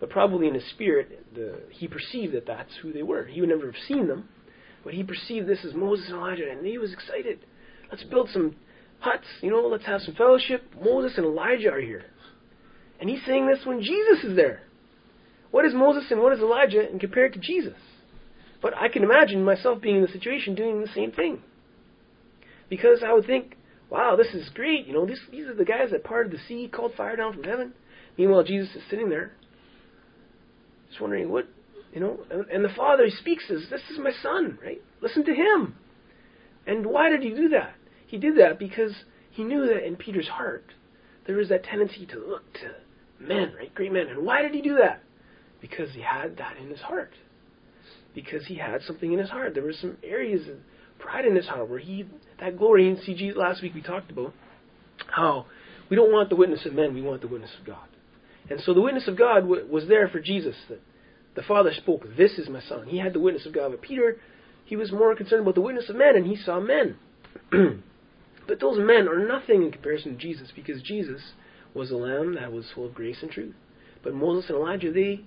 but 0.00 0.10
probably 0.10 0.48
in 0.48 0.54
his 0.54 0.68
spirit, 0.70 1.24
the, 1.36 1.60
he 1.70 1.86
perceived 1.86 2.34
that 2.34 2.48
that's 2.48 2.72
who 2.82 2.92
they 2.92 3.04
were. 3.04 3.26
He 3.26 3.40
would 3.40 3.48
never 3.48 3.66
have 3.66 3.80
seen 3.86 4.08
them, 4.08 4.28
but 4.82 4.92
he 4.92 5.04
perceived 5.04 5.46
this 5.46 5.64
as 5.64 5.72
Moses 5.72 6.06
and 6.08 6.16
Elijah, 6.16 6.50
and 6.50 6.66
he 6.66 6.78
was 6.78 6.92
excited. 6.92 7.38
Let's 7.88 8.02
build 8.02 8.28
some 8.32 8.56
huts, 8.98 9.28
you 9.42 9.52
know, 9.52 9.68
let's 9.68 9.86
have 9.86 10.00
some 10.00 10.16
fellowship. 10.16 10.64
Moses 10.82 11.16
and 11.16 11.26
Elijah 11.26 11.70
are 11.70 11.80
here. 11.80 12.06
And 12.98 13.08
he's 13.08 13.24
saying 13.24 13.46
this 13.46 13.64
when 13.64 13.82
Jesus 13.82 14.24
is 14.24 14.34
there. 14.34 14.62
What 15.52 15.64
is 15.64 15.74
Moses 15.74 16.10
and 16.10 16.20
what 16.20 16.32
is 16.32 16.40
Elijah 16.40 16.88
and 16.90 16.98
compared 16.98 17.34
to 17.34 17.38
Jesus? 17.38 17.78
But 18.62 18.76
I 18.76 18.88
can 18.88 19.02
imagine 19.02 19.44
myself 19.44 19.80
being 19.80 19.96
in 19.96 20.02
the 20.02 20.08
situation 20.08 20.54
doing 20.54 20.80
the 20.80 20.88
same 20.88 21.12
thing. 21.12 21.42
Because 22.68 23.02
I 23.06 23.12
would 23.12 23.26
think, 23.26 23.56
wow, 23.88 24.16
this 24.16 24.34
is 24.34 24.48
great. 24.50 24.86
You 24.86 24.92
know, 24.92 25.06
these, 25.06 25.20
these 25.30 25.46
are 25.46 25.54
the 25.54 25.64
guys 25.64 25.90
that 25.90 26.04
parted 26.04 26.32
the 26.32 26.38
sea, 26.46 26.68
called 26.72 26.92
fire 26.96 27.16
down 27.16 27.32
from 27.32 27.44
heaven. 27.44 27.72
Meanwhile, 28.16 28.44
Jesus 28.44 28.74
is 28.74 28.82
sitting 28.90 29.08
there, 29.08 29.32
just 30.88 31.00
wondering 31.00 31.30
what, 31.30 31.46
you 31.92 32.00
know. 32.00 32.20
And, 32.30 32.44
and 32.50 32.64
the 32.64 32.74
Father 32.76 33.04
he 33.04 33.10
speaks 33.10 33.48
says, 33.48 33.66
"This 33.70 33.82
is 33.90 33.98
my 33.98 34.12
son, 34.22 34.58
right? 34.62 34.80
Listen 35.00 35.24
to 35.24 35.34
him." 35.34 35.74
And 36.66 36.86
why 36.86 37.08
did 37.08 37.22
he 37.22 37.30
do 37.30 37.48
that? 37.48 37.74
He 38.06 38.18
did 38.18 38.36
that 38.38 38.58
because 38.58 38.92
he 39.30 39.42
knew 39.42 39.66
that 39.66 39.86
in 39.86 39.96
Peter's 39.96 40.28
heart 40.28 40.64
there 41.26 41.36
was 41.36 41.48
that 41.48 41.64
tendency 41.64 42.06
to 42.06 42.18
look 42.18 42.52
to 42.54 42.72
men, 43.24 43.52
right? 43.56 43.74
Great 43.74 43.92
men. 43.92 44.08
And 44.08 44.24
why 44.24 44.42
did 44.42 44.52
he 44.52 44.60
do 44.60 44.76
that? 44.76 45.02
Because 45.60 45.92
he 45.94 46.00
had 46.00 46.36
that 46.38 46.56
in 46.56 46.68
his 46.68 46.80
heart. 46.80 47.12
Because 48.14 48.46
he 48.46 48.56
had 48.56 48.82
something 48.82 49.12
in 49.12 49.18
his 49.18 49.30
heart. 49.30 49.54
There 49.54 49.62
were 49.62 49.72
some 49.72 49.96
areas 50.02 50.48
of 50.48 50.56
pride 50.98 51.24
in 51.24 51.36
his 51.36 51.46
heart 51.46 51.68
where 51.68 51.78
he, 51.78 52.04
that 52.40 52.58
glory, 52.58 52.96
see, 53.04 53.14
Jesus, 53.14 53.36
last 53.36 53.62
week 53.62 53.74
we 53.74 53.82
talked 53.82 54.10
about 54.10 54.34
how 55.08 55.46
we 55.88 55.96
don't 55.96 56.12
want 56.12 56.28
the 56.28 56.36
witness 56.36 56.66
of 56.66 56.72
men, 56.72 56.94
we 56.94 57.02
want 57.02 57.20
the 57.20 57.28
witness 57.28 57.50
of 57.58 57.66
God. 57.66 57.88
And 58.48 58.60
so 58.60 58.74
the 58.74 58.80
witness 58.80 59.08
of 59.08 59.16
God 59.16 59.40
w- 59.40 59.66
was 59.70 59.86
there 59.88 60.08
for 60.08 60.20
Jesus. 60.20 60.56
That 60.68 60.80
the 61.34 61.42
Father 61.42 61.72
spoke, 61.72 62.04
This 62.16 62.38
is 62.38 62.48
my 62.48 62.60
Son. 62.60 62.86
He 62.88 62.98
had 62.98 63.12
the 63.12 63.20
witness 63.20 63.46
of 63.46 63.54
God. 63.54 63.70
But 63.70 63.82
Peter, 63.82 64.16
he 64.64 64.76
was 64.76 64.92
more 64.92 65.14
concerned 65.14 65.42
about 65.42 65.54
the 65.54 65.60
witness 65.60 65.88
of 65.88 65.96
men, 65.96 66.16
and 66.16 66.26
he 66.26 66.36
saw 66.36 66.60
men. 66.60 66.96
but 68.46 68.60
those 68.60 68.78
men 68.78 69.08
are 69.08 69.26
nothing 69.26 69.62
in 69.62 69.72
comparison 69.72 70.12
to 70.12 70.18
Jesus, 70.18 70.52
because 70.54 70.82
Jesus 70.82 71.20
was 71.74 71.90
a 71.90 71.96
lamb 71.96 72.34
that 72.34 72.52
was 72.52 72.66
full 72.74 72.86
of 72.86 72.94
grace 72.94 73.18
and 73.22 73.30
truth. 73.30 73.54
But 74.02 74.14
Moses 74.14 74.50
and 74.50 74.58
Elijah, 74.58 74.92
they 74.92 75.20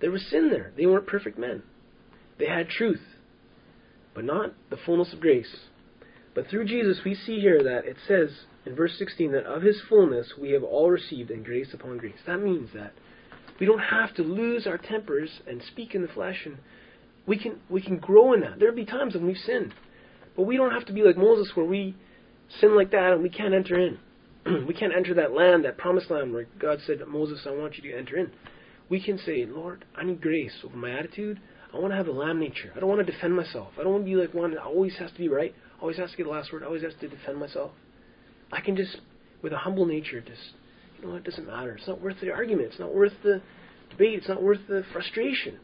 there 0.00 0.10
was 0.10 0.26
sin 0.30 0.50
there. 0.50 0.72
They 0.76 0.84
weren't 0.84 1.06
perfect 1.06 1.38
men. 1.38 1.62
They 2.38 2.46
had 2.46 2.68
truth, 2.68 3.00
but 4.14 4.24
not 4.24 4.52
the 4.70 4.76
fullness 4.76 5.12
of 5.12 5.20
grace. 5.20 5.54
But 6.34 6.48
through 6.48 6.66
Jesus, 6.66 7.00
we 7.04 7.14
see 7.14 7.40
here 7.40 7.62
that 7.62 7.86
it 7.86 7.96
says 8.06 8.30
in 8.66 8.74
verse 8.74 8.92
16 8.98 9.32
that 9.32 9.46
of 9.46 9.62
his 9.62 9.80
fullness 9.88 10.34
we 10.38 10.50
have 10.50 10.62
all 10.62 10.90
received 10.90 11.30
in 11.30 11.42
grace 11.42 11.72
upon 11.72 11.98
grace. 11.98 12.18
That 12.26 12.42
means 12.42 12.70
that 12.74 12.92
we 13.58 13.64
don't 13.64 13.78
have 13.78 14.14
to 14.16 14.22
lose 14.22 14.66
our 14.66 14.76
tempers 14.76 15.30
and 15.46 15.62
speak 15.62 15.94
in 15.94 16.02
the 16.02 16.08
flesh, 16.08 16.42
and 16.44 16.58
we 17.26 17.38
can 17.38 17.58
we 17.70 17.80
can 17.80 17.98
grow 17.98 18.34
in 18.34 18.40
that. 18.40 18.58
There'll 18.58 18.74
be 18.74 18.84
times 18.84 19.14
when 19.14 19.26
we've 19.26 19.36
sinned, 19.36 19.72
but 20.36 20.42
we 20.42 20.56
don't 20.56 20.72
have 20.72 20.84
to 20.86 20.92
be 20.92 21.02
like 21.02 21.16
Moses, 21.16 21.50
where 21.54 21.66
we 21.66 21.96
sin 22.60 22.76
like 22.76 22.90
that 22.90 23.12
and 23.12 23.22
we 23.22 23.30
can't 23.30 23.54
enter 23.54 23.78
in. 23.78 23.98
we 24.66 24.74
can't 24.74 24.94
enter 24.94 25.14
that 25.14 25.32
land, 25.32 25.64
that 25.64 25.78
promised 25.78 26.10
land 26.10 26.32
where 26.32 26.46
God 26.58 26.78
said, 26.86 26.98
Moses, 27.08 27.46
I 27.46 27.50
want 27.50 27.76
you 27.76 27.90
to 27.90 27.98
enter 27.98 28.16
in. 28.16 28.30
We 28.88 29.02
can 29.02 29.18
say, 29.18 29.44
Lord, 29.46 29.84
I 29.96 30.04
need 30.04 30.20
grace 30.20 30.52
over 30.64 30.76
my 30.76 30.90
attitude. 30.90 31.40
I 31.74 31.78
want 31.78 31.92
to 31.92 31.96
have 31.96 32.08
a 32.08 32.12
lamb 32.12 32.40
nature. 32.40 32.72
I 32.76 32.80
don't 32.80 32.88
want 32.88 33.04
to 33.04 33.12
defend 33.12 33.34
myself. 33.34 33.68
I 33.78 33.82
don't 33.82 33.92
want 33.92 34.04
to 34.04 34.10
be 34.10 34.16
like 34.16 34.32
one 34.32 34.52
that 34.52 34.62
always 34.62 34.96
has 34.98 35.10
to 35.12 35.18
be 35.18 35.28
right, 35.28 35.54
always 35.80 35.96
has 35.98 36.10
to 36.10 36.16
get 36.16 36.24
the 36.24 36.30
last 36.30 36.52
word, 36.52 36.62
always 36.62 36.82
has 36.82 36.94
to 37.00 37.08
defend 37.08 37.38
myself. 37.38 37.72
I 38.52 38.60
can 38.60 38.76
just, 38.76 38.96
with 39.42 39.52
a 39.52 39.58
humble 39.58 39.86
nature, 39.86 40.20
just, 40.20 40.40
you 41.00 41.06
know, 41.06 41.16
it 41.16 41.24
doesn't 41.24 41.46
matter. 41.46 41.72
It's 41.72 41.86
not 41.86 42.00
worth 42.00 42.16
the 42.20 42.30
argument. 42.30 42.68
It's 42.70 42.80
not 42.80 42.94
worth 42.94 43.12
the 43.22 43.42
debate. 43.90 44.14
It's 44.18 44.28
not 44.28 44.42
worth 44.42 44.60
the 44.68 44.84
frustration. 44.92 45.58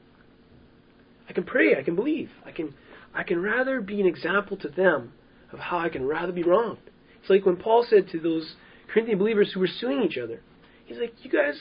I 1.28 1.32
can 1.32 1.44
pray. 1.44 1.76
I 1.78 1.82
can 1.82 1.94
believe. 1.94 2.30
I 2.44 2.50
can, 2.50 2.74
I 3.14 3.22
can 3.22 3.40
rather 3.40 3.80
be 3.80 4.00
an 4.00 4.06
example 4.06 4.56
to 4.58 4.68
them 4.68 5.12
of 5.52 5.58
how 5.58 5.78
I 5.78 5.88
can 5.88 6.06
rather 6.06 6.32
be 6.32 6.42
wronged. 6.42 6.78
It's 7.20 7.30
like 7.30 7.46
when 7.46 7.56
Paul 7.56 7.86
said 7.88 8.08
to 8.10 8.20
those 8.20 8.54
Corinthian 8.92 9.18
believers 9.18 9.52
who 9.54 9.60
were 9.60 9.68
suing 9.68 10.02
each 10.02 10.18
other, 10.18 10.40
he's 10.86 10.98
like, 10.98 11.14
you 11.22 11.30
guys, 11.30 11.58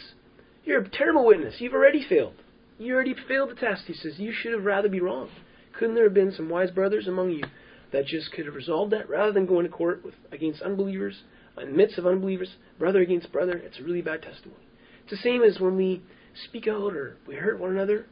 you're 0.65 0.81
a 0.81 0.89
terrible 0.89 1.25
witness. 1.25 1.55
You've 1.59 1.73
already 1.73 2.05
failed. 2.07 2.33
You 2.81 2.95
already 2.95 3.13
failed 3.27 3.51
the 3.51 3.55
test. 3.55 3.83
He 3.85 3.93
says, 3.93 4.13
you 4.17 4.33
should 4.33 4.53
have 4.53 4.65
rather 4.65 4.89
be 4.89 4.99
wrong. 4.99 5.29
Couldn't 5.77 5.93
there 5.93 6.05
have 6.05 6.15
been 6.15 6.31
some 6.31 6.49
wise 6.49 6.71
brothers 6.71 7.07
among 7.07 7.29
you 7.29 7.43
that 7.91 8.07
just 8.07 8.31
could 8.31 8.47
have 8.47 8.55
resolved 8.55 8.91
that 8.91 9.07
rather 9.07 9.31
than 9.31 9.45
going 9.45 9.67
to 9.67 9.71
court 9.71 10.03
with 10.03 10.15
against 10.31 10.63
unbelievers 10.63 11.21
in 11.61 11.67
the 11.69 11.77
midst 11.77 11.99
of 11.99 12.07
unbelievers, 12.07 12.55
brother 12.79 13.01
against 13.01 13.31
brother? 13.31 13.55
It's 13.55 13.77
a 13.77 13.83
really 13.83 14.01
bad 14.01 14.23
testimony. 14.23 14.63
It's 15.03 15.11
the 15.11 15.17
same 15.17 15.43
as 15.43 15.59
when 15.59 15.77
we 15.77 16.01
speak 16.45 16.67
out 16.67 16.95
or 16.95 17.17
we 17.27 17.35
hurt 17.35 17.59
one 17.59 17.69
another 17.69 18.07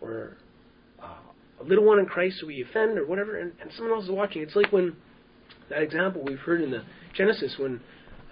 or 0.00 0.38
uh, 1.02 1.18
a 1.60 1.64
little 1.64 1.84
one 1.84 1.98
in 1.98 2.06
Christ 2.06 2.42
we 2.46 2.62
offend 2.62 2.98
or 2.98 3.06
whatever, 3.06 3.38
and, 3.38 3.52
and 3.60 3.70
someone 3.76 3.94
else 3.94 4.04
is 4.04 4.10
watching. 4.10 4.40
It's 4.40 4.56
like 4.56 4.72
when 4.72 4.96
that 5.68 5.82
example 5.82 6.22
we've 6.24 6.38
heard 6.38 6.62
in 6.62 6.70
the 6.70 6.82
Genesis 7.14 7.56
when 7.58 7.78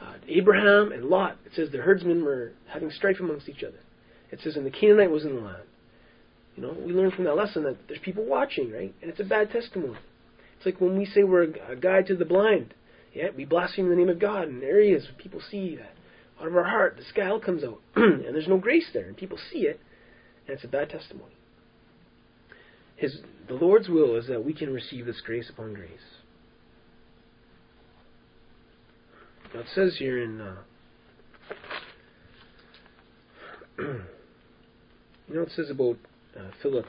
uh, 0.00 0.14
Abraham 0.26 0.90
and 0.90 1.04
Lot, 1.04 1.36
it 1.44 1.52
says 1.54 1.68
the 1.70 1.82
herdsmen 1.82 2.24
were 2.24 2.52
having 2.66 2.90
strife 2.90 3.20
amongst 3.20 3.50
each 3.50 3.62
other. 3.62 3.80
It 4.30 4.40
says, 4.42 4.56
and 4.56 4.64
the 4.64 4.70
Canaanite 4.70 5.10
was 5.10 5.26
in 5.26 5.34
the 5.34 5.42
land. 5.42 5.64
You 6.56 6.62
know, 6.62 6.76
we 6.84 6.92
learn 6.92 7.10
from 7.10 7.24
that 7.24 7.36
lesson 7.36 7.64
that 7.64 7.76
there's 7.88 8.00
people 8.00 8.24
watching, 8.24 8.70
right? 8.70 8.94
And 9.00 9.10
it's 9.10 9.20
a 9.20 9.24
bad 9.24 9.50
testimony. 9.50 9.98
It's 10.56 10.66
like 10.66 10.80
when 10.80 10.98
we 10.98 11.06
say 11.06 11.24
we're 11.24 11.44
a 11.44 11.76
guide 11.76 12.06
to 12.06 12.16
the 12.16 12.24
blind. 12.24 12.74
Yeah, 13.14 13.28
we 13.36 13.44
blaspheme 13.44 13.88
the 13.88 13.96
name 13.96 14.08
of 14.08 14.18
God 14.18 14.48
in 14.48 14.62
areas 14.62 15.04
where 15.04 15.14
people 15.14 15.40
see 15.50 15.76
that 15.76 15.92
out 16.40 16.48
of 16.48 16.56
our 16.56 16.64
heart 16.64 16.96
the 16.96 17.04
scowl 17.04 17.38
comes 17.40 17.62
out, 17.62 17.80
and 17.94 18.34
there's 18.34 18.48
no 18.48 18.58
grace 18.58 18.90
there, 18.92 19.06
and 19.06 19.16
people 19.16 19.38
see 19.52 19.60
it, 19.60 19.80
and 20.46 20.54
it's 20.54 20.64
a 20.64 20.68
bad 20.68 20.90
testimony. 20.90 21.34
His 22.96 23.18
the 23.48 23.54
Lord's 23.54 23.88
will 23.88 24.16
is 24.16 24.26
that 24.28 24.44
we 24.44 24.54
can 24.54 24.72
receive 24.72 25.06
this 25.06 25.20
grace 25.20 25.50
upon 25.50 25.74
grace. 25.74 25.90
Now 29.54 29.60
it 29.60 29.66
says 29.74 29.96
here 29.98 30.22
in 30.22 30.40
uh, 30.40 30.56
you 33.78 35.34
know 35.34 35.42
it 35.42 35.52
says 35.54 35.70
about 35.70 35.96
uh, 36.38 36.50
Philip 36.62 36.86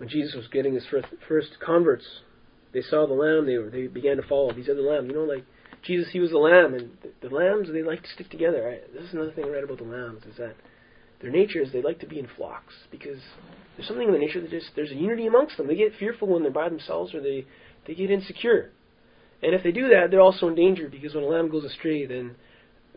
when 0.00 0.08
Jesus 0.08 0.34
was 0.34 0.48
getting 0.48 0.72
his 0.72 0.86
first, 0.90 1.08
first 1.28 1.50
converts 1.64 2.06
they 2.72 2.82
saw 2.82 3.06
the 3.06 3.14
lamb, 3.14 3.46
they 3.46 3.58
were, 3.58 3.68
they 3.68 3.86
began 3.86 4.16
to 4.16 4.22
follow 4.22 4.52
these 4.52 4.68
other 4.68 4.80
lambs. 4.80 5.08
You 5.08 5.14
know, 5.14 5.24
like 5.24 5.44
Jesus, 5.82 6.08
he 6.12 6.20
was 6.20 6.30
the 6.30 6.38
lamb, 6.38 6.72
and 6.74 6.90
the, 7.02 7.28
the 7.28 7.34
lambs 7.34 7.68
they 7.70 7.82
like 7.82 8.02
to 8.02 8.08
stick 8.10 8.30
together. 8.30 8.78
This 8.94 9.04
is 9.04 9.12
another 9.12 9.32
thing 9.32 9.44
I 9.44 9.48
read 9.48 9.64
about 9.64 9.78
the 9.78 9.84
lambs 9.84 10.22
is 10.24 10.36
that 10.38 10.54
their 11.20 11.30
nature 11.30 11.60
is 11.60 11.72
they 11.72 11.82
like 11.82 11.98
to 12.00 12.06
be 12.06 12.18
in 12.18 12.28
flocks 12.36 12.72
because 12.90 13.18
there's 13.76 13.88
something 13.88 14.06
in 14.06 14.12
the 14.12 14.18
nature 14.18 14.40
that 14.40 14.50
just 14.50 14.70
there's 14.74 14.90
a 14.90 14.94
unity 14.94 15.26
amongst 15.26 15.56
them. 15.56 15.66
They 15.66 15.74
get 15.74 15.96
fearful 15.98 16.28
when 16.28 16.42
they're 16.42 16.52
by 16.52 16.68
themselves, 16.68 17.14
or 17.14 17.20
they 17.20 17.44
they 17.86 17.94
get 17.94 18.10
insecure. 18.10 18.70
And 19.42 19.54
if 19.54 19.62
they 19.62 19.72
do 19.72 19.88
that, 19.88 20.10
they're 20.10 20.20
also 20.20 20.48
in 20.48 20.54
danger 20.54 20.88
because 20.88 21.14
when 21.14 21.24
a 21.24 21.26
lamb 21.26 21.50
goes 21.50 21.64
astray, 21.64 22.06
then 22.06 22.36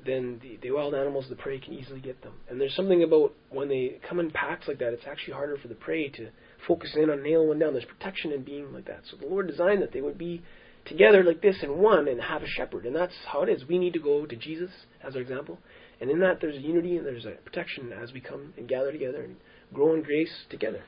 then 0.06 0.40
the, 0.42 0.58
the 0.62 0.72
wild 0.72 0.94
animals, 0.94 1.26
the 1.30 1.36
prey, 1.36 1.60
can 1.60 1.74
easily 1.74 2.00
get 2.00 2.22
them. 2.22 2.34
And 2.50 2.60
there's 2.60 2.76
something 2.76 3.04
about 3.04 3.34
when 3.50 3.70
they 3.70 4.00
come 4.08 4.20
in 4.20 4.32
packs 4.32 4.68
like 4.68 4.80
that, 4.80 4.94
it's 4.94 5.06
actually 5.08 5.34
harder 5.34 5.58
for 5.58 5.68
the 5.68 5.76
prey 5.76 6.10
to 6.10 6.30
focus 6.68 6.96
in 6.96 7.10
on 7.10 7.24
nail 7.24 7.46
one 7.46 7.60
down. 7.60 7.74
There's 7.74 7.86
protection 7.86 8.32
in 8.32 8.44
being 8.44 8.74
like 8.74 8.86
that. 8.86 9.02
So 9.10 9.18
the 9.18 9.28
Lord 9.28 9.48
designed 9.48 9.82
that 9.82 9.94
they 9.94 10.02
would 10.02 10.18
be 10.18 10.42
together 10.86 11.24
like 11.24 11.42
this 11.42 11.58
in 11.64 11.78
one 11.78 12.08
and 12.08 12.22
have 12.22 12.44
a 12.44 12.48
shepherd. 12.48 12.86
And 12.86 12.96
that's 12.96 13.14
how 13.32 13.44
it 13.44 13.50
is. 13.50 13.66
We 13.68 13.80
need 13.80 13.94
to 13.94 14.00
go 14.00 14.26
to 14.26 14.36
Jesus 14.36 14.72
as 15.04 15.16
our 15.16 15.22
example. 15.22 15.60
And 16.02 16.10
in 16.12 16.20
that, 16.20 16.40
there's 16.42 16.58
a 16.58 16.62
unity 16.62 16.98
and 16.98 17.06
there's 17.06 17.26
a 17.26 17.32
protection 17.46 17.94
as 17.94 18.12
we 18.12 18.20
come 18.20 18.54
and 18.58 18.68
gather 18.68 18.92
together 18.92 19.24
and 19.24 19.38
grow 19.74 19.94
in 19.94 20.04
grace 20.04 20.46
together. 20.50 20.84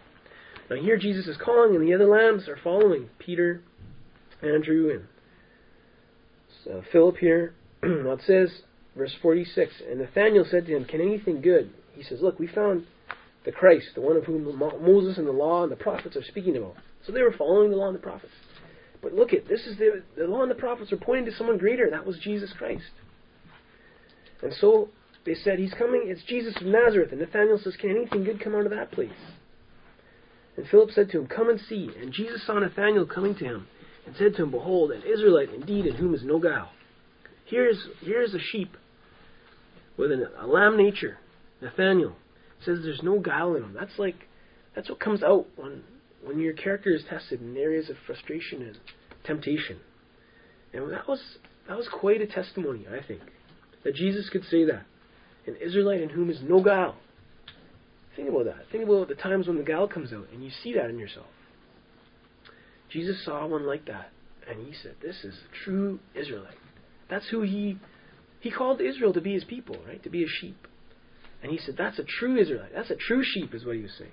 Now 0.70 0.78
here 0.78 0.98
Jesus 0.98 1.28
is 1.28 1.38
calling, 1.38 1.76
and 1.76 1.88
the 1.88 1.94
other 1.94 2.08
lambs 2.08 2.48
are 2.48 2.58
following 2.64 3.10
Peter, 3.20 3.62
Andrew, 4.42 4.90
and 6.66 6.76
uh, 6.76 6.82
Philip 6.92 7.18
here. 7.18 7.54
now 7.84 8.14
it 8.14 8.22
says, 8.26 8.62
verse 8.96 9.14
46, 9.22 9.74
and 9.90 10.00
Nathanael 10.00 10.46
said 10.50 10.66
to 10.66 10.76
him, 10.76 10.86
Can 10.86 11.02
anything 11.02 11.42
good? 11.42 11.72
He 11.94 12.04
says, 12.04 12.20
Look, 12.22 12.40
we 12.40 12.48
found 12.48 12.86
the 13.46 13.52
Christ, 13.52 13.88
the 13.96 14.02
one 14.02 14.18
of 14.18 14.26
whom 14.26 14.58
Moses 14.58 15.18
and 15.18 15.28
the 15.28 15.32
law 15.32 15.64
and 15.64 15.72
the 15.72 15.76
prophets 15.76 16.16
are 16.16 16.24
speaking 16.24 16.58
about. 16.58 16.76
So 17.06 17.12
they 17.12 17.22
were 17.22 17.36
following 17.38 17.70
the 17.70 17.78
law 17.78 17.88
and 17.88 17.96
the 17.96 18.02
prophets. 18.02 18.34
But 19.02 19.14
look 19.14 19.34
at 19.34 19.48
this 19.48 19.62
is 19.68 19.78
the 19.78 20.02
the 20.18 20.26
law 20.26 20.42
and 20.42 20.50
the 20.50 20.56
prophets 20.56 20.92
are 20.92 20.98
pointing 20.98 21.26
to 21.26 21.38
someone 21.38 21.60
greater. 21.60 21.90
That 21.90 22.06
was 22.06 22.18
Jesus 22.18 22.52
Christ. 22.58 22.90
And 24.42 24.52
so 24.60 24.90
they 25.26 25.36
said, 25.36 25.60
He's 25.60 25.74
coming, 25.74 26.06
it's 26.06 26.24
Jesus 26.24 26.56
of 26.60 26.66
Nazareth. 26.66 27.12
And 27.12 27.22
Nathanael 27.22 27.60
says, 27.64 27.76
Can 27.80 27.92
anything 27.92 28.24
good 28.24 28.44
come 28.44 28.56
out 28.56 28.66
of 28.66 28.72
that 28.72 28.92
place? 28.92 29.12
And 30.58 30.68
Philip 30.68 30.92
said 30.92 31.12
to 31.12 31.20
him, 31.20 31.28
Come 31.28 31.50
and 31.50 31.60
see. 31.60 31.90
And 32.00 32.12
Jesus 32.12 32.46
saw 32.46 32.58
Nathanael 32.58 33.06
coming 33.06 33.36
to 33.36 33.46
him, 33.46 33.68
and 34.06 34.16
said 34.16 34.36
to 34.36 34.44
him, 34.44 34.52
Behold, 34.52 34.92
an 34.92 35.04
Israelite 35.04 35.54
indeed, 35.54 35.86
in 35.86 35.96
whom 35.96 36.16
is 36.16 36.24
no 36.24 36.40
guile. 36.40 36.72
Here's 37.46 37.78
here's 38.02 38.34
a 38.34 38.40
sheep 38.40 38.76
with 39.98 40.12
an, 40.12 40.28
a 40.40 40.48
lamb 40.48 40.78
nature. 40.78 41.18
Nathaniel, 41.62 42.16
says 42.64 42.80
there's 42.84 43.04
no 43.04 43.20
guile 43.20 43.56
in 43.56 43.64
him. 43.64 43.74
That's 43.74 43.98
like 43.98 44.28
that's 44.76 44.90
what 44.90 45.00
comes 45.00 45.24
out 45.24 45.48
when 45.56 45.84
when 46.24 46.40
your 46.40 46.54
character 46.54 46.94
is 46.94 47.04
tested 47.10 47.42
in 47.42 47.56
areas 47.56 47.90
of 47.90 47.96
frustration 48.06 48.62
and 48.62 48.78
temptation. 49.24 49.80
And 50.74 50.92
that 50.92 51.08
was 51.08 51.22
that 51.68 51.78
was 51.78 51.88
quite 51.92 52.22
a 52.22 52.28
testimony, 52.28 52.86
I 52.88 53.06
think, 53.06 53.22
that 53.84 53.96
Jesus 53.96 54.30
could 54.30 54.44
say 54.46 54.66
that. 54.66 54.86
An 55.48 55.56
Israelite 55.58 56.02
in 56.02 56.10
whom 56.10 56.32
is 56.32 56.40
no 56.42 56.62
guile. 56.64 56.96
Think 58.16 58.30
about 58.30 58.46
that. 58.46 58.66
Think 58.72 58.86
about 58.86 59.08
the 59.08 59.16
times 59.16 59.48
when 59.48 59.58
the 59.58 59.64
guile 59.64 59.88
comes 59.88 60.12
out 60.12 60.28
and 60.34 60.44
you 60.44 60.50
see 60.64 60.74
that 60.74 60.90
in 60.90 60.98
yourself. 60.98 61.28
Jesus 62.90 63.24
saw 63.26 63.46
one 63.46 63.66
like 63.66 63.86
that, 63.86 64.10
and 64.50 64.66
he 64.66 64.74
said, 64.82 64.96
This 65.02 65.24
is 65.24 65.36
a 65.36 65.66
true 65.66 66.00
Israelite. 66.14 66.58
That's 67.10 67.28
who 67.30 67.42
he 67.42 67.78
he 68.46 68.52
called 68.52 68.80
Israel 68.80 69.12
to 69.12 69.22
be 69.22 69.34
his 69.34 69.44
people, 69.44 69.76
right? 69.88 70.04
To 70.04 70.10
be 70.12 70.24
a 70.24 70.28
sheep. 70.28 70.68
And 71.42 71.52
he 71.52 71.58
said, 71.58 71.78
That's 71.80 71.98
a 71.98 72.04
true 72.04 72.38
Israelite. 72.38 72.76
That's 72.76 72.92
a 72.92 72.96
true 72.96 73.24
sheep, 73.24 73.56
is 73.56 73.66
what 73.66 73.76
he 73.76 73.82
was 73.82 73.96
saying. 73.98 74.12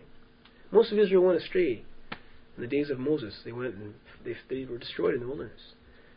Most 0.70 0.90
of 0.90 0.98
Israel 0.98 1.24
went 1.24 1.36
astray 1.36 1.84
in 2.56 2.62
the 2.62 2.66
days 2.66 2.88
of 2.88 2.98
Moses. 2.98 3.34
They 3.44 3.52
went 3.52 3.74
and 3.74 3.92
they, 4.24 4.34
they 4.48 4.64
were 4.64 4.78
destroyed 4.78 5.12
in 5.12 5.20
the 5.20 5.26
wilderness. 5.26 5.60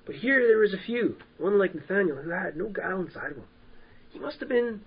But 0.05 0.15
here 0.15 0.47
there 0.47 0.59
was 0.59 0.73
a 0.73 0.77
few. 0.77 1.17
One 1.39 1.59
like 1.59 1.75
Nathaniel 1.75 2.15
who 2.15 2.29
had 2.29 2.55
no 2.55 2.69
guile 2.69 3.01
inside 3.01 3.31
of 3.31 3.37
him. 3.37 3.47
He 4.11 4.19
must 4.19 4.39
have 4.39 4.47
been 4.47 4.79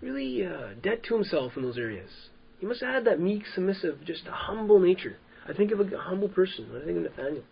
really 0.00 0.44
uh, 0.44 0.70
dead 0.82 1.02
to 1.04 1.14
himself 1.14 1.52
in 1.56 1.62
those 1.62 1.78
areas. 1.78 2.10
He 2.58 2.66
must 2.66 2.80
have 2.80 2.92
had 2.92 3.04
that 3.04 3.20
meek, 3.20 3.44
submissive, 3.54 4.04
just 4.04 4.26
a 4.26 4.32
humble 4.32 4.80
nature. 4.80 5.16
I 5.48 5.52
think 5.52 5.70
of 5.70 5.78
a 5.78 5.96
humble 5.96 6.28
person 6.28 6.72
when 6.72 6.82
I 6.82 6.86
think 6.86 6.96
of 6.96 7.04
Nathaniel. 7.04 7.44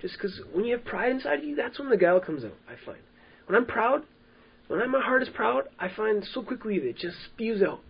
Just 0.00 0.14
because 0.14 0.40
when 0.54 0.64
you 0.64 0.76
have 0.76 0.86
pride 0.86 1.10
inside 1.12 1.40
of 1.40 1.44
you, 1.44 1.56
that's 1.56 1.78
when 1.78 1.90
the 1.90 1.98
guile 1.98 2.20
comes 2.20 2.42
out, 2.42 2.56
I 2.66 2.82
find. 2.86 3.02
When 3.44 3.54
I'm 3.54 3.66
proud, 3.66 4.04
when 4.68 4.90
my 4.90 5.00
heart 5.00 5.22
is 5.22 5.28
proud, 5.28 5.64
I 5.78 5.88
find 5.88 6.24
so 6.32 6.42
quickly 6.42 6.78
that 6.78 6.88
it 6.88 6.96
just 6.98 7.16
spews 7.24 7.62
out. 7.62 7.80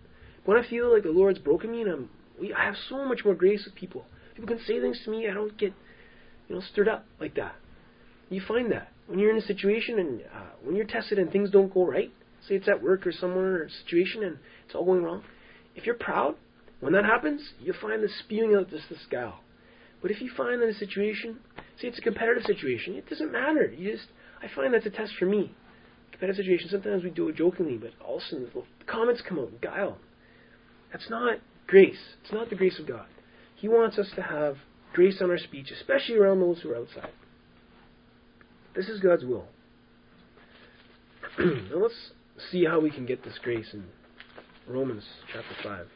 When 0.45 0.57
I 0.57 0.67
feel 0.67 0.93
like 0.93 1.03
the 1.03 1.09
Lord's 1.09 1.39
broken 1.39 1.71
me 1.71 1.81
and 1.81 1.91
I'm, 1.91 2.09
I 2.55 2.65
have 2.65 2.75
so 2.89 3.03
much 3.05 3.25
more 3.25 3.35
grace 3.35 3.65
with 3.65 3.75
people. 3.75 4.05
People 4.35 4.55
can 4.55 4.65
say 4.65 4.79
things 4.79 4.99
to 5.03 5.11
me, 5.11 5.27
I 5.27 5.33
don't 5.33 5.57
get, 5.57 5.73
you 6.47 6.55
know, 6.55 6.61
stirred 6.61 6.87
up 6.87 7.05
like 7.19 7.35
that. 7.35 7.55
You 8.29 8.41
find 8.47 8.71
that 8.71 8.91
when 9.07 9.19
you're 9.19 9.31
in 9.31 9.37
a 9.41 9.45
situation 9.45 9.99
and 9.99 10.21
uh, 10.21 10.49
when 10.63 10.75
you're 10.75 10.85
tested 10.85 11.17
and 11.17 11.31
things 11.31 11.49
don't 11.49 11.73
go 11.73 11.85
right, 11.85 12.11
say 12.47 12.55
it's 12.55 12.67
at 12.67 12.83
work 12.83 13.07
or 13.07 13.11
somewhere 13.11 13.61
or 13.61 13.63
a 13.63 13.69
situation 13.69 14.23
and 14.23 14.37
it's 14.65 14.75
all 14.75 14.85
going 14.85 15.03
wrong. 15.03 15.23
If 15.75 15.85
you're 15.85 15.95
proud, 15.95 16.35
when 16.79 16.93
that 16.93 17.05
happens, 17.05 17.41
you 17.59 17.73
find 17.73 18.03
the 18.03 18.09
spewing 18.19 18.53
out 18.55 18.69
just 18.69 18.89
this 18.89 19.05
guile. 19.09 19.39
But 20.01 20.11
if 20.11 20.21
you 20.21 20.29
find 20.35 20.61
that 20.61 20.69
a 20.69 20.73
situation, 20.73 21.39
say 21.81 21.87
it's 21.87 21.97
a 21.97 22.01
competitive 22.01 22.43
situation, 22.43 22.95
it 22.95 23.09
doesn't 23.09 23.31
matter. 23.31 23.73
You 23.75 23.93
just, 23.93 24.07
I 24.41 24.47
find 24.53 24.73
that's 24.73 24.85
a 24.85 24.91
test 24.91 25.13
for 25.17 25.25
me. 25.25 25.51
Competitive 26.19 26.45
situation, 26.45 26.69
sometimes 26.69 27.03
we 27.03 27.11
do 27.11 27.29
it 27.29 27.35
jokingly, 27.35 27.77
but 27.77 27.91
all 28.03 28.17
of 28.17 28.23
a 28.23 28.25
sudden 28.25 28.49
the 28.51 28.63
comments 28.87 29.21
come 29.27 29.37
out, 29.37 29.61
guile. 29.61 29.99
That's 30.91 31.09
not 31.11 31.37
grace. 31.67 31.99
It's 32.23 32.33
not 32.33 32.49
the 32.49 32.55
grace 32.55 32.79
of 32.79 32.87
God. 32.87 33.05
He 33.55 33.67
wants 33.67 33.99
us 33.99 34.07
to 34.15 34.23
have 34.23 34.57
grace 34.93 35.21
on 35.21 35.29
our 35.29 35.37
speech, 35.37 35.69
especially 35.69 36.15
around 36.15 36.39
those 36.39 36.61
who 36.61 36.71
are 36.71 36.77
outside. 36.77 37.11
This 38.75 38.89
is 38.89 38.99
God's 38.99 39.25
will. 39.25 39.45
now 41.39 41.75
let's 41.75 42.11
see 42.51 42.65
how 42.65 42.79
we 42.79 42.89
can 42.89 43.05
get 43.05 43.23
this 43.23 43.37
grace 43.43 43.67
in 43.73 43.83
Romans 44.67 45.03
chapter 45.31 45.55
5. 45.63 45.87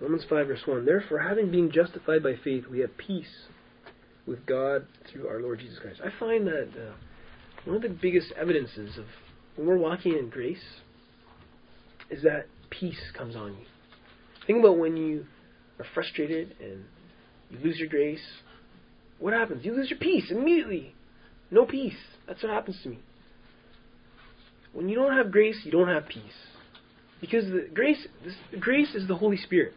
Romans 0.00 0.24
5 0.28 0.46
verse 0.46 0.60
1. 0.64 0.84
Therefore, 0.84 1.18
having 1.18 1.50
been 1.50 1.70
justified 1.70 2.22
by 2.22 2.34
faith, 2.44 2.64
we 2.70 2.78
have 2.80 2.96
peace 2.96 3.46
with 4.26 4.46
God 4.46 4.86
through 5.10 5.26
our 5.28 5.40
Lord 5.40 5.58
Jesus 5.58 5.78
Christ. 5.80 6.00
I 6.04 6.10
find 6.18 6.46
that 6.46 6.68
uh, 6.76 6.92
one 7.64 7.76
of 7.76 7.82
the 7.82 7.88
biggest 7.88 8.32
evidences 8.40 8.96
of 8.96 9.04
when 9.56 9.66
we're 9.66 9.78
walking 9.78 10.12
in 10.16 10.28
grace 10.28 10.62
is 12.10 12.22
that 12.22 12.46
peace 12.70 13.10
comes 13.16 13.34
on 13.34 13.52
you. 13.54 13.66
Think 14.46 14.60
about 14.60 14.78
when 14.78 14.96
you 14.96 15.26
are 15.78 15.86
frustrated 15.94 16.54
and 16.60 16.84
you 17.50 17.58
lose 17.62 17.78
your 17.78 17.88
grace. 17.88 18.24
What 19.18 19.32
happens? 19.32 19.64
You 19.64 19.74
lose 19.74 19.90
your 19.90 19.98
peace 19.98 20.30
immediately. 20.30 20.94
No 21.50 21.66
peace. 21.66 21.96
That's 22.26 22.42
what 22.42 22.52
happens 22.52 22.78
to 22.84 22.90
me. 22.90 23.00
When 24.72 24.88
you 24.88 24.96
don't 24.96 25.16
have 25.16 25.30
grace, 25.30 25.60
you 25.64 25.72
don't 25.72 25.88
have 25.88 26.08
peace. 26.08 26.22
Because 27.20 27.46
the 27.46 27.68
grace, 27.72 28.06
this, 28.24 28.34
grace 28.60 28.94
is 28.94 29.08
the 29.08 29.16
Holy 29.16 29.36
Spirit. 29.36 29.74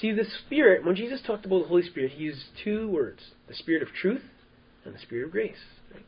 See, 0.00 0.12
the 0.12 0.26
Spirit, 0.44 0.84
when 0.84 0.94
Jesus 0.94 1.22
talked 1.26 1.46
about 1.46 1.62
the 1.62 1.68
Holy 1.68 1.82
Spirit, 1.82 2.12
he 2.12 2.24
used 2.24 2.44
two 2.62 2.90
words 2.90 3.20
the 3.48 3.54
Spirit 3.54 3.82
of 3.82 3.88
truth 3.94 4.22
and 4.84 4.94
the 4.94 4.98
Spirit 4.98 5.26
of 5.26 5.32
grace. 5.32 5.56
Right? 5.92 6.04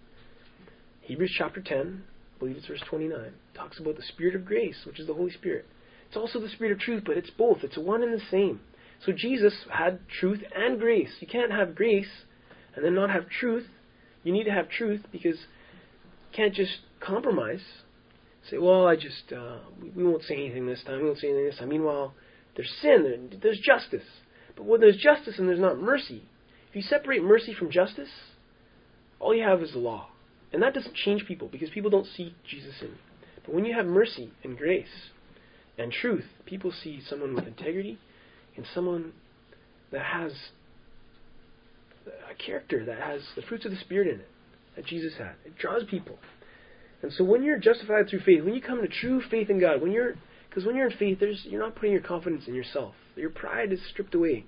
Hebrews 1.01 1.35
chapter 1.39 1.63
10, 1.63 2.03
I 2.05 2.39
believe 2.39 2.57
it's 2.57 2.67
verse 2.67 2.83
29, 2.89 3.33
talks 3.55 3.79
about 3.79 3.97
the 3.97 4.03
Spirit 4.03 4.35
of 4.35 4.45
grace, 4.45 4.77
which 4.87 5.01
is 5.01 5.07
the 5.07 5.15
Holy 5.15 5.31
Spirit. 5.31 5.65
It's 6.07 6.17
also 6.17 6.39
the 6.41 6.51
Spirit 6.51 6.73
of 6.73 6.81
truth, 6.81 7.05
but 7.07 7.17
it's 7.17 7.31
both. 7.31 7.59
It's 7.63 7.79
one 7.79 8.03
and 8.03 8.13
the 8.13 8.25
same. 8.31 8.61
So 9.05 9.13
Jesus 9.13 9.55
had 9.71 10.01
truth 10.21 10.43
and 10.55 10.79
grace. 10.79 11.11
You 11.21 11.27
can't 11.27 11.53
have 11.53 11.75
grace 11.75 12.11
and 12.75 12.85
then 12.85 12.95
not 12.95 13.11
have 13.11 13.29
truth. 13.29 13.67
You 14.23 14.33
need 14.33 14.45
to 14.45 14.51
have 14.51 14.69
truth 14.69 15.03
because 15.13 15.37
you 15.37 16.37
can't 16.37 16.55
just 16.55 16.79
compromise. 17.01 17.63
Say, 18.51 18.59
well, 18.59 18.87
I 18.87 18.97
just, 18.97 19.33
uh, 19.33 19.59
we 19.95 20.05
won't 20.05 20.23
say 20.23 20.35
anything 20.35 20.67
this 20.67 20.83
time. 20.85 21.01
We 21.01 21.05
won't 21.05 21.19
say 21.19 21.29
anything 21.29 21.47
this 21.47 21.59
time. 21.59 21.69
Meanwhile, 21.69 22.15
there's 22.57 22.73
sin, 22.81 23.39
there's 23.43 23.61
justice. 23.61 24.07
But 24.57 24.65
when 24.65 24.81
there's 24.81 24.97
justice 24.97 25.39
and 25.39 25.49
there's 25.49 25.61
not 25.61 25.79
mercy, 25.79 26.23
if 26.69 26.77
you 26.77 26.83
separate 26.83 27.23
mercy 27.23 27.55
from 27.55 27.71
justice, 27.71 28.09
all 29.21 29.35
you 29.35 29.45
have 29.45 29.63
is 29.63 29.73
the 29.73 29.79
law. 29.79 30.09
And 30.53 30.63
that 30.63 30.75
doesn't 30.75 30.95
change 30.95 31.27
people 31.27 31.49
because 31.49 31.71
people 31.71 31.91
don't 31.91 32.07
see 32.07 32.35
Jesus 32.49 32.75
in. 32.81 32.93
But 33.45 33.55
when 33.55 33.65
you 33.65 33.75
have 33.75 33.87
mercy 33.87 34.33
and 34.43 34.57
grace 34.57 34.87
and 35.77 35.93
truth, 35.93 36.25
people 36.47 36.73
see 36.73 37.01
someone 37.09 37.35
with 37.35 37.47
integrity 37.47 37.99
and 38.57 38.65
someone 38.75 39.13
that 39.93 40.03
has 40.03 40.33
a 42.07 42.35
character 42.35 42.85
that 42.85 42.99
has 42.99 43.21
the 43.37 43.43
fruits 43.43 43.65
of 43.65 43.71
the 43.71 43.79
Spirit 43.79 44.09
in 44.09 44.21
it 44.21 44.29
that 44.77 44.87
Jesus 44.87 45.15
had. 45.19 45.35
It 45.45 45.57
draws 45.59 45.85
people. 45.85 46.19
And 47.03 47.13
so 47.13 47.25
when 47.25 47.45
you're 47.45 47.59
justified 47.59 48.09
through 48.09 48.21
faith, 48.21 48.43
when 48.45 48.55
you 48.55 48.61
come 48.61 48.81
to 48.83 48.89
true 48.89 49.23
faith 49.31 49.51
in 49.51 49.61
God, 49.61 49.81
when 49.81 49.93
you're 49.93 50.15
because 50.49 50.65
when 50.65 50.77
you're 50.77 50.91
in 50.91 50.97
faith, 50.97 51.21
there's, 51.21 51.45
you're 51.45 51.61
not 51.61 51.75
putting 51.75 51.93
your 51.93 52.01
confidence 52.01 52.45
in 52.49 52.55
yourself. 52.55 52.95
Your 53.17 53.31
pride 53.31 53.73
is 53.73 53.81
stripped 53.91 54.15
away. 54.15 54.47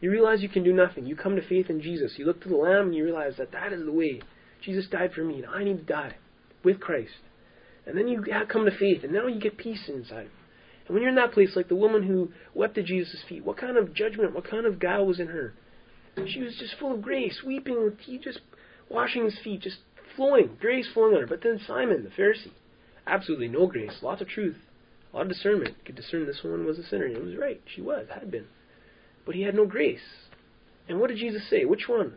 You 0.00 0.10
realize 0.10 0.42
you 0.42 0.48
can 0.48 0.64
do 0.64 0.72
nothing. 0.72 1.06
You 1.06 1.16
come 1.16 1.36
to 1.36 1.48
faith 1.48 1.70
in 1.70 1.80
Jesus. 1.80 2.14
You 2.16 2.26
look 2.26 2.42
to 2.42 2.48
the 2.48 2.56
Lamb 2.56 2.86
and 2.86 2.94
you 2.94 3.04
realize 3.04 3.34
that 3.38 3.52
that 3.52 3.72
is 3.72 3.84
the 3.84 3.92
way. 3.92 4.20
Jesus 4.62 4.86
died 4.88 5.12
for 5.14 5.22
me, 5.22 5.36
and 5.42 5.46
I 5.46 5.64
need 5.64 5.78
to 5.78 5.84
die 5.84 6.16
with 6.64 6.80
Christ. 6.80 7.14
And 7.86 7.96
then 7.96 8.08
you 8.08 8.24
come 8.48 8.64
to 8.64 8.76
faith, 8.76 9.02
and 9.02 9.12
now 9.12 9.26
you 9.26 9.40
get 9.40 9.56
peace 9.56 9.88
inside. 9.88 10.28
And 10.86 10.94
when 10.94 11.02
you're 11.02 11.10
in 11.10 11.16
that 11.16 11.32
place, 11.32 11.56
like 11.56 11.68
the 11.68 11.76
woman 11.76 12.02
who 12.02 12.30
wept 12.54 12.78
at 12.78 12.84
Jesus' 12.84 13.22
feet, 13.28 13.44
what 13.44 13.56
kind 13.56 13.76
of 13.76 13.94
judgment, 13.94 14.34
what 14.34 14.48
kind 14.48 14.66
of 14.66 14.78
guile 14.78 15.06
was 15.06 15.20
in 15.20 15.28
her? 15.28 15.54
She 16.26 16.40
was 16.40 16.56
just 16.58 16.74
full 16.78 16.92
of 16.92 17.02
grace, 17.02 17.42
weeping 17.46 17.82
with 17.82 18.00
he 18.00 18.18
just 18.18 18.40
washing 18.90 19.24
his 19.24 19.38
feet, 19.44 19.62
just 19.62 19.78
flowing, 20.18 20.58
grace 20.60 20.88
flowing 20.92 21.14
on 21.14 21.20
her. 21.22 21.26
But 21.26 21.42
then 21.42 21.60
Simon, 21.66 22.04
the 22.04 22.10
Pharisee, 22.10 22.52
absolutely 23.06 23.48
no 23.48 23.66
grace, 23.66 23.98
lots 24.02 24.20
of 24.20 24.28
truth, 24.28 24.56
a 25.12 25.16
lot 25.16 25.22
of 25.22 25.28
discernment. 25.28 25.76
Could 25.86 25.94
discern 25.94 26.26
this 26.26 26.42
woman 26.44 26.66
was 26.66 26.78
a 26.78 26.82
sinner. 26.82 27.06
And 27.06 27.24
was 27.24 27.36
right. 27.36 27.62
She 27.74 27.80
was, 27.80 28.06
had 28.12 28.30
been. 28.30 28.46
But 29.24 29.34
he 29.34 29.42
had 29.42 29.54
no 29.54 29.64
grace. 29.64 30.00
And 30.88 31.00
what 31.00 31.08
did 31.08 31.18
Jesus 31.18 31.48
say? 31.48 31.64
Which 31.64 31.88
one? 31.88 32.14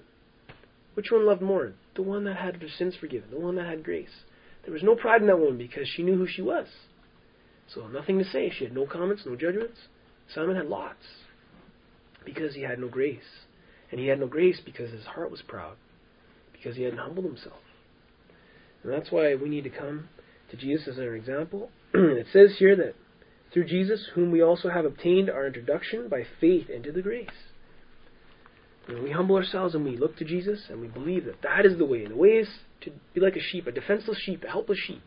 Which 0.95 1.11
one 1.11 1.25
loved 1.25 1.41
more? 1.41 1.73
The 1.95 2.01
one 2.01 2.25
that 2.25 2.37
had 2.37 2.61
her 2.61 2.67
sins 2.67 2.95
forgiven, 2.99 3.29
the 3.31 3.39
one 3.39 3.55
that 3.55 3.67
had 3.67 3.83
grace. 3.83 4.23
There 4.63 4.73
was 4.73 4.83
no 4.83 4.95
pride 4.95 5.21
in 5.21 5.27
that 5.27 5.39
woman 5.39 5.57
because 5.57 5.87
she 5.87 6.03
knew 6.03 6.17
who 6.17 6.27
she 6.27 6.41
was. 6.41 6.67
So 7.73 7.87
nothing 7.87 8.17
to 8.19 8.25
say. 8.25 8.51
She 8.51 8.65
had 8.65 8.73
no 8.73 8.85
comments, 8.85 9.23
no 9.25 9.35
judgments. 9.35 9.77
Simon 10.33 10.55
had 10.55 10.67
lots 10.67 11.05
because 12.25 12.55
he 12.55 12.61
had 12.61 12.79
no 12.79 12.89
grace. 12.89 13.45
And 13.91 13.99
he 13.99 14.07
had 14.07 14.19
no 14.19 14.27
grace 14.27 14.61
because 14.63 14.91
his 14.91 15.05
heart 15.05 15.31
was 15.31 15.41
proud, 15.41 15.75
because 16.53 16.77
he 16.77 16.83
hadn't 16.83 16.99
humbled 16.99 17.25
himself. 17.25 17.59
And 18.83 18.91
that's 18.91 19.11
why 19.11 19.35
we 19.35 19.49
need 19.49 19.63
to 19.63 19.69
come 19.69 20.09
to 20.49 20.57
Jesus 20.57 20.87
as 20.87 20.99
our 20.99 21.15
example 21.15 21.69
it 21.93 22.27
says 22.31 22.55
here 22.57 22.75
that 22.75 22.95
through 23.53 23.65
Jesus, 23.65 24.07
whom 24.15 24.31
we 24.31 24.41
also 24.41 24.69
have 24.69 24.85
obtained 24.85 25.29
our 25.29 25.45
introduction 25.45 26.07
by 26.07 26.23
faith 26.39 26.69
into 26.69 26.91
the 26.91 27.01
grace. 27.01 27.27
When 28.87 29.03
we 29.03 29.11
humble 29.11 29.35
ourselves 29.35 29.75
and 29.75 29.83
we 29.83 29.97
look 29.97 30.17
to 30.17 30.25
Jesus 30.25 30.67
and 30.69 30.79
we 30.79 30.87
believe 30.87 31.25
that 31.25 31.41
that 31.41 31.65
is 31.65 31.77
the 31.77 31.85
way. 31.85 32.05
The 32.05 32.15
way 32.15 32.29
is 32.29 32.47
to 32.81 32.91
be 33.13 33.19
like 33.19 33.35
a 33.35 33.41
sheep, 33.41 33.67
a 33.67 33.71
defenseless 33.71 34.19
sheep, 34.19 34.43
a 34.43 34.49
helpless 34.49 34.79
sheep. 34.79 35.01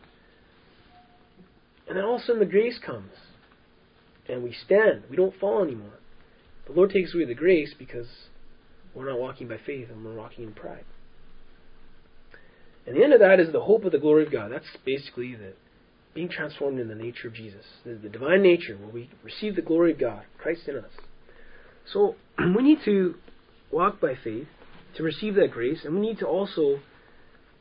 And 1.87 1.97
then 1.97 2.05
all 2.05 2.15
of 2.15 2.21
a 2.21 2.23
sudden 2.23 2.39
the 2.39 2.45
grace 2.45 2.79
comes. 2.83 3.11
And 4.29 4.43
we 4.43 4.53
stand. 4.65 5.03
We 5.09 5.17
don't 5.17 5.37
fall 5.39 5.63
anymore. 5.63 5.99
The 6.67 6.73
Lord 6.73 6.91
takes 6.91 7.13
away 7.13 7.25
the 7.25 7.35
grace 7.35 7.73
because 7.77 8.07
we're 8.93 9.09
not 9.09 9.19
walking 9.19 9.47
by 9.47 9.57
faith 9.57 9.89
and 9.89 10.03
we're 10.03 10.15
walking 10.15 10.45
in 10.45 10.53
pride. 10.53 10.85
And 12.87 12.95
the 12.95 13.03
end 13.03 13.13
of 13.13 13.19
that 13.19 13.39
is 13.39 13.51
the 13.51 13.61
hope 13.61 13.83
of 13.85 13.91
the 13.91 13.97
glory 13.97 14.25
of 14.25 14.31
God. 14.31 14.51
That's 14.51 14.65
basically 14.85 15.35
the 15.35 15.53
being 16.13 16.29
transformed 16.29 16.79
in 16.79 16.87
the 16.87 16.95
nature 16.95 17.27
of 17.27 17.33
Jesus, 17.33 17.65
the, 17.83 17.95
the 17.95 18.09
divine 18.09 18.41
nature, 18.41 18.77
where 18.77 18.89
we 18.89 19.09
receive 19.21 19.55
the 19.55 19.61
glory 19.61 19.91
of 19.91 19.99
God, 19.99 20.23
Christ 20.37 20.61
in 20.67 20.77
us. 20.77 20.91
So 21.91 22.15
we 22.39 22.63
need 22.63 22.79
to 22.85 23.15
walk 23.71 23.99
by 23.99 24.15
faith 24.23 24.47
to 24.95 25.03
receive 25.03 25.35
that 25.35 25.51
grace, 25.51 25.81
and 25.83 25.93
we 25.93 26.01
need 26.01 26.19
to 26.19 26.25
also 26.25 26.79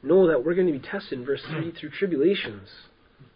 know 0.02 0.28
that 0.28 0.44
we're 0.44 0.54
going 0.54 0.68
to 0.68 0.72
be 0.72 0.86
tested 0.86 1.18
in 1.18 1.26
verse 1.26 1.42
3 1.48 1.72
mm. 1.72 1.78
through 1.78 1.90
tribulations, 1.90 2.68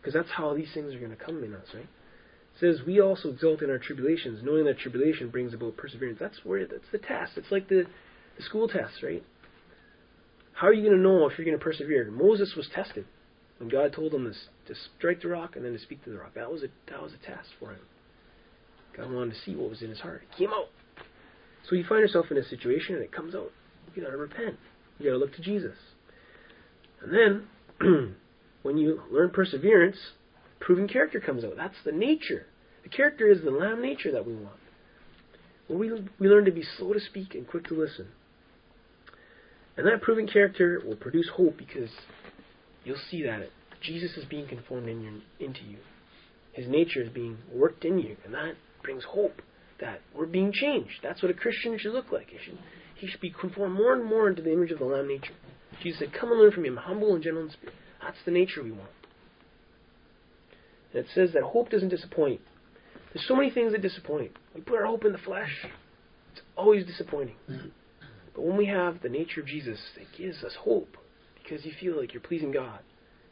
because 0.01 0.14
that's 0.14 0.31
how 0.31 0.55
these 0.55 0.68
things 0.72 0.94
are 0.94 1.01
going 1.01 1.11
to 1.11 1.16
come 1.16 1.42
in 1.42 1.53
us, 1.53 1.66
right? 1.74 1.83
It 1.83 2.61
says, 2.61 2.87
We 2.87 3.01
also 3.01 3.31
exult 3.31 3.62
in 3.62 3.70
our 3.70 3.79
tribulations, 3.79 4.40
knowing 4.44 4.66
that 4.66 4.79
tribulation 4.79 5.31
brings 5.31 5.53
about 5.53 5.77
perseverance. 5.77 6.18
That's 6.20 6.44
where 6.44 6.64
that's 6.66 6.90
the 6.92 6.98
test. 6.98 7.33
It's 7.37 7.51
like 7.51 7.68
the, 7.68 7.87
the 8.37 8.42
school 8.44 8.68
test, 8.68 9.03
right? 9.03 9.24
How 10.59 10.66
are 10.66 10.73
you 10.73 10.83
going 10.83 10.97
to 10.97 11.03
know 11.03 11.29
if 11.29 11.38
you're 11.38 11.44
going 11.44 11.59
to 11.59 11.62
persevere? 11.62 12.11
Moses 12.11 12.55
was 12.57 12.68
tested. 12.75 13.07
When 13.59 13.68
God 13.68 13.92
told 13.92 14.12
him 14.12 14.25
to, 14.25 14.73
to 14.73 14.81
strike 14.97 15.23
the 15.23 15.29
rock 15.29 15.57
and 15.57 15.64
then 15.64 15.73
to 15.73 15.79
speak 15.79 16.03
to 16.05 16.11
the 16.11 16.18
rock, 16.18 16.35
that 16.35 16.51
was 16.51 16.62
a 16.62 16.68
that 16.90 17.03
was 17.03 17.12
a 17.12 17.27
test 17.27 17.49
for 17.59 17.71
him. 17.71 17.81
God 18.97 19.11
wanted 19.11 19.35
to 19.35 19.40
see 19.40 19.55
what 19.55 19.71
was 19.71 19.83
in 19.83 19.88
his 19.88 20.01
heart. 20.01 20.23
It 20.31 20.37
came 20.37 20.51
out. 20.51 20.68
So 21.68 21.75
you 21.75 21.85
find 21.88 22.01
yourself 22.01 22.27
in 22.31 22.37
a 22.37 22.44
situation 22.44 22.94
and 22.94 23.05
it 23.05 23.12
comes 23.12 23.35
out. 23.35 23.51
You 23.94 24.03
gotta 24.03 24.16
repent. 24.16 24.57
You 24.99 25.07
got 25.07 25.12
to 25.12 25.18
look 25.18 25.35
to 25.37 25.42
Jesus. 25.42 25.77
And 27.03 27.12
then, 27.12 28.16
when 28.62 28.79
you 28.79 29.03
learn 29.11 29.31
perseverance, 29.31 29.97
proven 30.61 30.88
character 30.88 31.21
comes 31.21 31.44
out. 31.44 31.57
That's 31.57 31.77
the 31.85 31.92
nature. 31.92 32.47
The 32.83 32.88
character 32.88 33.29
is 33.29 33.42
the 33.42 33.51
lamb 33.51 33.81
nature 33.81 34.11
that 34.12 34.27
we 34.27 34.35
want. 34.35 34.57
Where 35.68 35.79
we, 35.79 35.90
we 36.18 36.29
learn 36.29 36.47
to 36.47 36.51
be 36.51 36.64
slow 36.79 36.92
to 36.92 37.01
speak 37.01 37.35
and 37.35 37.47
quick 37.47 37.68
to 37.68 37.75
listen. 37.75 38.09
And 39.79 39.87
that 39.87 40.03
proven 40.03 40.27
character 40.27 40.83
will 40.85 40.97
produce 40.97 41.31
hope 41.37 41.57
because 41.57 41.88
you'll 42.85 42.97
see 43.11 43.23
that 43.23 43.49
Jesus 43.81 44.17
is 44.17 44.25
being 44.25 44.49
conformed 44.49 44.88
in 44.88 45.01
your, 45.01 45.12
into 45.38 45.62
you. 45.62 45.79
His 46.53 46.67
nature 46.67 47.01
is 47.01 47.11
being 47.11 47.38
worked 47.55 47.85
in 47.85 48.01
you, 48.01 48.17
and 48.25 48.35
that 48.35 48.57
brings 48.83 49.05
hope 49.05 49.41
that 49.81 50.01
we're 50.12 50.27
being 50.27 50.53
changed. 50.53 50.95
That's 51.01 51.23
what 51.23 51.31
a 51.31 51.35
Christian 51.35 51.79
should 51.79 51.93
look 51.93 52.11
like. 52.11 52.27
He 52.29 52.38
should, 52.45 52.59
he 52.97 53.07
should 53.07 53.21
be 53.21 53.31
conformed 53.31 53.77
more 53.77 53.95
and 53.95 54.05
more 54.05 54.29
into 54.29 54.43
the 54.43 54.53
image 54.53 54.73
of 54.73 54.81
the 54.81 54.85
Lamb 54.85 55.07
nature. 55.07 55.35
Jesus 55.81 56.01
said, 56.01 56.12
Come 56.12 56.33
and 56.33 56.41
learn 56.41 56.51
from 56.51 56.64
him, 56.64 56.77
humble 56.77 57.14
and 57.14 57.23
gentle 57.23 57.45
in 57.45 57.51
spirit. 57.53 57.75
That's 58.03 58.19
the 58.25 58.33
nature 58.33 58.64
we 58.64 58.73
want. 58.73 58.91
And 60.93 61.05
it 61.05 61.07
says 61.14 61.31
that 61.35 61.45
hope 61.45 61.71
doesn't 61.71 61.91
disappoint. 61.91 62.41
There's 63.14 63.29
so 63.29 63.37
many 63.37 63.51
things 63.51 63.71
that 63.73 63.83
disappoint. 63.83 64.33
We 64.57 64.61
put 64.61 64.81
our 64.81 64.87
hope 64.87 65.05
in 65.05 65.12
the 65.12 65.19
flesh. 65.19 65.53
It's 66.33 66.43
always 66.57 66.85
disappointing. 66.85 67.37
Mm-hmm. 67.49 67.69
But 68.38 68.46
when 68.46 68.57
we 68.57 68.66
have 68.66 69.03
the 69.03 69.09
nature 69.09 69.40
of 69.40 69.48
Jesus, 69.48 69.81
it 69.96 70.07
gives 70.16 70.44
us 70.44 70.53
hope 70.61 70.96
because 71.42 71.66
you 71.66 71.72
feel 71.81 71.98
like 71.98 72.14
you're 72.14 72.22
pleasing 72.22 72.53
God. 72.53 72.79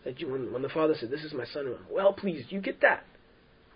That 0.05 0.21
you, 0.21 0.29
when, 0.29 0.53
when 0.53 0.63
the 0.63 0.69
Father 0.69 0.97
said, 0.99 1.11
"This 1.11 1.23
is 1.23 1.33
my 1.33 1.45
Son," 1.45 1.73
well 1.89 2.13
pleased. 2.13 2.51
You 2.51 2.61
get 2.61 2.81
that 2.81 3.05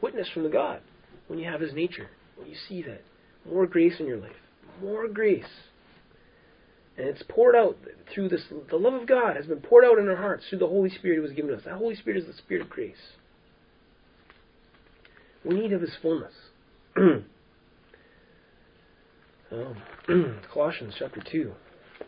witness 0.03 0.29
from 0.35 0.43
the 0.43 0.49
God 0.49 0.81
when 1.29 1.39
you 1.39 1.49
have 1.49 1.61
His 1.61 1.73
nature. 1.73 2.09
When 2.35 2.49
you 2.49 2.57
see 2.69 2.83
that 2.83 3.03
more 3.49 3.65
grace 3.69 4.01
in 4.01 4.09
your 4.09 4.17
life, 4.17 4.35
more 4.83 5.07
grace, 5.07 5.45
and 6.99 7.07
it's 7.07 7.23
poured 7.29 7.55
out 7.55 7.79
through 8.13 8.31
this. 8.31 8.43
The 8.69 8.77
love 8.77 8.95
of 8.95 9.07
God 9.07 9.37
has 9.37 9.47
been 9.47 9.61
poured 9.61 9.85
out 9.85 10.01
in 10.01 10.09
our 10.09 10.17
hearts 10.17 10.47
through 10.51 10.59
the 10.59 10.67
Holy 10.67 10.91
Spirit 10.91 11.15
who 11.15 11.23
was 11.23 11.31
given 11.31 11.55
us. 11.55 11.63
That 11.65 11.75
Holy 11.75 11.95
Spirit 11.95 12.19
is 12.19 12.27
the 12.27 12.43
Spirit 12.43 12.63
of 12.63 12.71
grace. 12.71 13.13
We 15.45 15.55
need 15.55 15.73
of 15.73 15.81
His 15.81 15.95
fullness. 16.03 16.35
um, 19.53 20.41
Colossians 20.53 20.95
chapter 20.99 21.23
2. 21.31 21.53
It 22.01 22.07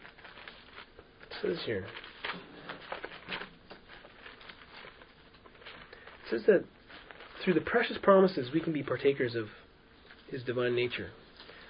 says 1.40 1.59
here. 1.64 1.87
It 6.24 6.31
says 6.31 6.42
that 6.46 6.64
through 7.44 7.55
the 7.55 7.61
precious 7.61 7.98
promises 8.02 8.50
we 8.52 8.61
can 8.61 8.72
be 8.72 8.83
partakers 8.83 9.35
of 9.35 9.48
His 10.31 10.42
divine 10.44 10.74
nature. 10.74 11.11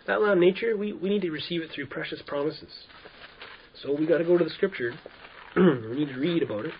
That 0.06 0.20
lamb 0.20 0.40
nature, 0.40 0.76
we, 0.76 0.92
we 0.92 1.08
need 1.08 1.22
to 1.22 1.30
receive 1.30 1.62
it 1.62 1.70
through 1.74 1.86
precious 1.86 2.20
promises. 2.26 2.70
So 3.82 3.94
we 3.96 4.06
got 4.06 4.18
to 4.18 4.24
go 4.24 4.36
to 4.36 4.44
the 4.44 4.50
Scripture. 4.50 4.92
we 5.56 5.96
need 5.96 6.08
to 6.08 6.18
read 6.18 6.42
about 6.42 6.66
it. 6.66 6.72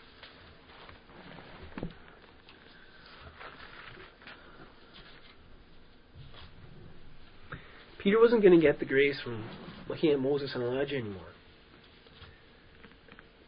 Peter 8.02 8.18
wasn't 8.18 8.42
going 8.42 8.58
to 8.58 8.60
get 8.60 8.78
the 8.80 8.84
grace 8.84 9.20
from 9.22 9.44
looking 9.88 10.10
at 10.10 10.18
Moses 10.18 10.52
and 10.54 10.62
Elijah 10.62 10.96
anymore. 10.96 11.28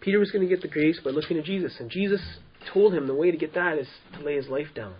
Peter 0.00 0.18
was 0.18 0.30
going 0.30 0.46
to 0.46 0.54
get 0.54 0.62
the 0.62 0.68
grace 0.68 1.00
by 1.02 1.10
looking 1.10 1.38
at 1.38 1.44
Jesus, 1.44 1.74
and 1.80 1.90
Jesus 1.90 2.20
told 2.72 2.94
him 2.94 3.06
the 3.06 3.14
way 3.14 3.30
to 3.30 3.36
get 3.36 3.54
that 3.54 3.78
is 3.78 3.88
to 4.12 4.24
lay 4.24 4.36
his 4.36 4.48
life 4.48 4.68
down. 4.74 4.94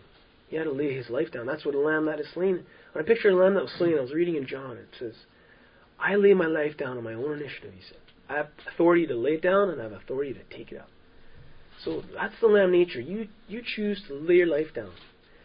He 0.49 0.57
had 0.57 0.65
to 0.65 0.73
lay 0.73 0.95
his 0.95 1.09
life 1.09 1.31
down. 1.31 1.47
That's 1.47 1.65
what 1.65 1.75
a 1.75 1.79
lamb 1.79 2.07
that 2.07 2.21
is 2.21 2.27
slain. 2.35 2.65
When 2.93 3.05
I 3.05 3.07
picture 3.07 3.29
a 3.29 3.35
lamb 3.35 3.55
that 3.55 3.63
was 3.63 3.73
slain, 3.73 3.97
I 3.99 4.01
was 4.01 4.13
reading 4.13 4.37
in 4.37 4.47
John. 4.47 4.77
It 4.77 4.89
says, 4.99 5.15
"I 5.99 6.17
lay 6.17 6.35
my 6.35 6.47
life 6.47 6.77
down 6.77 6.97
on 6.97 7.05
my 7.05 7.15
own 7.15 7.39
initiative." 7.39 7.73
He 7.75 7.83
said, 7.83 7.99
"I 8.29 8.37
have 8.37 8.49
authority 8.67 9.07
to 9.07 9.15
lay 9.15 9.35
it 9.35 9.43
down, 9.43 9.71
and 9.71 9.81
I 9.81 9.85
have 9.85 9.93
authority 9.93 10.33
to 10.35 10.57
take 10.57 10.73
it 10.73 10.79
up." 10.79 10.91
So 11.79 12.03
that's 12.15 12.39
the 12.41 12.47
lamb 12.47 12.73
nature. 12.73 13.01
You 13.01 13.29
you 13.49 13.63
choose 13.63 14.03
to 14.09 14.15
lay 14.15 14.37
your 14.37 14.47
life 14.47 14.73
down, 14.75 14.93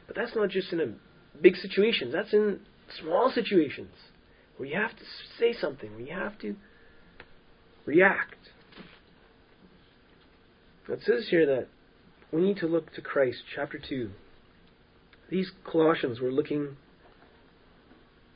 but 0.08 0.15
that's 0.15 0.36
not 0.36 0.50
just 0.50 0.72
in 0.74 0.80
a 0.80 0.93
big 1.41 1.56
situations. 1.56 2.13
That's 2.13 2.34
in 2.34 2.60
small 3.02 3.32
situations 3.34 3.93
where 4.58 4.67
you 4.67 4.75
have 4.75 4.95
to 4.95 5.04
say 5.39 5.54
something, 5.54 5.91
where 5.91 6.02
you 6.02 6.13
have 6.13 6.38
to 6.39 6.56
react. 7.86 8.36
It 10.88 10.99
says 11.04 11.28
here 11.30 11.45
that 11.45 11.67
we 12.32 12.41
need 12.41 12.58
to 12.58 12.67
look 12.67 12.93
to 12.93 13.02
Christ, 13.02 13.39
chapter 13.56 13.80
2. 13.80 14.10
These 15.30 15.52
Colossians 15.63 16.19
were 16.19 16.32
looking 16.32 16.78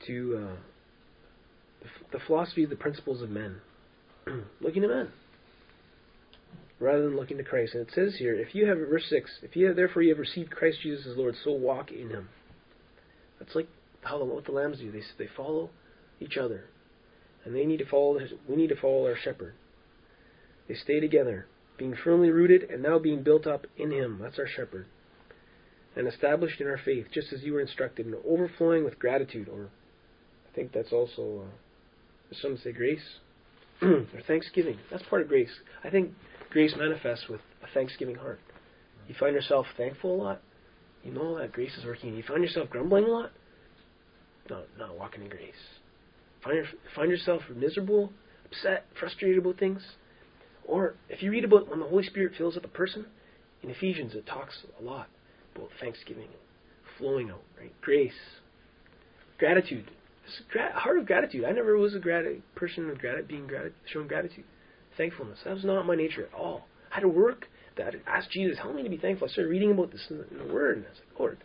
to 0.05 0.49
uh, 0.49 1.87
the, 2.11 2.19
philosophy, 2.27 2.65
the 2.65 2.75
principles 2.75 3.21
of 3.21 3.29
men, 3.29 3.57
looking 4.61 4.83
to 4.83 4.87
men 4.87 5.09
rather 6.83 7.03
than 7.03 7.15
looking 7.15 7.37
to 7.37 7.43
Christ. 7.43 7.73
And 7.73 7.87
it 7.87 7.93
says 7.93 8.15
here, 8.19 8.35
if 8.35 8.53
you 8.53 8.67
have 8.67 8.77
verse 8.77 9.05
six, 9.09 9.31
if 9.41 9.55
you 9.55 9.67
have 9.67 9.75
therefore 9.75 10.01
you 10.01 10.09
have 10.09 10.19
received 10.19 10.51
Christ 10.51 10.79
Jesus 10.83 11.07
as 11.07 11.17
Lord, 11.17 11.35
so 11.43 11.51
walk 11.53 11.91
in 11.91 12.09
Him. 12.09 12.29
That's 13.39 13.55
like 13.55 13.67
what 14.09 14.45
the 14.45 14.51
lambs 14.51 14.79
do. 14.79 14.91
They 14.91 15.01
they 15.17 15.29
follow 15.35 15.69
each 16.19 16.37
other, 16.37 16.65
and 17.45 17.55
they 17.55 17.65
need 17.65 17.77
to 17.77 17.85
follow. 17.85 18.19
We 18.47 18.55
need 18.55 18.69
to 18.69 18.75
follow 18.75 19.05
our 19.05 19.15
shepherd. 19.15 19.53
They 20.67 20.75
stay 20.75 20.99
together, 20.99 21.47
being 21.77 21.95
firmly 22.03 22.29
rooted 22.29 22.69
and 22.69 22.81
now 22.81 22.99
being 22.99 23.23
built 23.23 23.47
up 23.47 23.65
in 23.77 23.91
Him. 23.91 24.19
That's 24.21 24.39
our 24.39 24.47
shepherd, 24.47 24.85
and 25.95 26.07
established 26.07 26.61
in 26.61 26.67
our 26.67 26.79
faith, 26.83 27.07
just 27.11 27.33
as 27.33 27.43
you 27.43 27.53
were 27.53 27.61
instructed, 27.61 28.05
and 28.05 28.15
overflowing 28.27 28.83
with 28.83 28.99
gratitude. 28.99 29.49
Or 29.49 29.69
I 30.49 30.55
think 30.55 30.71
that's 30.71 30.93
also 30.93 31.43
uh, 31.45 32.35
some 32.41 32.57
say 32.63 32.71
grace 32.71 33.19
or 33.81 34.05
thanksgiving. 34.27 34.77
That's 34.91 35.03
part 35.03 35.21
of 35.21 35.27
grace. 35.27 35.51
I 35.83 35.89
think 35.89 36.11
grace 36.49 36.73
manifests 36.77 37.27
with 37.27 37.41
a 37.63 37.73
thanksgiving 37.73 38.15
heart. 38.15 38.39
You 39.07 39.15
find 39.19 39.35
yourself 39.35 39.65
thankful 39.75 40.15
a 40.15 40.19
lot, 40.23 40.41
you 41.03 41.11
know 41.11 41.37
that 41.37 41.51
grace 41.51 41.75
is 41.77 41.85
working. 41.85 42.15
You 42.15 42.23
find 42.23 42.41
yourself 42.41 42.69
grumbling 42.69 43.03
a 43.03 43.07
lot, 43.07 43.31
not 44.49 44.65
not 44.77 44.97
walking 44.97 45.23
in 45.23 45.29
grace. 45.29 45.53
Find 46.43 46.55
your, 46.57 46.65
find 46.95 47.09
yourself 47.09 47.41
miserable, 47.55 48.11
upset, 48.45 48.85
frustrated 48.99 49.39
about 49.39 49.57
things, 49.57 49.81
or 50.65 50.95
if 51.09 51.21
you 51.23 51.31
read 51.31 51.45
about 51.45 51.69
when 51.69 51.79
the 51.79 51.85
Holy 51.85 52.03
Spirit 52.03 52.33
fills 52.37 52.57
up 52.57 52.65
a 52.65 52.69
person, 52.69 53.05
in 53.61 53.69
Ephesians 53.69 54.13
it 54.13 54.25
talks 54.25 54.57
a 54.79 54.83
lot 54.83 55.07
about 55.55 55.69
thanksgiving, 55.79 56.27
flowing 56.97 57.29
out, 57.29 57.43
right? 57.59 57.73
Grace, 57.81 58.11
gratitude, 59.39 59.89
gra- 60.51 60.73
heart 60.73 60.97
of 60.97 61.05
gratitude. 61.05 61.45
I 61.45 61.51
never 61.51 61.77
was 61.77 61.95
a 61.95 61.99
grat- 61.99 62.25
person 62.55 62.89
of 62.89 62.99
grat- 62.99 63.27
being 63.27 63.47
grat- 63.47 63.71
showing 63.91 64.07
gratitude, 64.07 64.45
thankfulness. 64.97 65.39
That 65.45 65.53
was 65.53 65.63
not 65.63 65.85
my 65.85 65.95
nature 65.95 66.25
at 66.25 66.33
all. 66.33 66.67
I 66.91 66.95
had 66.95 67.01
to 67.01 67.07
work 67.07 67.47
that. 67.77 67.95
Ask 68.05 68.29
Jesus, 68.29 68.57
help 68.59 68.75
me 68.75 68.83
to 68.83 68.89
be 68.89 68.97
thankful. 68.97 69.27
I 69.27 69.31
started 69.31 69.49
reading 69.49 69.71
about 69.71 69.91
this 69.91 70.05
in 70.09 70.17
the, 70.17 70.27
in 70.29 70.47
the 70.47 70.53
Word, 70.53 70.77
and 70.77 70.85
I 70.85 70.89
was 70.89 70.99
like, 70.99 71.19
Lord, 71.19 71.37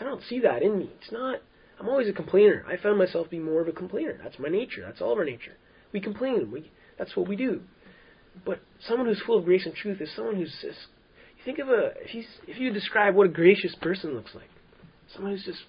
I 0.00 0.04
don't 0.04 0.22
see 0.22 0.40
that 0.40 0.62
in 0.62 0.78
me. 0.78 0.90
It's 1.00 1.12
not. 1.12 1.40
I'm 1.78 1.88
always 1.88 2.08
a 2.08 2.12
complainer. 2.12 2.64
I 2.66 2.76
found 2.76 2.98
myself 2.98 3.28
being 3.30 3.44
more 3.44 3.60
of 3.60 3.68
a 3.68 3.72
complainer. 3.72 4.18
That's 4.22 4.38
my 4.38 4.48
nature. 4.48 4.82
That's 4.84 5.00
all 5.00 5.12
of 5.12 5.18
our 5.18 5.24
nature. 5.24 5.56
We 5.92 6.00
complain. 6.00 6.50
We 6.50 6.70
that's 6.98 7.16
what 7.16 7.28
we 7.28 7.36
do. 7.36 7.60
But 8.44 8.60
someone 8.80 9.06
who's 9.06 9.22
full 9.24 9.38
of 9.38 9.44
grace 9.44 9.66
and 9.66 9.74
truth 9.74 10.00
is 10.00 10.14
someone 10.14 10.36
who's 10.36 10.54
just. 10.62 10.78
You 11.38 11.44
think 11.44 11.58
of 11.58 11.68
a 11.68 11.92
if 12.02 12.14
you 12.14 12.24
if 12.46 12.58
you 12.58 12.72
describe 12.72 13.14
what 13.14 13.26
a 13.26 13.30
gracious 13.30 13.74
person 13.80 14.14
looks 14.14 14.34
like, 14.34 14.48
someone 15.14 15.32
who's 15.32 15.44
just 15.44 15.60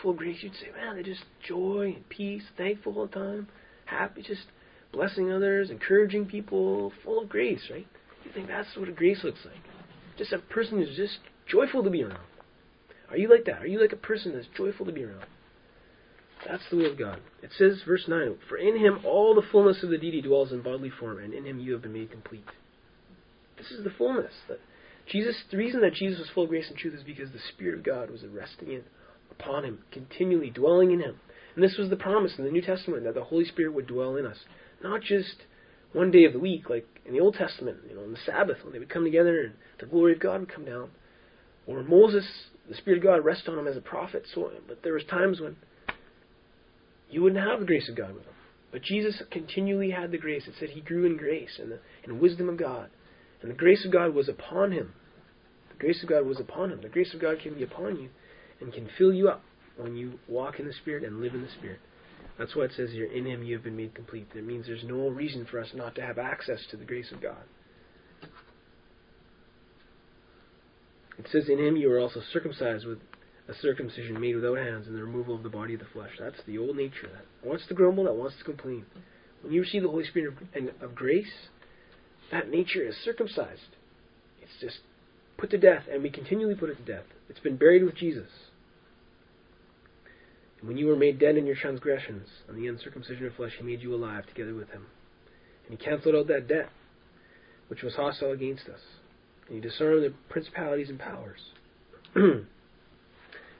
full 0.00 0.12
of 0.12 0.16
grace, 0.16 0.38
you'd 0.40 0.54
say, 0.54 0.68
man, 0.74 0.94
they're 0.94 1.02
just 1.02 1.24
joy 1.46 1.92
and 1.94 2.08
peace, 2.08 2.42
thankful 2.56 2.96
all 2.96 3.06
the 3.06 3.12
time, 3.12 3.48
happy, 3.84 4.22
just 4.22 4.46
blessing 4.92 5.30
others, 5.30 5.70
encouraging 5.70 6.26
people, 6.26 6.92
full 7.04 7.22
of 7.22 7.28
grace, 7.28 7.60
right? 7.70 7.86
You 8.24 8.32
think 8.32 8.48
that's 8.48 8.68
what 8.76 8.88
a 8.88 8.92
grace 8.92 9.22
looks 9.22 9.40
like? 9.44 9.62
Just 10.18 10.32
a 10.32 10.38
person 10.38 10.78
who's 10.78 10.96
just 10.96 11.18
joyful 11.46 11.82
to 11.82 11.90
be 11.90 12.02
around. 12.02 12.24
Are 13.10 13.16
you 13.16 13.28
like 13.28 13.44
that? 13.46 13.62
Are 13.62 13.66
you 13.66 13.80
like 13.80 13.92
a 13.92 13.96
person 13.96 14.32
that's 14.34 14.46
joyful 14.56 14.86
to 14.86 14.92
be 14.92 15.04
around? 15.04 15.26
That's 16.46 16.62
the 16.70 16.76
will 16.76 16.92
of 16.92 16.98
God. 16.98 17.20
It 17.42 17.50
says, 17.56 17.82
verse 17.86 18.04
9, 18.08 18.36
For 18.48 18.56
in 18.56 18.78
him 18.78 19.00
all 19.04 19.34
the 19.34 19.46
fullness 19.52 19.82
of 19.82 19.90
the 19.90 19.98
deity 19.98 20.22
dwells 20.22 20.52
in 20.52 20.62
bodily 20.62 20.90
form, 20.90 21.18
and 21.18 21.34
in 21.34 21.44
him 21.44 21.60
you 21.60 21.72
have 21.72 21.82
been 21.82 21.92
made 21.92 22.10
complete. 22.10 22.44
This 23.58 23.70
is 23.70 23.84
the 23.84 23.90
fullness. 23.90 24.32
That 24.48 24.60
Jesus, 25.06 25.36
the 25.50 25.58
reason 25.58 25.80
that 25.82 25.94
Jesus 25.94 26.18
was 26.18 26.30
full 26.34 26.44
of 26.44 26.48
grace 26.48 26.68
and 26.68 26.78
truth 26.78 26.94
is 26.94 27.02
because 27.02 27.30
the 27.32 27.38
Spirit 27.52 27.78
of 27.78 27.84
God 27.84 28.10
was 28.10 28.22
resting 28.24 28.72
in, 28.72 28.82
upon 29.30 29.64
him, 29.64 29.80
continually 29.90 30.50
dwelling 30.50 30.92
in 30.92 31.00
him. 31.00 31.20
And 31.54 31.64
this 31.64 31.76
was 31.76 31.90
the 31.90 31.96
promise 31.96 32.32
in 32.38 32.44
the 32.44 32.50
New 32.50 32.62
Testament 32.62 33.04
that 33.04 33.14
the 33.14 33.24
Holy 33.24 33.44
Spirit 33.44 33.74
would 33.74 33.86
dwell 33.86 34.16
in 34.16 34.24
us. 34.24 34.38
Not 34.82 35.02
just 35.02 35.34
one 35.92 36.10
day 36.10 36.24
of 36.24 36.32
the 36.32 36.38
week, 36.38 36.70
like 36.70 36.86
in 37.04 37.12
the 37.12 37.20
Old 37.20 37.34
Testament, 37.34 37.78
you 37.88 37.96
know, 37.96 38.02
on 38.02 38.12
the 38.12 38.18
Sabbath, 38.24 38.58
when 38.62 38.72
they 38.72 38.78
would 38.78 38.88
come 38.88 39.04
together 39.04 39.42
and 39.42 39.54
the 39.78 39.86
glory 39.86 40.12
of 40.12 40.20
God 40.20 40.40
would 40.40 40.54
come 40.54 40.64
down. 40.64 40.90
Or 41.66 41.82
Moses, 41.82 42.24
the 42.68 42.76
Spirit 42.76 42.98
of 42.98 43.04
God 43.04 43.24
rested 43.24 43.50
on 43.50 43.58
him 43.58 43.66
as 43.66 43.76
a 43.76 43.82
prophet. 43.82 44.24
So, 44.32 44.50
but 44.66 44.82
there 44.82 44.94
was 44.94 45.04
times 45.04 45.40
when 45.40 45.56
you 47.10 47.22
wouldn't 47.22 47.44
have 47.44 47.60
the 47.60 47.66
grace 47.66 47.88
of 47.88 47.96
God 47.96 48.14
with 48.14 48.24
him. 48.24 48.34
But 48.72 48.82
Jesus 48.82 49.20
continually 49.30 49.90
had 49.90 50.12
the 50.12 50.18
grace. 50.18 50.46
It 50.46 50.54
said 50.58 50.70
he 50.70 50.80
grew 50.80 51.04
in 51.04 51.16
grace 51.16 51.58
and 51.58 51.72
the 52.06 52.14
wisdom 52.14 52.48
of 52.48 52.56
God. 52.56 52.90
And 53.42 53.50
the 53.50 53.56
grace 53.56 53.84
of 53.84 53.92
God 53.92 54.14
was 54.14 54.28
upon 54.28 54.72
him. 54.72 54.92
The 55.70 55.78
grace 55.78 56.02
of 56.02 56.08
God 56.08 56.26
was 56.26 56.38
upon 56.38 56.70
him. 56.70 56.80
The 56.82 56.88
grace 56.88 57.12
of 57.14 57.20
God 57.20 57.38
can 57.42 57.54
be 57.54 57.62
upon 57.62 57.96
you 57.96 58.10
and 58.60 58.72
can 58.72 58.88
fill 58.96 59.12
you 59.12 59.28
up 59.28 59.42
when 59.76 59.96
you 59.96 60.18
walk 60.28 60.60
in 60.60 60.66
the 60.66 60.72
Spirit 60.72 61.04
and 61.04 61.20
live 61.20 61.34
in 61.34 61.42
the 61.42 61.48
Spirit. 61.58 61.80
That's 62.38 62.54
why 62.54 62.64
it 62.64 62.72
says 62.76 62.90
here, 62.90 63.06
in 63.06 63.26
him 63.26 63.42
you 63.42 63.54
have 63.54 63.64
been 63.64 63.76
made 63.76 63.94
complete. 63.94 64.32
That 64.34 64.44
means 64.44 64.66
there's 64.66 64.84
no 64.84 65.08
reason 65.08 65.46
for 65.50 65.58
us 65.58 65.68
not 65.74 65.94
to 65.96 66.02
have 66.02 66.18
access 66.18 66.60
to 66.70 66.76
the 66.76 66.84
grace 66.84 67.10
of 67.12 67.20
God. 67.20 67.42
It 71.18 71.26
says, 71.30 71.48
in 71.48 71.58
him 71.58 71.76
you 71.76 71.92
are 71.92 71.98
also 71.98 72.20
circumcised 72.32 72.86
with 72.86 72.98
a 73.50 73.54
circumcision 73.60 74.20
made 74.20 74.36
without 74.36 74.58
hands 74.58 74.86
and 74.86 74.96
the 74.96 75.02
removal 75.02 75.34
of 75.34 75.42
the 75.42 75.48
body 75.48 75.74
of 75.74 75.80
the 75.80 75.86
flesh. 75.92 76.12
That's 76.18 76.40
the 76.46 76.58
old 76.58 76.76
nature 76.76 77.10
that 77.12 77.48
wants 77.48 77.66
to 77.66 77.74
grumble, 77.74 78.04
that 78.04 78.14
wants 78.14 78.36
to 78.38 78.44
complain. 78.44 78.86
When 79.42 79.52
you 79.52 79.62
receive 79.62 79.82
the 79.82 79.88
Holy 79.88 80.04
Spirit 80.04 80.34
of, 80.54 80.82
of 80.90 80.94
grace, 80.94 81.48
that 82.30 82.48
nature 82.48 82.86
is 82.86 82.94
circumcised. 83.04 83.76
It's 84.40 84.60
just 84.60 84.78
put 85.36 85.50
to 85.50 85.58
death, 85.58 85.84
and 85.92 86.02
we 86.02 86.10
continually 86.10 86.54
put 86.54 86.70
it 86.70 86.76
to 86.76 86.92
death. 86.92 87.06
It's 87.28 87.40
been 87.40 87.56
buried 87.56 87.82
with 87.82 87.96
Jesus. 87.96 88.28
And 90.60 90.68
when 90.68 90.76
you 90.76 90.86
were 90.86 90.96
made 90.96 91.18
dead 91.18 91.36
in 91.36 91.46
your 91.46 91.56
transgressions, 91.56 92.28
on 92.48 92.56
the 92.56 92.68
uncircumcision 92.68 93.26
of 93.26 93.34
flesh, 93.34 93.52
he 93.58 93.64
made 93.64 93.80
you 93.80 93.94
alive 93.94 94.26
together 94.26 94.54
with 94.54 94.70
him. 94.70 94.86
And 95.66 95.76
he 95.76 95.84
cancelled 95.84 96.14
out 96.14 96.28
that 96.28 96.46
debt 96.46 96.68
which 97.68 97.82
was 97.82 97.94
hostile 97.94 98.32
against 98.32 98.68
us. 98.68 98.80
And 99.46 99.56
he 99.56 99.60
disarmed 99.60 100.04
the 100.04 100.12
principalities 100.28 100.88
and 100.88 100.98
powers. 100.98 101.40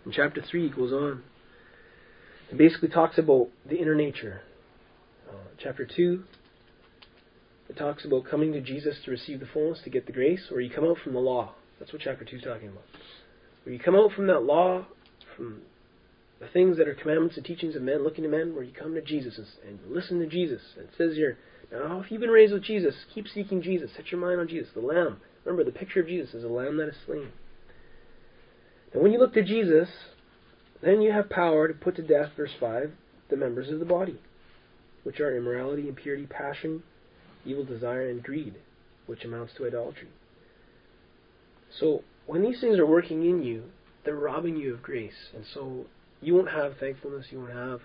in 0.05 0.13
chapter 0.13 0.43
3, 0.43 0.69
he 0.69 0.75
goes 0.75 0.93
on 0.93 1.23
and 2.49 2.59
basically 2.59 2.89
talks 2.89 3.19
about 3.19 3.49
the 3.69 3.77
inner 3.77 3.95
nature. 3.95 4.43
Uh, 5.29 5.35
chapter 5.59 5.87
2, 5.87 6.23
it 7.69 7.77
talks 7.77 8.05
about 8.05 8.25
coming 8.29 8.53
to 8.53 8.61
Jesus 8.61 8.97
to 9.05 9.11
receive 9.11 9.41
the 9.41 9.47
fullness, 9.47 9.81
to 9.85 9.91
get 9.91 10.07
the 10.07 10.13
grace, 10.13 10.49
or 10.51 10.61
you 10.61 10.71
come 10.71 10.85
out 10.85 10.99
from 11.05 11.13
the 11.13 11.21
law. 11.21 11.53
That's 11.79 11.93
what 11.93 12.03
chapter 12.03 12.25
2 12.25 12.37
is 12.37 12.43
talking 12.43 12.69
about. 12.69 12.85
Where 13.65 13.73
you 13.73 13.79
come 13.79 13.95
out 13.95 14.13
from 14.13 14.27
that 14.27 14.43
law, 14.43 14.87
from 15.37 15.63
the 16.41 16.49
things 16.49 16.79
that 16.79 16.89
are 16.89 16.95
commandments 16.95 17.37
and 17.37 17.45
teachings 17.45 17.77
of 17.77 17.83
men, 17.83 18.03
looking 18.03 18.25
to 18.25 18.31
men, 18.31 18.55
where 18.55 18.65
you 18.65 18.73
come 18.73 18.95
to 18.95 19.03
Jesus 19.03 19.39
and, 19.67 19.79
listen 19.87 20.19
to 20.19 20.27
Jesus. 20.27 20.63
It 20.77 20.91
says 20.97 21.15
here, 21.15 21.39
now 21.71 22.01
if 22.01 22.11
you've 22.11 22.21
been 22.21 22.31
raised 22.31 22.53
with 22.53 22.65
Jesus, 22.65 22.95
keep 23.15 23.29
seeking 23.29 23.63
Jesus. 23.63 23.91
Set 23.95 24.11
your 24.11 24.21
mind 24.21 24.41
on 24.41 24.49
Jesus, 24.49 24.71
the 24.75 24.81
Lamb. 24.81 25.21
Remember, 25.45 25.65
the 25.65 25.79
picture 25.79 26.01
of 26.01 26.07
Jesus 26.07 26.35
is 26.35 26.45
a 26.45 26.49
lamb 26.49 26.77
that 26.79 26.89
is 26.89 26.97
slain. 27.07 27.31
And 28.93 29.03
when 29.03 29.13
you 29.13 29.19
look 29.19 29.35
to 29.35 29.43
Jesus, 29.43 29.89
then 30.83 31.01
you 31.01 31.13
have 31.13 31.31
power 31.31 31.69
to 31.69 31.75
put 31.75 31.97
to 31.97 32.03
death, 32.03 32.31
verse 32.37 32.53
5, 32.59 32.91
the 33.29 33.37
members 33.37 33.69
of 33.69 33.79
the 33.79 33.85
body, 33.85 34.19
which 35.05 35.21
are 35.21 35.37
immorality, 35.37 35.89
impurity, 35.89 36.27
passion, 36.27 36.83
evil 37.45 37.65
desire, 37.65 38.09
and 38.09 38.23
greed, 38.23 38.55
which 39.07 39.25
amounts 39.25 39.53
to 39.57 39.67
idolatry. 39.67 40.09
So, 41.79 42.03
when 42.27 42.43
these 42.43 42.61
things 42.61 42.79
are 42.79 42.87
working 42.87 43.25
in 43.25 43.43
you, 43.43 43.65
they're 44.05 44.17
robbing 44.17 44.57
you 44.57 44.75
of 44.75 44.83
grace. 44.83 45.29
And 45.35 45.45
so, 45.55 45.87
you 46.21 46.35
won't 46.35 46.51
have 46.51 46.79
thankfulness, 46.79 47.27
you 47.31 47.39
won't 47.39 47.53
have 47.53 47.81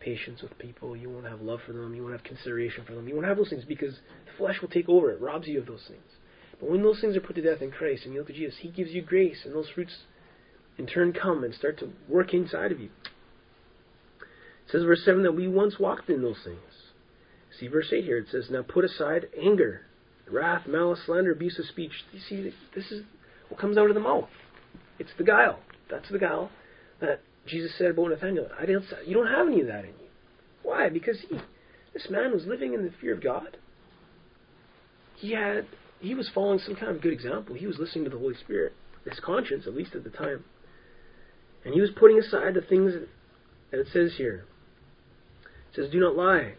patience 0.00 0.42
with 0.42 0.56
people, 0.58 0.96
you 0.96 1.10
won't 1.10 1.26
have 1.26 1.40
love 1.40 1.60
for 1.66 1.72
them, 1.72 1.94
you 1.94 2.02
won't 2.02 2.14
have 2.14 2.24
consideration 2.24 2.84
for 2.86 2.94
them, 2.94 3.08
you 3.08 3.14
won't 3.14 3.26
have 3.26 3.36
those 3.36 3.50
things 3.50 3.64
because 3.64 3.94
the 3.94 4.32
flesh 4.38 4.60
will 4.60 4.68
take 4.68 4.88
over, 4.88 5.10
it 5.10 5.20
robs 5.20 5.46
you 5.48 5.58
of 5.58 5.66
those 5.66 5.84
things. 5.88 6.00
But 6.60 6.70
when 6.70 6.82
those 6.82 7.00
things 7.00 7.16
are 7.16 7.20
put 7.20 7.36
to 7.36 7.42
death 7.42 7.62
in 7.62 7.70
Christ 7.70 8.04
and 8.04 8.14
you 8.14 8.20
look 8.20 8.30
at 8.30 8.36
Jesus, 8.36 8.58
He 8.60 8.68
gives 8.68 8.90
you 8.90 9.02
grace, 9.02 9.38
and 9.44 9.54
those 9.54 9.68
fruits 9.74 9.94
in 10.78 10.86
turn 10.86 11.12
come 11.12 11.44
and 11.44 11.54
start 11.54 11.78
to 11.80 11.90
work 12.08 12.32
inside 12.32 12.72
of 12.72 12.80
you. 12.80 12.90
It 14.66 14.72
says, 14.72 14.84
verse 14.84 15.02
7, 15.04 15.22
that 15.22 15.32
we 15.32 15.48
once 15.48 15.78
walked 15.78 16.08
in 16.08 16.22
those 16.22 16.38
things. 16.44 16.58
See 17.58 17.68
verse 17.68 17.92
8 17.92 18.04
here, 18.04 18.18
it 18.18 18.26
says, 18.30 18.48
Now 18.50 18.62
put 18.62 18.84
aside 18.84 19.26
anger, 19.40 19.82
wrath, 20.30 20.66
malice, 20.66 21.00
slander, 21.06 21.32
abuse 21.32 21.58
of 21.58 21.64
speech. 21.66 21.92
You 22.12 22.20
see, 22.20 22.52
this 22.74 22.90
is 22.92 23.02
what 23.48 23.60
comes 23.60 23.76
out 23.76 23.88
of 23.88 23.94
the 23.94 24.00
mouth. 24.00 24.28
It's 24.98 25.10
the 25.16 25.24
guile. 25.24 25.58
That's 25.90 26.08
the 26.10 26.18
guile 26.18 26.50
that 27.00 27.20
Jesus 27.46 27.72
said 27.78 27.90
about 27.90 28.10
Nathaniel, 28.10 28.48
I 28.58 28.66
didn't, 28.66 28.84
you 29.06 29.14
don't 29.14 29.26
have 29.26 29.46
any 29.46 29.60
of 29.60 29.68
that 29.68 29.84
in 29.84 29.90
you. 29.90 30.08
Why? 30.62 30.88
Because 30.88 31.18
he, 31.28 31.38
this 31.94 32.08
man 32.10 32.32
was 32.32 32.44
living 32.46 32.74
in 32.74 32.84
the 32.84 32.92
fear 33.00 33.14
of 33.14 33.22
God. 33.22 33.56
He 35.16 35.32
had, 35.32 35.66
he 36.00 36.14
was 36.14 36.30
following 36.34 36.58
some 36.58 36.76
kind 36.76 36.94
of 36.94 37.00
good 37.00 37.12
example. 37.12 37.54
He 37.54 37.66
was 37.66 37.78
listening 37.78 38.04
to 38.04 38.10
the 38.10 38.18
Holy 38.18 38.34
Spirit, 38.36 38.74
his 39.08 39.18
conscience, 39.20 39.64
at 39.66 39.74
least 39.74 39.94
at 39.94 40.04
the 40.04 40.10
time. 40.10 40.44
And 41.68 41.74
he 41.74 41.82
was 41.82 41.90
putting 41.94 42.18
aside 42.18 42.54
the 42.54 42.62
things 42.62 42.94
that 43.70 43.80
it 43.80 43.88
says 43.92 44.14
here. 44.16 44.46
It 45.70 45.76
says, 45.76 45.90
Do 45.92 46.00
not 46.00 46.16
lie 46.16 46.54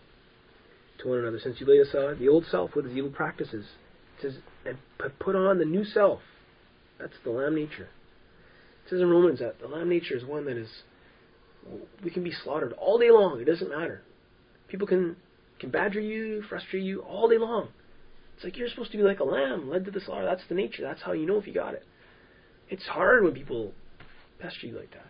to 1.01 1.07
one 1.07 1.17
another, 1.17 1.39
since 1.39 1.59
you 1.59 1.65
laid 1.65 1.81
aside 1.81 2.19
the 2.19 2.29
old 2.29 2.45
self 2.45 2.75
with 2.75 2.85
its 2.85 2.95
evil 2.95 3.09
practices. 3.09 3.65
It 4.19 4.21
says, 4.21 4.33
and 4.65 4.77
put 5.19 5.35
on 5.35 5.57
the 5.57 5.65
new 5.65 5.83
self. 5.83 6.19
That's 6.99 7.15
the 7.23 7.31
lamb 7.31 7.55
nature 7.55 7.89
it 8.89 8.95
says 8.95 9.01
in 9.01 9.09
Romans 9.09 9.39
that 9.39 9.59
the 9.59 9.67
lamb 9.67 9.89
nature 9.89 10.15
is 10.15 10.25
one 10.25 10.45
that 10.45 10.57
is 10.57 10.69
we 12.03 12.09
can 12.09 12.23
be 12.23 12.31
slaughtered 12.31 12.73
all 12.73 12.97
day 12.97 13.11
long. 13.11 13.39
It 13.39 13.45
doesn't 13.45 13.69
matter. 13.69 14.01
People 14.67 14.87
can 14.87 15.15
can 15.59 15.69
badger 15.69 15.99
you, 15.99 16.41
frustrate 16.49 16.83
you 16.83 17.01
all 17.01 17.27
day 17.27 17.37
long. 17.37 17.67
It's 18.35 18.43
like 18.43 18.57
you're 18.57 18.69
supposed 18.69 18.91
to 18.91 18.97
be 18.97 19.03
like 19.03 19.19
a 19.19 19.25
lamb 19.25 19.69
led 19.69 19.85
to 19.85 19.91
the 19.91 19.99
slaughter. 19.99 20.25
That's 20.25 20.47
the 20.49 20.55
nature. 20.55 20.81
That's 20.81 21.01
how 21.01 21.11
you 21.11 21.27
know 21.27 21.37
if 21.37 21.45
you 21.45 21.53
got 21.53 21.75
it. 21.75 21.83
It's 22.69 22.85
hard 22.87 23.23
when 23.23 23.33
people 23.33 23.73
pester 24.39 24.67
you 24.67 24.77
like 24.77 24.91
that. 24.91 25.05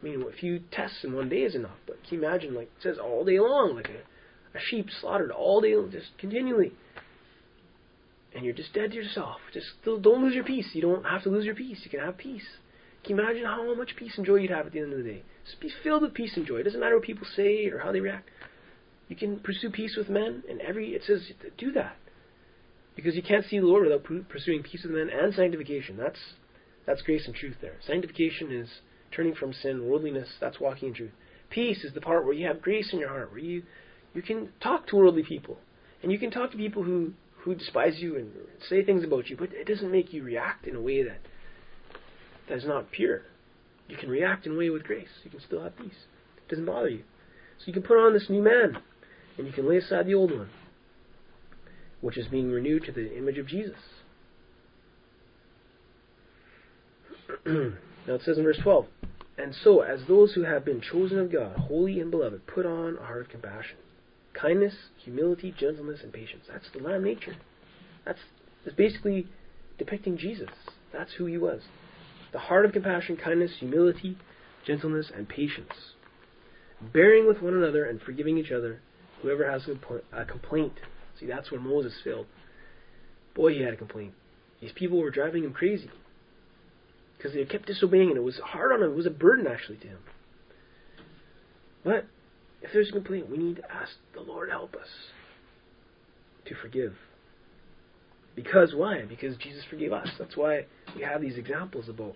I 0.00 0.04
mean, 0.04 0.22
a 0.22 0.32
few 0.32 0.60
tests 0.70 1.04
in 1.04 1.14
one 1.14 1.28
day 1.28 1.42
is 1.42 1.54
enough. 1.54 1.76
But 1.86 2.02
can 2.04 2.18
you 2.18 2.26
imagine, 2.26 2.54
like 2.54 2.70
it 2.78 2.82
says, 2.82 2.96
all 2.98 3.24
day 3.24 3.38
long, 3.38 3.74
like 3.76 3.88
a, 3.88 4.56
a 4.56 4.60
sheep 4.60 4.88
slaughtered 5.00 5.30
all 5.30 5.60
day, 5.60 5.74
just 5.90 6.16
continually, 6.18 6.72
and 8.34 8.44
you're 8.44 8.54
just 8.54 8.72
dead 8.72 8.90
to 8.90 8.96
yourself. 8.96 9.38
Just 9.52 9.66
don't 9.84 10.22
lose 10.22 10.34
your 10.34 10.44
peace. 10.44 10.68
You 10.72 10.82
don't 10.82 11.04
have 11.04 11.22
to 11.24 11.28
lose 11.28 11.44
your 11.44 11.54
peace. 11.54 11.80
You 11.84 11.90
can 11.90 12.00
have 12.00 12.16
peace. 12.16 12.46
Can 13.04 13.16
you 13.16 13.22
imagine 13.22 13.44
how 13.44 13.74
much 13.74 13.96
peace 13.96 14.12
and 14.16 14.26
joy 14.26 14.36
you'd 14.36 14.50
have 14.50 14.66
at 14.66 14.72
the 14.72 14.80
end 14.80 14.92
of 14.92 14.98
the 14.98 15.04
day? 15.04 15.22
Just 15.44 15.60
be 15.60 15.70
filled 15.82 16.02
with 16.02 16.14
peace 16.14 16.32
and 16.36 16.46
joy. 16.46 16.56
It 16.56 16.64
doesn't 16.64 16.80
matter 16.80 16.96
what 16.96 17.04
people 17.04 17.26
say 17.34 17.66
or 17.66 17.78
how 17.78 17.92
they 17.92 18.00
react. 18.00 18.28
You 19.08 19.16
can 19.16 19.40
pursue 19.40 19.70
peace 19.70 19.96
with 19.96 20.08
men, 20.08 20.44
and 20.48 20.60
every 20.60 20.94
it 20.94 21.02
says 21.04 21.32
do 21.58 21.72
that 21.72 21.96
because 22.94 23.16
you 23.16 23.22
can't 23.22 23.44
see 23.46 23.58
the 23.58 23.66
Lord 23.66 23.84
without 23.84 24.04
pursuing 24.28 24.62
peace 24.62 24.82
with 24.84 24.92
men 24.92 25.10
and 25.10 25.34
sanctification. 25.34 25.96
That's 25.96 26.18
that's 26.90 27.02
grace 27.02 27.26
and 27.26 27.36
truth. 27.36 27.54
There, 27.60 27.76
sanctification 27.86 28.50
is 28.50 28.68
turning 29.14 29.36
from 29.36 29.52
sin, 29.52 29.88
worldliness. 29.88 30.28
That's 30.40 30.58
walking 30.58 30.88
in 30.88 30.94
truth. 30.94 31.12
Peace 31.48 31.84
is 31.84 31.94
the 31.94 32.00
part 32.00 32.24
where 32.24 32.34
you 32.34 32.48
have 32.48 32.60
grace 32.60 32.92
in 32.92 32.98
your 32.98 33.10
heart, 33.10 33.30
where 33.30 33.38
you 33.38 33.62
you 34.12 34.22
can 34.22 34.48
talk 34.60 34.88
to 34.88 34.96
worldly 34.96 35.22
people, 35.22 35.58
and 36.02 36.10
you 36.10 36.18
can 36.18 36.32
talk 36.32 36.50
to 36.50 36.56
people 36.56 36.82
who 36.82 37.12
who 37.44 37.54
despise 37.54 38.00
you 38.00 38.16
and 38.16 38.32
say 38.68 38.84
things 38.84 39.04
about 39.04 39.30
you, 39.30 39.36
but 39.36 39.52
it 39.52 39.68
doesn't 39.68 39.92
make 39.92 40.12
you 40.12 40.24
react 40.24 40.66
in 40.66 40.74
a 40.74 40.80
way 40.80 41.04
that 41.04 41.20
that 42.48 42.58
is 42.58 42.66
not 42.66 42.90
pure. 42.90 43.22
You 43.86 43.96
can 43.96 44.10
react 44.10 44.46
in 44.46 44.52
a 44.52 44.56
way 44.56 44.70
with 44.70 44.82
grace. 44.82 45.08
You 45.22 45.30
can 45.30 45.40
still 45.40 45.62
have 45.62 45.76
peace. 45.76 46.06
It 46.38 46.48
doesn't 46.48 46.66
bother 46.66 46.88
you. 46.88 47.04
So 47.58 47.66
you 47.66 47.72
can 47.72 47.82
put 47.82 48.04
on 48.04 48.14
this 48.14 48.26
new 48.28 48.42
man, 48.42 48.78
and 49.38 49.46
you 49.46 49.52
can 49.52 49.68
lay 49.68 49.76
aside 49.76 50.06
the 50.06 50.14
old 50.14 50.32
one, 50.32 50.50
which 52.00 52.18
is 52.18 52.26
being 52.26 52.50
renewed 52.50 52.84
to 52.86 52.92
the 52.92 53.16
image 53.16 53.38
of 53.38 53.46
Jesus. 53.46 53.78
now 57.46 58.14
it 58.14 58.22
says 58.24 58.38
in 58.38 58.44
verse 58.44 58.58
12, 58.62 58.86
And 59.38 59.54
so, 59.62 59.80
as 59.80 60.00
those 60.08 60.32
who 60.32 60.42
have 60.42 60.64
been 60.64 60.80
chosen 60.80 61.18
of 61.18 61.32
God, 61.32 61.56
holy 61.56 62.00
and 62.00 62.10
beloved, 62.10 62.46
put 62.46 62.66
on 62.66 62.96
a 62.96 63.04
heart 63.04 63.22
of 63.22 63.28
compassion, 63.28 63.76
kindness, 64.32 64.74
humility, 65.04 65.54
gentleness, 65.58 66.00
and 66.02 66.12
patience. 66.12 66.44
That's 66.50 66.66
the 66.72 66.82
Lamb 66.82 67.04
nature. 67.04 67.36
That's, 68.04 68.20
that's 68.64 68.76
basically 68.76 69.26
depicting 69.78 70.16
Jesus. 70.16 70.50
That's 70.92 71.12
who 71.14 71.26
he 71.26 71.38
was 71.38 71.62
the 72.32 72.38
heart 72.38 72.64
of 72.64 72.72
compassion, 72.72 73.16
kindness, 73.16 73.50
humility, 73.58 74.16
gentleness, 74.64 75.10
and 75.12 75.28
patience, 75.28 75.72
bearing 76.92 77.26
with 77.26 77.42
one 77.42 77.54
another 77.54 77.84
and 77.84 78.00
forgiving 78.00 78.38
each 78.38 78.52
other, 78.52 78.80
whoever 79.20 79.50
has 79.50 79.68
a 80.12 80.24
complaint. 80.24 80.74
See, 81.18 81.26
that's 81.26 81.50
when 81.50 81.62
Moses 81.62 81.94
failed. 82.04 82.26
Boy, 83.34 83.54
he 83.54 83.62
had 83.62 83.74
a 83.74 83.76
complaint. 83.76 84.14
These 84.60 84.72
people 84.76 84.98
were 84.98 85.10
driving 85.10 85.42
him 85.42 85.52
crazy 85.52 85.90
because 87.20 87.34
they 87.34 87.44
kept 87.44 87.66
disobeying, 87.66 88.08
and 88.08 88.16
it 88.16 88.22
was 88.22 88.38
hard 88.38 88.72
on 88.72 88.82
him. 88.82 88.92
It 88.92 88.96
was 88.96 89.06
a 89.06 89.10
burden, 89.10 89.46
actually, 89.46 89.76
to 89.78 89.88
him. 89.88 89.98
But 91.84 92.06
if 92.62 92.72
there's 92.72 92.88
a 92.88 92.92
complaint, 92.92 93.30
we 93.30 93.36
need 93.36 93.56
to 93.56 93.70
ask 93.70 93.92
the 94.14 94.22
Lord 94.22 94.50
help 94.50 94.74
us 94.74 94.88
to 96.46 96.54
forgive. 96.54 96.94
Because 98.34 98.72
why? 98.74 99.02
Because 99.06 99.36
Jesus 99.36 99.62
forgave 99.68 99.92
us. 99.92 100.08
That's 100.18 100.36
why 100.36 100.66
we 100.96 101.02
have 101.02 101.20
these 101.20 101.36
examples 101.36 101.88
about 101.88 102.14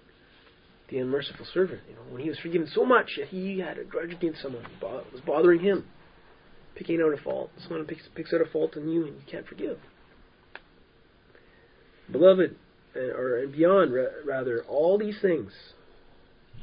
the 0.88 0.98
unmerciful 0.98 1.46
servant. 1.52 1.80
You 1.88 1.96
know, 1.96 2.02
when 2.10 2.22
he 2.22 2.28
was 2.28 2.38
forgiven 2.38 2.68
so 2.72 2.84
much 2.84 3.10
that 3.18 3.28
he 3.28 3.58
had 3.58 3.78
a 3.78 3.84
grudge 3.84 4.12
against 4.12 4.40
someone, 4.40 4.64
it 4.64 5.12
was 5.12 5.20
bothering 5.26 5.60
him, 5.60 5.86
picking 6.76 7.02
out 7.02 7.12
a 7.12 7.22
fault. 7.22 7.50
Someone 7.62 7.84
picks, 7.84 8.04
picks 8.14 8.32
out 8.32 8.40
a 8.40 8.46
fault 8.46 8.76
in 8.76 8.88
you, 8.88 9.06
and 9.06 9.16
you 9.16 9.22
can't 9.30 9.46
forgive. 9.46 9.78
Beloved, 12.10 12.56
uh, 12.96 13.00
or 13.00 13.38
and 13.38 13.52
beyond, 13.52 13.92
rather, 14.24 14.64
all 14.68 14.98
these 14.98 15.18
things 15.20 15.52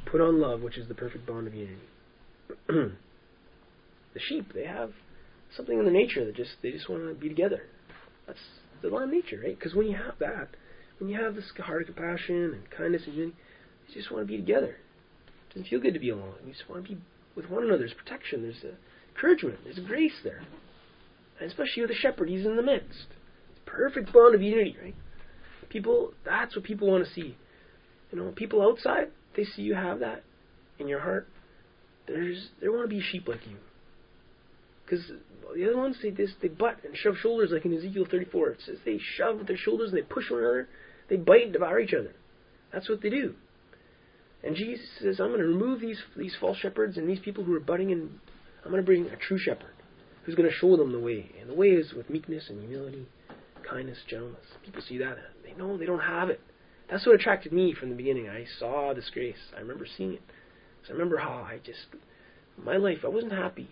put 0.05 0.21
on 0.21 0.39
love, 0.39 0.61
which 0.61 0.77
is 0.77 0.87
the 0.87 0.95
perfect 0.95 1.25
bond 1.25 1.47
of 1.47 1.53
unity. 1.53 1.81
the 2.67 2.91
sheep, 4.27 4.53
they 4.53 4.65
have 4.65 4.91
something 5.55 5.77
in 5.77 5.85
the 5.85 5.91
nature 5.91 6.25
that 6.25 6.35
just 6.35 6.51
they 6.61 6.71
just 6.71 6.89
want 6.89 7.07
to 7.07 7.13
be 7.13 7.29
together. 7.29 7.63
That's 8.27 8.39
the 8.81 8.89
law 8.89 9.03
of 9.03 9.09
nature, 9.09 9.41
right? 9.43 9.57
Because 9.57 9.75
when 9.75 9.87
you 9.87 9.97
have 9.97 10.15
that, 10.19 10.49
when 10.99 11.09
you 11.09 11.21
have 11.21 11.35
this 11.35 11.51
heart 11.57 11.81
of 11.81 11.95
compassion 11.95 12.53
and 12.53 12.71
kindness 12.71 13.03
and 13.05 13.15
unity, 13.15 13.37
you 13.87 13.95
just 13.95 14.11
want 14.11 14.23
to 14.23 14.27
be 14.27 14.37
together. 14.37 14.77
It 15.49 15.53
doesn't 15.53 15.69
feel 15.69 15.81
good 15.81 15.93
to 15.93 15.99
be 15.99 16.09
alone. 16.09 16.35
You 16.45 16.53
just 16.53 16.69
want 16.69 16.85
to 16.85 16.95
be 16.95 17.01
with 17.35 17.49
one 17.49 17.63
another. 17.63 17.79
There's 17.79 17.93
protection. 17.93 18.41
There's 18.41 18.73
encouragement. 19.15 19.59
There's 19.63 19.79
grace 19.79 20.19
there. 20.23 20.41
And 21.39 21.49
especially 21.49 21.81
with 21.81 21.89
the 21.89 21.95
shepherd, 21.95 22.29
he's 22.29 22.45
in 22.45 22.55
the 22.55 22.63
midst. 22.63 23.07
It's 23.51 23.59
perfect 23.65 24.13
bond 24.13 24.35
of 24.35 24.41
unity, 24.41 24.77
right? 24.81 24.95
People, 25.71 26.11
that's 26.25 26.53
what 26.53 26.65
people 26.65 26.91
want 26.91 27.05
to 27.05 27.13
see. 27.13 27.37
You 28.11 28.19
know, 28.19 28.33
people 28.35 28.61
outside, 28.61 29.07
they 29.37 29.45
see 29.45 29.61
you 29.61 29.73
have 29.73 29.99
that 29.99 30.23
in 30.79 30.89
your 30.89 30.99
heart. 30.99 31.29
There's, 32.07 32.49
they 32.61 32.67
want 32.67 32.83
to 32.83 32.93
be 32.93 33.01
sheep 33.01 33.27
like 33.27 33.47
you. 33.47 33.55
Because 34.83 35.09
the 35.55 35.65
other 35.65 35.77
ones, 35.77 35.95
they 36.03 36.11
just, 36.11 36.33
they 36.41 36.49
butt 36.49 36.79
and 36.83 36.95
shove 36.97 37.15
shoulders 37.21 37.51
like 37.53 37.63
in 37.63 37.73
Ezekiel 37.73 38.05
34. 38.11 38.49
It 38.49 38.59
says 38.65 38.77
they 38.83 38.99
shove 39.15 39.47
their 39.47 39.55
shoulders 39.55 39.91
and 39.91 39.97
they 39.97 40.05
push 40.05 40.29
one 40.29 40.41
another. 40.41 40.67
They 41.09 41.15
bite 41.15 41.43
and 41.43 41.53
devour 41.53 41.79
each 41.79 41.93
other. 41.93 42.13
That's 42.73 42.89
what 42.89 43.01
they 43.01 43.09
do. 43.09 43.35
And 44.43 44.55
Jesus 44.55 44.85
says, 44.99 45.21
I'm 45.21 45.29
going 45.29 45.39
to 45.39 45.47
remove 45.47 45.79
these 45.79 46.01
these 46.17 46.35
false 46.41 46.57
shepherds 46.57 46.97
and 46.97 47.07
these 47.07 47.19
people 47.19 47.45
who 47.45 47.55
are 47.55 47.59
butting 47.61 47.91
and 47.91 48.19
I'm 48.65 48.71
going 48.71 48.81
to 48.81 48.85
bring 48.85 49.05
a 49.05 49.15
true 49.15 49.37
shepherd 49.37 49.73
who's 50.25 50.35
going 50.35 50.49
to 50.49 50.55
show 50.55 50.75
them 50.75 50.91
the 50.91 50.99
way. 50.99 51.31
And 51.39 51.49
the 51.49 51.53
way 51.53 51.67
is 51.67 51.93
with 51.93 52.09
meekness 52.09 52.49
and 52.49 52.59
humility, 52.59 53.05
kindness, 53.71 53.97
gentleness. 54.07 54.45
People 54.65 54.81
see 54.87 54.97
that. 54.97 55.17
They 55.43 55.53
know 55.53 55.77
they 55.77 55.85
don't 55.85 55.99
have 55.99 56.29
it. 56.29 56.41
That's 56.89 57.05
what 57.05 57.15
attracted 57.15 57.53
me 57.53 57.73
from 57.73 57.89
the 57.89 57.95
beginning. 57.95 58.29
I 58.29 58.45
saw 58.59 58.93
this 58.93 59.09
grace. 59.13 59.37
I 59.55 59.61
remember 59.61 59.85
seeing 59.97 60.13
it. 60.13 60.21
So 60.85 60.89
I 60.89 60.93
remember 60.93 61.17
how 61.17 61.29
I 61.29 61.59
just, 61.63 61.79
my 62.63 62.77
life, 62.77 62.99
I 63.03 63.07
wasn't 63.07 63.31
happy. 63.31 63.69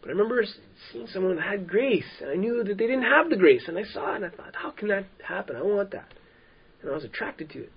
But 0.00 0.10
I 0.10 0.12
remember 0.12 0.44
seeing 0.92 1.06
someone 1.08 1.36
that 1.36 1.44
had 1.44 1.68
grace, 1.68 2.04
and 2.20 2.30
I 2.30 2.34
knew 2.34 2.62
that 2.62 2.76
they 2.76 2.86
didn't 2.86 3.02
have 3.02 3.30
the 3.30 3.36
grace, 3.36 3.62
and 3.66 3.78
I 3.78 3.84
saw 3.84 4.12
it, 4.12 4.16
and 4.16 4.26
I 4.26 4.28
thought, 4.28 4.54
how 4.54 4.70
can 4.70 4.88
that 4.88 5.06
happen? 5.26 5.56
I 5.56 5.62
want 5.62 5.90
that. 5.92 6.12
And 6.82 6.90
I 6.90 6.94
was 6.94 7.04
attracted 7.04 7.50
to 7.50 7.62
it. 7.62 7.72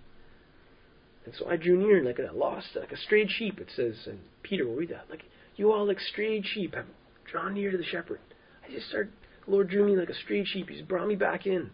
And 1.26 1.34
so 1.38 1.50
I 1.50 1.56
drew 1.56 1.78
near 1.78 2.04
like 2.04 2.20
a 2.20 2.36
lost, 2.36 2.68
like 2.76 2.92
a 2.92 2.98
strayed 2.98 3.30
sheep, 3.32 3.60
it 3.60 3.68
says, 3.76 3.96
and 4.06 4.20
Peter 4.44 4.68
will 4.68 4.76
read 4.76 4.90
that. 4.90 5.06
Like, 5.10 5.24
you 5.56 5.72
all 5.72 5.88
like 5.88 6.00
strayed 6.00 6.46
sheep 6.46 6.76
have 6.76 6.86
drawn 7.30 7.54
near 7.54 7.72
to 7.72 7.78
the 7.78 7.84
shepherd. 7.84 8.20
I 8.66 8.72
just 8.72 8.90
started, 8.90 9.12
Lord 9.48 9.70
drew 9.70 9.86
me 9.86 9.96
like 9.96 10.10
a 10.10 10.16
strayed 10.16 10.48
sheep. 10.48 10.70
He's 10.70 10.82
brought 10.82 11.08
me 11.08 11.16
back 11.16 11.46
in. 11.46 11.72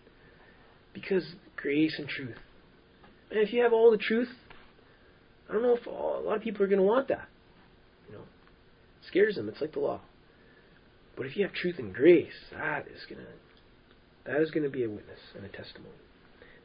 Because 0.94 1.24
grace 1.56 1.96
and 1.98 2.08
truth. 2.08 2.38
And 3.32 3.40
if 3.40 3.52
you 3.52 3.64
have 3.64 3.74
all 3.74 3.90
the 3.90 3.98
truth, 3.98 4.30
I 5.50 5.54
don't 5.54 5.64
know 5.64 5.76
if 5.76 5.88
all, 5.88 6.20
a 6.20 6.24
lot 6.24 6.38
of 6.38 6.44
people 6.44 6.64
are 6.64 6.68
going 6.68 6.80
to 6.80 6.86
want 6.86 7.08
that. 7.08 7.28
You 8.08 8.16
know, 8.16 8.22
it 8.22 9.08
scares 9.08 9.36
them. 9.36 9.50
It's 9.50 9.62
like 9.62 9.74
the 9.74 9.80
law. 9.80 10.02
But 11.16 11.26
if 11.26 11.36
you 11.36 11.44
have 11.44 11.54
truth 11.54 11.76
and 11.80 11.94
grace, 11.94 12.34
that 12.52 12.88
is 12.88 13.06
going 13.10 13.22
to 13.22 13.28
that 14.26 14.42
is 14.42 14.52
going 14.52 14.64
to 14.64 14.70
be 14.70 14.84
a 14.84 14.90
witness 14.90 15.20
and 15.36 15.44
a 15.44 15.50
testimony. 15.50 15.96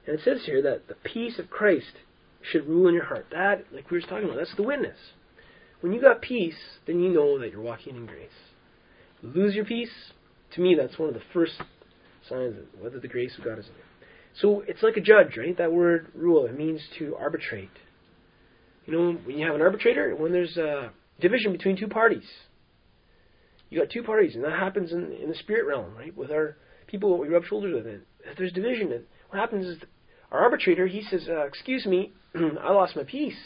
And 0.06 0.18
it 0.18 0.24
says 0.24 0.42
here 0.46 0.62
that 0.62 0.86
the 0.86 0.94
peace 0.94 1.38
of 1.38 1.50
Christ 1.50 1.92
should 2.40 2.66
rule 2.66 2.88
in 2.88 2.94
your 2.94 3.04
heart. 3.04 3.26
That, 3.32 3.64
like 3.72 3.90
we 3.90 3.98
were 3.98 4.06
talking 4.06 4.24
about, 4.24 4.36
that's 4.36 4.54
the 4.56 4.62
witness. 4.62 4.96
When 5.80 5.92
you 5.92 6.00
got 6.00 6.22
peace, 6.22 6.58
then 6.86 7.00
you 7.00 7.10
know 7.10 7.38
that 7.38 7.50
you're 7.50 7.60
walking 7.60 7.96
in 7.96 8.06
grace. 8.06 8.30
Lose 9.22 9.54
your 9.54 9.64
peace, 9.64 10.12
to 10.54 10.60
me, 10.60 10.74
that's 10.74 10.98
one 10.98 11.08
of 11.08 11.14
the 11.14 11.22
first 11.32 11.52
signs 12.28 12.56
of 12.56 12.80
whether 12.80 12.98
the 12.98 13.08
grace 13.08 13.36
of 13.38 13.44
God 13.44 13.58
is 13.58 13.66
you. 13.66 13.72
So 14.40 14.62
it's 14.66 14.82
like 14.82 14.96
a 14.96 15.00
judge, 15.00 15.36
right? 15.36 15.56
That 15.56 15.72
word 15.72 16.08
rule, 16.14 16.46
it 16.46 16.56
means 16.56 16.80
to 16.98 17.16
arbitrate. 17.16 17.70
You 18.86 18.92
know, 18.92 19.18
when 19.24 19.38
you 19.38 19.46
have 19.46 19.54
an 19.54 19.62
arbitrator, 19.62 20.14
when 20.14 20.32
there's 20.32 20.56
a 20.56 20.92
division 21.20 21.52
between 21.52 21.76
two 21.76 21.88
parties, 21.88 22.24
you 23.70 23.78
got 23.80 23.90
two 23.90 24.02
parties, 24.02 24.34
and 24.34 24.44
that 24.44 24.52
happens 24.52 24.92
in, 24.92 25.12
in 25.12 25.28
the 25.28 25.34
spirit 25.34 25.66
realm, 25.66 25.94
right? 25.94 26.16
With 26.16 26.30
our 26.30 26.56
people 26.86 27.18
we 27.18 27.28
rub 27.28 27.44
shoulders 27.44 27.74
with. 27.74 27.86
And 27.86 28.02
if 28.24 28.38
there's 28.38 28.52
division, 28.52 28.92
and 28.92 29.04
what 29.28 29.40
happens 29.40 29.66
is 29.66 29.78
our 30.30 30.40
arbitrator, 30.40 30.86
he 30.86 31.02
says, 31.02 31.28
uh, 31.28 31.44
"Excuse 31.44 31.84
me, 31.84 32.12
I 32.34 32.72
lost 32.72 32.96
my 32.96 33.04
peace," 33.04 33.38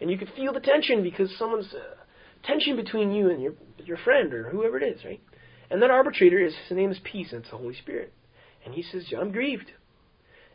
and 0.00 0.10
you 0.10 0.18
can 0.18 0.28
feel 0.36 0.52
the 0.52 0.60
tension 0.60 1.02
because 1.02 1.34
someone's 1.38 1.72
uh, 1.74 1.96
tension 2.44 2.76
between 2.76 3.12
you 3.12 3.30
and 3.30 3.42
your 3.42 3.54
your 3.84 3.96
friend 3.98 4.32
or 4.32 4.48
whoever 4.50 4.78
it 4.78 4.84
is, 4.84 5.04
right? 5.04 5.20
And 5.72 5.80
that 5.80 5.90
arbitrator 5.90 6.38
is 6.38 6.54
his 6.68 6.76
name 6.76 6.92
is 6.92 7.00
peace, 7.02 7.32
and 7.32 7.40
it's 7.40 7.50
the 7.50 7.56
Holy 7.56 7.74
Spirit. 7.74 8.12
And 8.64 8.74
he 8.74 8.82
says, 8.82 9.10
"I'm 9.18 9.32
grieved," 9.32 9.72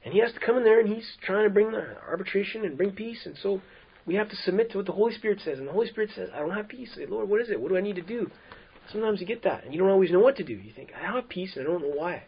and 0.06 0.14
he 0.14 0.20
has 0.20 0.32
to 0.34 0.40
come 0.40 0.58
in 0.58 0.64
there 0.64 0.80
and 0.80 0.88
he's 0.88 1.18
trying 1.22 1.44
to 1.44 1.50
bring 1.50 1.72
the 1.72 1.98
arbitration 2.08 2.64
and 2.64 2.78
bring 2.78 2.92
peace, 2.92 3.26
and 3.26 3.36
so 3.36 3.62
we 4.06 4.14
have 4.16 4.30
to 4.30 4.36
submit 4.36 4.70
to 4.72 4.78
what 4.78 4.86
the 4.86 4.92
Holy 4.92 5.14
Spirit 5.14 5.42
says. 5.42 5.58
And 5.58 5.68
the 5.68 5.72
Holy 5.74 5.88
Spirit 5.88 6.12
says, 6.12 6.30
"I 6.34 6.40
don't 6.40 6.52
have 6.52 6.68
peace." 6.68 6.94
Say, 6.94 7.08
Lord, 7.08 7.28
what 7.28 7.42
is 7.42 7.50
it? 7.50 7.60
What 7.60 7.70
do 7.70 7.78
I 7.78 7.82
need 7.82 7.96
to 7.96 8.02
do? 8.04 8.30
Sometimes 8.92 9.20
you 9.20 9.26
get 9.26 9.42
that, 9.42 9.66
and 9.66 9.74
you 9.74 9.80
don't 9.80 9.90
always 9.90 10.12
know 10.12 10.20
what 10.20 10.38
to 10.38 10.44
do. 10.44 10.54
You 10.54 10.72
think, 10.72 10.94
I 10.96 11.00
have 11.00 11.28
peace, 11.28 11.58
and 11.58 11.68
I 11.68 11.70
don't 11.70 11.82
know 11.82 11.90
why. 11.90 12.24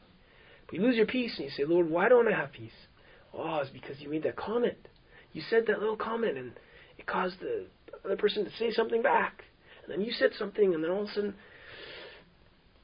But 0.66 0.76
you 0.76 0.82
lose 0.82 0.98
your 0.98 1.06
peace, 1.06 1.38
and 1.38 1.46
you 1.46 1.52
say, 1.52 1.64
Lord, 1.64 1.90
why 1.90 2.10
don't 2.10 2.28
I 2.28 2.36
have 2.36 2.52
peace? 2.52 2.88
Oh, 3.34 3.60
it's 3.60 3.70
because 3.70 4.02
you 4.02 4.10
made 4.10 4.24
that 4.24 4.36
comment. 4.36 4.90
You 5.32 5.42
said 5.42 5.68
that 5.68 5.80
little 5.80 5.96
comment, 5.96 6.38
and 6.38 6.60
it 6.98 7.06
caused 7.06 7.40
the 7.40 7.68
other 8.04 8.18
person 8.18 8.44
to 8.44 8.52
say 8.52 8.72
something 8.72 9.02
back. 9.02 9.46
And 9.84 9.94
then 9.94 10.02
you 10.02 10.12
said 10.12 10.34
something, 10.34 10.74
and 10.74 10.84
then 10.84 10.92
all 10.92 11.04
of 11.04 11.10
a 11.10 11.12
sudden, 11.14 11.36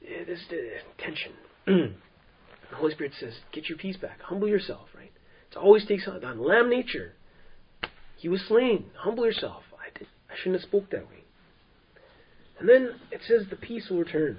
the 0.06 0.56
tension. 0.98 1.32
the 1.66 2.76
Holy 2.76 2.92
Spirit 2.92 3.12
says, 3.18 3.34
get 3.52 3.68
your 3.68 3.78
peace 3.78 3.96
back. 3.96 4.20
Humble 4.22 4.48
yourself, 4.48 4.88
right? 4.94 5.12
It 5.50 5.56
always 5.56 5.86
takes 5.86 6.06
on, 6.06 6.24
on 6.24 6.38
lamb 6.38 6.70
nature. 6.70 7.12
He 8.16 8.28
was 8.28 8.42
slain. 8.48 8.86
Humble 8.98 9.24
yourself. 9.24 9.62
I, 9.78 9.96
did, 9.98 10.08
I 10.30 10.34
shouldn't 10.36 10.60
have 10.60 10.68
spoke 10.68 10.90
that 10.90 11.08
way. 11.08 11.24
And 12.58 12.68
then 12.68 12.94
it 13.10 13.20
says 13.26 13.42
the 13.50 13.56
peace 13.56 13.88
will 13.90 13.98
return. 13.98 14.38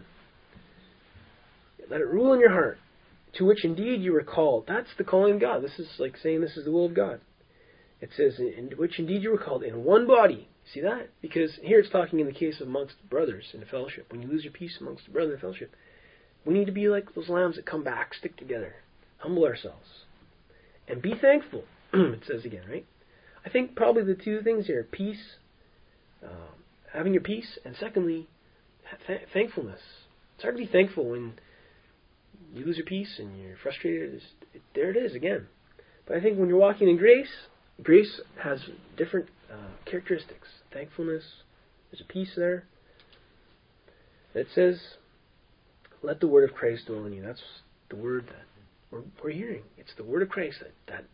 Let 1.89 2.01
it 2.01 2.07
rule 2.07 2.34
in 2.34 2.39
your 2.39 2.51
heart 2.51 2.80
to 3.36 3.45
which 3.45 3.63
indeed 3.63 4.01
you 4.01 4.13
were 4.13 4.24
called. 4.24 4.65
That's 4.68 4.89
the 4.97 5.03
calling 5.03 5.36
of 5.36 5.41
God. 5.41 5.63
This 5.63 5.78
is 5.80 5.88
like 5.99 6.18
saying 6.18 6.41
this 6.41 6.57
is 6.57 6.65
the 6.65 6.72
will 6.72 6.86
of 6.86 6.95
God. 6.95 7.22
It 8.01 8.09
says, 8.15 8.39
in 8.39 8.72
which 8.78 8.99
indeed 8.99 9.24
you 9.24 9.32
were 9.32 9.38
called 9.38 9.63
in 9.63 9.84
one 9.84 10.07
body. 10.07 10.47
See 10.74 10.82
that? 10.82 11.09
Because 11.22 11.51
here 11.61 11.80
it's 11.80 11.89
talking 11.89 12.20
in 12.20 12.28
the 12.28 12.34
case 12.34 12.59
of 12.59 12.68
amongst 12.68 12.95
brothers 13.09 13.45
in 13.53 13.63
fellowship. 13.65 14.11
When 14.11 14.22
you 14.22 14.28
lose 14.28 14.43
your 14.43 14.53
peace 14.53 14.78
amongst 14.82 15.05
the 15.05 15.11
brothers 15.11 15.36
in 15.36 15.39
fellowship, 15.39 15.76
we 16.45 16.53
need 16.53 16.65
to 16.65 16.72
be 16.72 16.89
like 16.89 17.13
those 17.15 17.30
lambs 17.30 17.55
that 17.55 17.65
come 17.65 17.84
back, 17.84 18.13
stick 18.13 18.36
together, 18.38 18.76
humble 19.18 19.45
ourselves, 19.45 19.88
and 20.88 21.01
be 21.01 21.13
thankful. 21.20 21.63
it 21.93 22.24
says 22.28 22.43
again, 22.45 22.63
right? 22.70 22.86
I 23.45 23.49
think 23.49 23.76
probably 23.76 24.03
the 24.03 24.15
two 24.15 24.41
things 24.41 24.68
here: 24.68 24.86
peace, 24.89 25.36
uh, 26.24 26.51
having 26.93 27.13
your 27.13 27.24
peace, 27.24 27.57
and 27.63 27.76
secondly, 27.80 28.28
th- 29.07 29.22
thankfulness. 29.34 29.82
It's 30.36 30.43
hard 30.43 30.55
to 30.57 30.63
be 30.63 30.70
thankful 30.70 31.09
when 31.09 31.34
you 32.53 32.65
lose 32.65 32.78
your 32.78 32.86
peace 32.86 33.15
and 33.20 33.39
you're 33.39 33.57
frustrated. 33.57 34.22
It, 34.53 34.61
there 34.76 34.91
it 34.91 34.97
is 34.97 35.15
again. 35.15 35.47
But 36.05 36.18
I 36.18 36.22
think 36.22 36.38
when 36.38 36.49
you're 36.49 36.57
walking 36.57 36.89
in 36.89 36.97
grace, 36.97 37.32
grace 37.82 38.22
has 38.43 38.59
different 38.97 39.28
uh, 39.51 39.89
characteristics. 39.89 40.47
Thankfulness, 40.73 41.23
there's 41.91 42.01
a 42.01 42.11
peace 42.11 42.31
there. 42.35 42.65
It 44.33 44.47
says, 44.53 44.79
"Let 46.01 46.19
the 46.19 46.27
word 46.27 46.49
of 46.49 46.55
Christ 46.55 46.87
dwell 46.87 47.05
in 47.05 47.13
you." 47.13 47.23
That's 47.23 47.41
the 47.89 47.95
word 47.95 48.27
that 48.27 48.45
we're, 48.91 49.03
we're 49.23 49.31
hearing. 49.31 49.63
It's 49.77 49.93
the 49.97 50.03
word 50.03 50.21
of 50.21 50.29
Christ 50.29 50.57
that, 50.61 50.73
that 50.87 51.05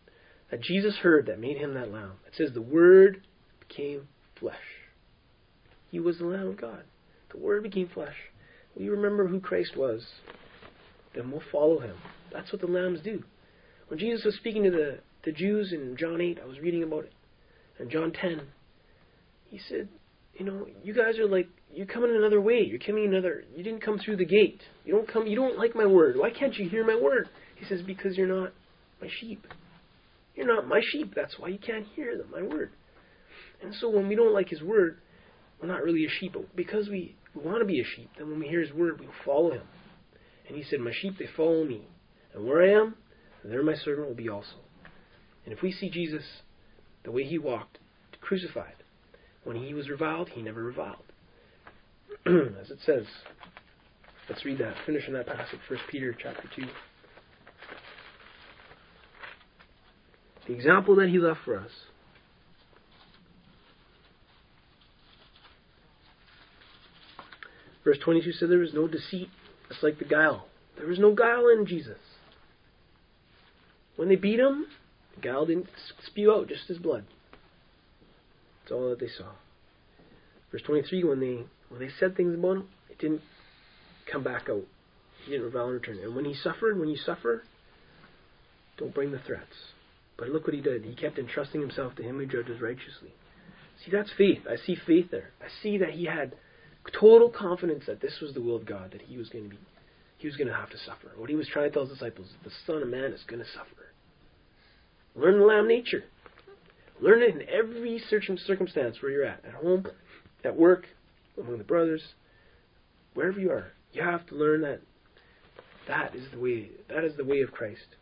that 0.52 0.62
Jesus 0.62 0.98
heard 0.98 1.26
that 1.28 1.40
made 1.40 1.58
him 1.58 1.74
that 1.76 1.92
lamb. 1.92 2.14
It 2.28 2.34
says, 2.36 2.52
"The 2.54 2.62
word 2.62 3.26
became 3.60 4.08
flesh." 4.40 4.58
He 5.90 6.00
was 6.00 6.18
the 6.18 6.26
Lamb 6.26 6.48
of 6.48 6.60
God. 6.60 6.84
The 7.32 7.38
Word 7.38 7.62
became 7.62 7.88
flesh. 7.88 8.16
We 8.76 8.90
remember 8.90 9.28
who 9.28 9.40
Christ 9.40 9.78
was 9.78 10.04
then 11.14 11.32
we'll 11.32 11.44
follow 11.52 11.80
him. 11.80 11.96
That's 12.32 12.52
what 12.52 12.62
the 12.62 12.68
lambs 12.68 13.02
do. 13.02 13.24
When 13.88 14.00
Jesus 14.00 14.26
was 14.26 14.36
speaking 14.36 14.64
to 14.64 14.72
the, 14.72 15.00
the 15.24 15.32
Jews 15.32 15.72
in 15.72 15.96
John 15.98 16.22
8, 16.22 16.40
I 16.44 16.48
was 16.48 16.60
reading 16.60 16.84
about 16.84 17.06
it, 17.06 17.14
and 17.80 17.90
John 17.90 18.12
10, 18.12 18.42
he 19.50 19.60
said, 19.70 19.90
you 20.36 20.46
know, 20.46 20.68
you 20.84 20.94
guys 20.94 21.20
are 21.20 21.28
like, 21.28 21.48
you're 21.74 21.86
coming 21.86 22.16
another 22.16 22.42
way. 22.42 22.62
You're 22.66 22.80
coming 22.80 23.06
another, 23.06 23.44
you 23.56 23.64
didn't 23.64 23.82
come 23.82 24.00
through 24.00 24.18
the 24.18 24.26
gate. 24.26 24.62
You 24.86 24.94
don't 24.94 25.12
come, 25.12 25.28
you 25.28 25.36
don't 25.36 25.58
like 25.58 25.76
my 25.76 25.86
word. 25.86 26.16
Why 26.18 26.32
can't 26.32 26.56
you 26.56 26.70
hear 26.70 26.86
my 26.86 27.00
word? 27.00 27.30
He 27.56 27.66
says, 27.66 27.82
because 27.86 28.18
you're 28.18 28.28
not 28.28 28.52
my 29.02 29.08
sheep. 29.20 29.46
You're 30.36 30.48
not 30.48 30.68
my 30.68 30.82
sheep. 30.92 31.14
That's 31.16 31.38
why 31.38 31.50
you 31.50 31.60
can't 31.60 31.86
hear 31.96 32.18
them, 32.18 32.28
my 32.32 32.42
word. 32.42 32.72
And 33.62 33.74
so 33.76 33.90
when 33.90 34.08
we 34.08 34.16
don't 34.16 34.34
like 34.34 34.50
his 34.50 34.62
word, 34.62 34.98
we're 35.62 35.68
not 35.68 35.84
really 35.84 36.06
a 36.06 36.10
sheep. 36.20 36.34
But 36.34 36.56
because 36.56 36.90
we, 36.90 37.16
we 37.36 37.44
want 37.44 37.60
to 37.60 37.66
be 37.66 37.80
a 37.80 37.86
sheep, 37.96 38.10
then 38.18 38.30
when 38.30 38.40
we 38.40 38.48
hear 38.48 38.62
his 38.62 38.74
word, 38.74 39.00
we 39.00 39.08
follow 39.24 39.52
him. 39.52 39.64
And 40.48 40.58
he 40.58 40.64
said, 40.64 40.80
My 40.80 40.92
sheep, 40.94 41.18
they 41.18 41.28
follow 41.38 41.64
me. 41.64 41.88
And 42.34 42.46
where 42.46 42.64
I 42.64 42.82
am, 42.82 42.96
there 43.44 43.64
my 43.64 43.76
servant 43.76 44.08
will 44.08 44.16
be 44.16 44.30
also. 44.30 44.56
And 45.46 45.54
if 45.54 45.62
we 45.62 45.72
see 45.72 45.90
Jesus 45.90 46.24
the 47.04 47.12
way 47.12 47.24
he 47.24 47.38
walked, 47.38 47.80
crucified, 48.22 48.76
when 49.44 49.58
he 49.58 49.74
was 49.74 49.90
reviled, 49.90 50.30
he 50.30 50.42
never 50.42 50.64
reviled. 50.64 51.04
As 52.26 52.72
it 52.72 52.80
says, 52.86 53.04
let's 54.30 54.46
read 54.46 54.60
that, 54.60 54.76
finish 54.86 55.08
in 55.08 55.14
that 55.14 55.28
passage, 55.28 55.60
1 55.68 55.80
Peter 55.92 56.16
chapter 56.18 56.50
2. 56.56 56.66
The 60.48 60.54
example 60.54 60.96
that 60.98 61.10
he 61.10 61.20
left 61.20 61.42
for 61.44 61.60
us. 61.60 61.72
Verse 67.84 67.98
22 68.04 68.32
said 68.34 68.50
there 68.50 68.60
was 68.60 68.74
no 68.74 68.88
deceit 68.88 69.30
it's 69.74 69.84
like 69.84 69.98
the 69.98 70.06
guile. 70.06 70.46
There 70.78 70.88
was 70.88 71.00
no 71.00 71.14
guile 71.14 71.48
in 71.48 71.66
Jesus. 71.66 71.98
When 73.96 74.08
they 74.08 74.16
beat 74.16 74.40
him, 74.40 74.68
guile 75.22 75.46
didn't 75.46 75.68
spew 76.06 76.32
out 76.32 76.48
just 76.48 76.68
his 76.68 76.78
blood. 76.78 77.06
That's 78.64 78.72
all 78.72 78.90
that 78.90 79.00
they 79.00 79.08
saw. 79.08 79.32
Verse 80.52 80.62
23, 80.66 81.04
when 81.04 81.20
they 81.20 81.44
when 81.70 81.80
they 81.80 81.90
said 82.00 82.16
things 82.16 82.36
about 82.36 82.58
him, 82.58 82.68
it 82.90 83.00
didn't 83.00 83.22
come 84.12 84.24
back 84.24 84.48
out. 84.50 84.64
He 85.26 85.32
didn't 85.32 85.46
rebel 85.46 85.66
and 85.66 85.74
return. 85.74 86.00
And 86.00 86.16
when 86.16 86.26
he 86.26 86.36
suffered, 86.36 86.80
when 86.80 86.90
you 86.90 86.98
suffer, 86.98 87.44
don't 88.78 88.94
bring 88.94 89.12
the 89.12 89.20
threats. 89.20 89.56
But 90.18 90.30
look 90.30 90.46
what 90.46 90.54
he 90.54 90.62
did. 90.62 90.84
He 90.84 90.96
kept 90.96 91.18
entrusting 91.18 91.62
himself 91.62 91.96
to 91.96 92.04
him 92.04 92.18
who 92.18 92.26
judges 92.26 92.62
righteously. 92.62 93.14
See, 93.84 93.92
that's 93.92 94.12
faith. 94.18 94.42
I 94.50 94.56
see 94.56 94.76
faith 94.86 95.10
there. 95.10 95.32
I 95.42 95.48
see 95.64 95.78
that 95.80 95.92
he 95.92 96.06
had 96.06 96.36
total 97.00 97.30
confidence 97.30 97.86
that 97.88 98.02
this 98.02 98.20
was 98.22 98.34
the 98.34 98.42
will 98.42 98.56
of 98.56 98.66
God, 98.66 98.92
that 98.92 99.02
he 99.02 99.18
was 99.18 99.30
going 99.30 99.46
to 99.46 99.50
be, 99.50 99.58
he 100.18 100.28
was 100.28 100.36
going 100.36 100.48
to 100.48 100.54
have 100.54 100.70
to 100.70 100.78
suffer. 100.78 101.12
What 101.18 101.30
he 101.30 101.36
was 101.36 101.48
trying 101.48 101.70
to 101.70 101.74
tell 101.74 101.86
his 101.86 101.94
disciples, 101.94 102.28
the 102.44 102.52
Son 102.68 102.82
of 102.82 102.88
Man 102.90 103.12
is 103.12 103.24
going 103.28 103.42
to 103.42 103.50
suffer. 103.50 103.93
Learn 105.16 105.40
the 105.40 105.46
lamb 105.46 105.68
nature. 105.68 106.04
Learn 107.02 107.22
it 107.22 107.36
in 107.36 107.48
every 107.50 108.02
circumstance 108.10 109.02
where 109.02 109.12
you're 109.12 109.26
at, 109.26 109.44
at 109.46 109.54
home, 109.54 109.86
at 110.44 110.56
work, 110.56 110.86
among 111.38 111.58
the 111.58 111.64
brothers, 111.64 112.02
wherever 113.14 113.40
you 113.40 113.52
are. 113.52 113.72
You 113.92 114.04
have 114.04 114.26
to 114.28 114.36
learn 114.36 114.62
that 114.62 114.82
that 115.88 116.16
is 116.16 116.26
the 116.32 116.40
way. 116.40 116.70
That 116.90 117.04
is 117.04 117.16
the 117.18 117.26
way 117.26 117.42
of 117.42 117.52
Christ. 117.52 117.96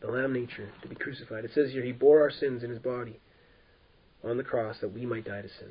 The 0.00 0.10
lamb 0.10 0.32
nature 0.32 0.68
to 0.82 0.88
be 0.88 0.94
crucified. 0.94 1.44
It 1.44 1.52
says 1.54 1.70
here, 1.72 1.82
He 1.82 1.92
bore 1.92 2.20
our 2.20 2.30
sins 2.30 2.62
in 2.62 2.70
His 2.70 2.78
body 2.78 3.18
on 4.24 4.36
the 4.36 4.42
cross 4.42 4.76
that 4.80 4.92
we 4.92 5.06
might 5.06 5.24
die 5.24 5.42
to 5.42 5.48
sin. 5.48 5.70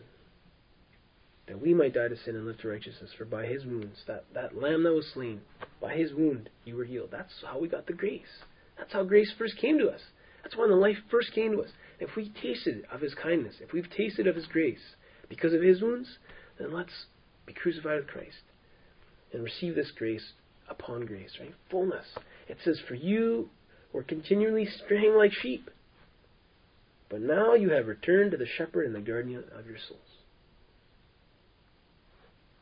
That 1.48 1.62
we 1.62 1.74
might 1.74 1.94
die 1.94 2.08
to 2.08 2.18
sin 2.18 2.36
and 2.36 2.46
live 2.46 2.60
to 2.60 2.68
righteousness. 2.68 3.12
For 3.18 3.26
by 3.26 3.46
His 3.46 3.66
wounds, 3.66 4.00
that, 4.08 4.26
that 4.34 4.60
lamb 4.60 4.84
that 4.84 4.94
was 4.94 5.08
slain, 5.14 5.42
by 5.82 5.96
His 5.96 6.14
wound 6.14 6.50
you 6.64 6.76
were 6.76 6.86
healed. 6.86 7.10
That's 7.12 7.34
how 7.46 7.60
we 7.60 7.68
got 7.68 7.88
the 7.88 7.94
grace. 7.94 8.44
That's 8.78 8.94
how 8.94 9.04
grace 9.04 9.32
first 9.38 9.58
came 9.58 9.78
to 9.80 9.90
us. 9.90 10.02
That's 10.44 10.56
when 10.56 10.70
the 10.70 10.76
life 10.76 10.98
first 11.10 11.34
came 11.34 11.54
to 11.54 11.62
us. 11.62 11.70
If 12.00 12.16
we 12.16 12.32
tasted 12.42 12.86
of 12.92 13.02
His 13.02 13.16
kindness, 13.16 13.56
if 13.62 13.74
we've 13.74 13.90
tasted 13.90 14.28
of 14.28 14.36
His 14.36 14.46
grace 14.48 14.96
because 15.30 15.54
of 15.54 15.62
His 15.62 15.82
wounds, 15.82 16.18
then 16.60 16.74
let's 16.74 17.06
be 17.46 17.54
crucified 17.54 17.98
with 17.98 18.08
Christ 18.08 18.44
and 19.34 19.44
receive 19.44 19.76
this 19.76 19.92
grace 19.96 20.34
upon 20.70 21.06
grace, 21.06 21.32
right? 21.40 21.54
Fullness. 21.70 22.06
It 22.48 22.58
says, 22.64 22.80
For 22.88 22.96
you 22.96 23.50
were 23.94 24.04
continually 24.04 24.68
straying 24.84 25.16
like 25.16 25.32
sheep, 25.32 25.70
but 27.10 27.22
now 27.22 27.54
you 27.54 27.72
have 27.72 27.88
returned 27.88 28.32
to 28.32 28.38
the 28.38 28.48
shepherd 28.58 28.86
and 28.86 28.96
the 28.96 29.00
guardian 29.00 29.46
of 29.58 29.66
your 29.66 29.78
souls. 29.88 30.00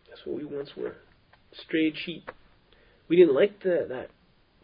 That's 0.09 0.25
what 0.25 0.37
we 0.37 0.45
once 0.45 0.71
were. 0.77 0.95
Strayed 1.53 1.95
sheep. 1.97 2.29
We 3.07 3.15
didn't 3.15 3.35
like 3.35 3.61
the, 3.61 3.85
that 3.89 4.09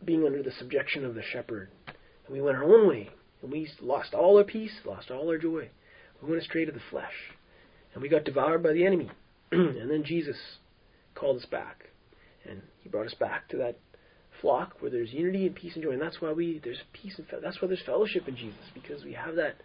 being 0.03 0.25
under 0.25 0.41
the 0.43 0.51
subjection 0.51 1.05
of 1.05 1.15
the 1.15 1.21
shepherd. 1.21 1.69
And 1.87 2.35
we 2.35 2.41
went 2.41 2.57
our 2.57 2.63
own 2.63 2.87
way. 2.87 3.09
And 3.41 3.51
we 3.51 3.69
lost 3.81 4.13
all 4.13 4.37
our 4.37 4.43
peace, 4.43 4.73
lost 4.85 5.11
all 5.11 5.29
our 5.29 5.37
joy. 5.37 5.69
We 6.21 6.29
went 6.29 6.41
astray 6.41 6.65
to 6.65 6.71
the 6.71 6.81
flesh. 6.89 7.13
And 7.93 8.01
we 8.01 8.09
got 8.09 8.25
devoured 8.25 8.63
by 8.63 8.73
the 8.73 8.85
enemy. 8.85 9.09
and 9.51 9.89
then 9.89 10.03
Jesus 10.03 10.37
called 11.15 11.37
us 11.37 11.45
back. 11.45 11.85
And 12.49 12.61
he 12.81 12.89
brought 12.89 13.07
us 13.07 13.15
back 13.19 13.47
to 13.49 13.57
that 13.57 13.77
flock 14.41 14.75
where 14.79 14.91
there's 14.91 15.11
unity 15.11 15.45
and 15.45 15.55
peace 15.55 15.73
and 15.75 15.83
joy. 15.83 15.91
And 15.91 16.01
that's 16.01 16.21
why 16.21 16.31
we 16.31 16.61
there's 16.63 16.81
peace 16.93 17.15
and 17.17 17.27
that's 17.43 17.61
why 17.61 17.67
there's 17.67 17.81
fellowship 17.85 18.27
in 18.27 18.35
Jesus 18.35 18.65
because 18.73 19.03
we 19.03 19.13
have 19.13 19.35
that 19.35 19.55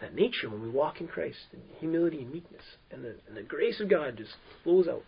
that 0.00 0.14
nature 0.14 0.50
when 0.50 0.62
we 0.62 0.68
walk 0.68 1.00
in 1.00 1.08
Christ 1.08 1.38
and 1.52 1.62
humility 1.80 2.18
and 2.18 2.32
meekness 2.32 2.62
and 2.90 3.02
the 3.02 3.16
and 3.26 3.36
the 3.36 3.42
grace 3.42 3.80
of 3.80 3.88
God 3.88 4.16
just 4.16 4.32
flows 4.62 4.86
out. 4.88 5.02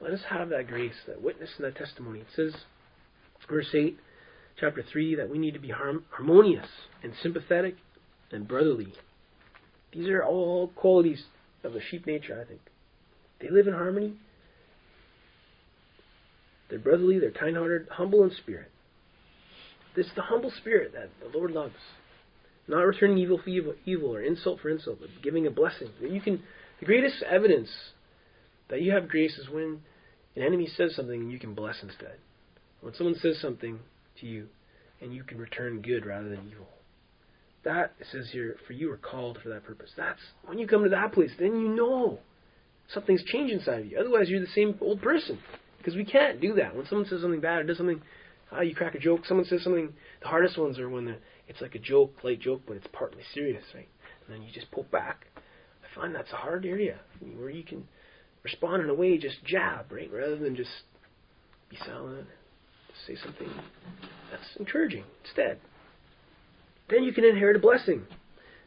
Let 0.00 0.12
us 0.12 0.22
have 0.28 0.48
that 0.48 0.66
grace, 0.66 0.94
that 1.06 1.22
witness, 1.22 1.50
and 1.56 1.64
that 1.64 1.76
testimony. 1.76 2.20
It 2.20 2.26
says, 2.34 2.54
verse 3.48 3.68
eight, 3.74 3.98
chapter 4.58 4.84
three, 4.92 5.14
that 5.14 5.30
we 5.30 5.38
need 5.38 5.54
to 5.54 5.60
be 5.60 5.72
harmonious 6.10 6.68
and 7.02 7.12
sympathetic 7.22 7.76
and 8.30 8.48
brotherly. 8.48 8.92
These 9.92 10.08
are 10.08 10.24
all 10.24 10.68
qualities 10.68 11.24
of 11.62 11.72
the 11.72 11.80
sheep 11.90 12.06
nature, 12.06 12.40
I 12.40 12.48
think. 12.48 12.60
They 13.40 13.50
live 13.50 13.66
in 13.66 13.74
harmony. 13.74 14.14
They're 16.68 16.78
brotherly, 16.78 17.18
they're 17.18 17.30
kind 17.30 17.56
hearted, 17.56 17.88
humble 17.90 18.24
in 18.24 18.30
spirit. 18.30 18.70
This 19.94 20.06
is 20.06 20.12
the 20.16 20.22
humble 20.22 20.50
spirit 20.50 20.92
that 20.94 21.10
the 21.20 21.36
Lord 21.36 21.52
loves. 21.52 21.74
Not 22.66 22.80
returning 22.80 23.18
evil 23.18 23.38
for 23.42 23.50
evil, 23.50 23.74
evil 23.84 24.14
or 24.14 24.22
insult 24.22 24.60
for 24.60 24.70
insult, 24.70 24.98
but 25.00 25.10
giving 25.22 25.46
a 25.46 25.50
blessing. 25.50 25.88
You 26.00 26.20
can 26.20 26.42
the 26.80 26.86
greatest 26.86 27.22
evidence 27.22 27.70
that 28.68 28.82
you 28.82 28.92
have 28.92 29.08
grace 29.08 29.38
is 29.38 29.48
when 29.48 29.82
an 30.34 30.42
enemy 30.42 30.66
says 30.66 30.96
something 30.96 31.20
and 31.20 31.32
you 31.32 31.38
can 31.38 31.54
bless 31.54 31.82
instead. 31.82 32.16
When 32.84 32.92
someone 32.92 33.14
says 33.14 33.40
something 33.40 33.78
to 34.20 34.26
you 34.26 34.46
and 35.00 35.14
you 35.14 35.24
can 35.24 35.38
return 35.38 35.80
good 35.80 36.04
rather 36.04 36.28
than 36.28 36.50
evil. 36.50 36.68
That 37.64 37.94
says 38.12 38.28
here, 38.30 38.56
for 38.66 38.74
you 38.74 38.92
are 38.92 38.98
called 38.98 39.38
for 39.42 39.48
that 39.48 39.64
purpose. 39.64 39.90
That's 39.96 40.20
when 40.44 40.58
you 40.58 40.66
come 40.66 40.82
to 40.84 40.90
that 40.90 41.12
place, 41.12 41.30
then 41.38 41.58
you 41.58 41.68
know 41.68 42.18
something's 42.92 43.24
changed 43.24 43.54
inside 43.54 43.80
of 43.80 43.86
you. 43.86 43.98
Otherwise, 43.98 44.28
you're 44.28 44.40
the 44.40 44.46
same 44.48 44.76
old 44.82 45.00
person. 45.00 45.38
Because 45.78 45.94
we 45.94 46.04
can't 46.04 46.42
do 46.42 46.52
that. 46.56 46.76
When 46.76 46.84
someone 46.86 47.08
says 47.08 47.22
something 47.22 47.40
bad 47.40 47.60
or 47.60 47.64
does 47.64 47.78
something, 47.78 48.02
ah, 48.52 48.60
you 48.60 48.74
crack 48.74 48.94
a 48.94 48.98
joke. 48.98 49.24
Someone 49.24 49.46
says 49.46 49.64
something. 49.64 49.94
The 50.20 50.28
hardest 50.28 50.58
ones 50.58 50.78
are 50.78 50.90
when 50.90 51.06
the, 51.06 51.16
it's 51.48 51.62
like 51.62 51.74
a 51.74 51.78
joke, 51.78 52.12
light 52.22 52.40
joke, 52.40 52.62
but 52.66 52.76
it's 52.76 52.86
partly 52.92 53.22
serious, 53.32 53.64
right? 53.74 53.88
And 54.26 54.34
then 54.34 54.42
you 54.42 54.52
just 54.52 54.70
pull 54.70 54.86
back. 54.92 55.24
I 55.38 55.98
find 55.98 56.14
that's 56.14 56.32
a 56.32 56.36
hard 56.36 56.66
area 56.66 57.00
where 57.34 57.48
you 57.48 57.64
can 57.64 57.88
respond 58.42 58.82
in 58.82 58.90
a 58.90 58.94
way, 58.94 59.16
just 59.16 59.42
jab, 59.42 59.90
right, 59.90 60.12
rather 60.12 60.36
than 60.36 60.54
just 60.54 60.82
be 61.70 61.78
silent, 61.78 62.26
say 63.06 63.16
something 63.22 63.50
that's 64.30 64.56
encouraging 64.58 65.04
instead. 65.24 65.58
Then 66.88 67.04
you 67.04 67.12
can 67.12 67.24
inherit 67.24 67.56
a 67.56 67.60
blessing. 67.60 68.02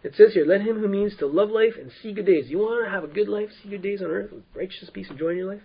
It 0.04 0.14
says 0.16 0.34
here, 0.34 0.46
let 0.46 0.62
him 0.62 0.80
who 0.80 0.88
means 0.88 1.18
to 1.18 1.28
love 1.28 1.50
life 1.50 1.74
and 1.80 1.92
see 2.02 2.14
good 2.14 2.26
days. 2.26 2.46
You 2.50 2.60
want 2.60 2.86
to 2.86 2.92
have 2.92 3.04
a 3.04 3.08
good 3.08 3.28
life, 3.28 3.50
see 3.62 3.70
good 3.70 3.82
days 3.82 4.02
on 4.02 4.10
earth, 4.10 4.32
with 4.32 4.44
righteousness, 4.56 4.92
peace, 4.94 5.08
and 5.10 5.18
joy 5.18 5.30
in 5.30 5.38
your 5.38 5.52
life? 5.54 5.64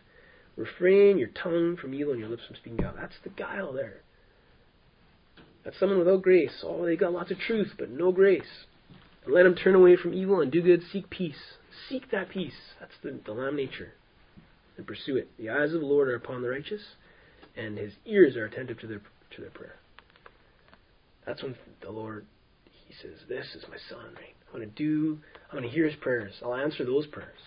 Refrain 0.56 1.18
your 1.18 1.28
tongue 1.28 1.76
from 1.80 1.94
evil 1.94 2.12
and 2.12 2.20
your 2.20 2.28
lips 2.28 2.42
from 2.46 2.56
speaking 2.56 2.78
guile. 2.78 2.94
That's 2.98 3.14
the 3.24 3.30
guile 3.30 3.72
there. 3.72 4.02
That's 5.64 5.78
someone 5.78 5.98
without 5.98 6.22
grace. 6.22 6.64
Oh, 6.64 6.84
they 6.84 6.96
got 6.96 7.12
lots 7.12 7.30
of 7.30 7.38
truth, 7.38 7.72
but 7.78 7.90
no 7.90 8.10
grace. 8.10 8.66
And 9.24 9.32
let 9.32 9.44
them 9.44 9.54
turn 9.54 9.74
away 9.74 9.96
from 9.96 10.12
evil 10.12 10.40
and 10.40 10.50
do 10.50 10.60
good. 10.60 10.82
Seek 10.92 11.08
peace. 11.08 11.56
Seek 11.88 12.10
that 12.10 12.28
peace. 12.28 12.74
That's 12.80 12.92
the, 13.02 13.18
the 13.24 13.32
lamb 13.32 13.56
nature. 13.56 13.92
And 14.76 14.86
pursue 14.86 15.16
it. 15.16 15.28
The 15.38 15.50
eyes 15.50 15.72
of 15.72 15.80
the 15.80 15.86
Lord 15.86 16.08
are 16.08 16.16
upon 16.16 16.42
the 16.42 16.48
righteous, 16.48 16.82
and 17.56 17.78
his 17.78 17.92
ears 18.06 18.36
are 18.36 18.44
attentive 18.44 18.78
to 18.80 18.86
their 18.86 19.02
to 19.36 19.40
their 19.40 19.50
prayer. 19.50 19.76
That's 21.26 21.42
when 21.42 21.56
the 21.80 21.90
Lord 21.90 22.26
he 22.64 22.94
says, 23.02 23.18
This 23.28 23.46
is 23.54 23.64
my 23.68 23.76
son, 23.88 24.14
right? 24.14 24.34
I'm 24.46 24.60
gonna 24.60 24.66
do 24.66 25.18
I'm 25.50 25.58
gonna 25.58 25.72
hear 25.72 25.86
his 25.86 25.96
prayers. 25.96 26.34
I'll 26.42 26.54
answer 26.54 26.84
those 26.84 27.06
prayers. 27.06 27.38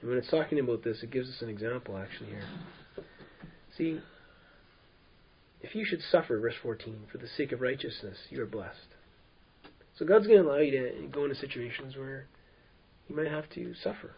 And 0.00 0.10
when 0.10 0.18
it's 0.18 0.30
talking 0.30 0.58
about 0.58 0.84
this, 0.84 1.02
it 1.02 1.10
gives 1.10 1.30
us 1.30 1.40
an 1.40 1.48
example 1.48 1.96
actually 1.96 2.28
here. 2.28 2.44
See, 3.78 4.00
if 5.62 5.74
you 5.74 5.86
should 5.86 6.02
suffer, 6.12 6.38
verse 6.38 6.54
14, 6.62 7.06
for 7.10 7.16
the 7.16 7.26
sake 7.38 7.52
of 7.52 7.62
righteousness, 7.62 8.18
you 8.28 8.42
are 8.42 8.46
blessed. 8.46 8.76
So 9.98 10.04
God's 10.04 10.26
going 10.26 10.42
to 10.42 10.46
allow 10.46 10.58
you 10.58 10.72
to 10.72 11.06
go 11.06 11.24
into 11.24 11.36
situations 11.36 11.96
where 11.96 12.26
you 13.08 13.16
might 13.16 13.28
have 13.28 13.48
to 13.54 13.72
suffer. 13.82 14.10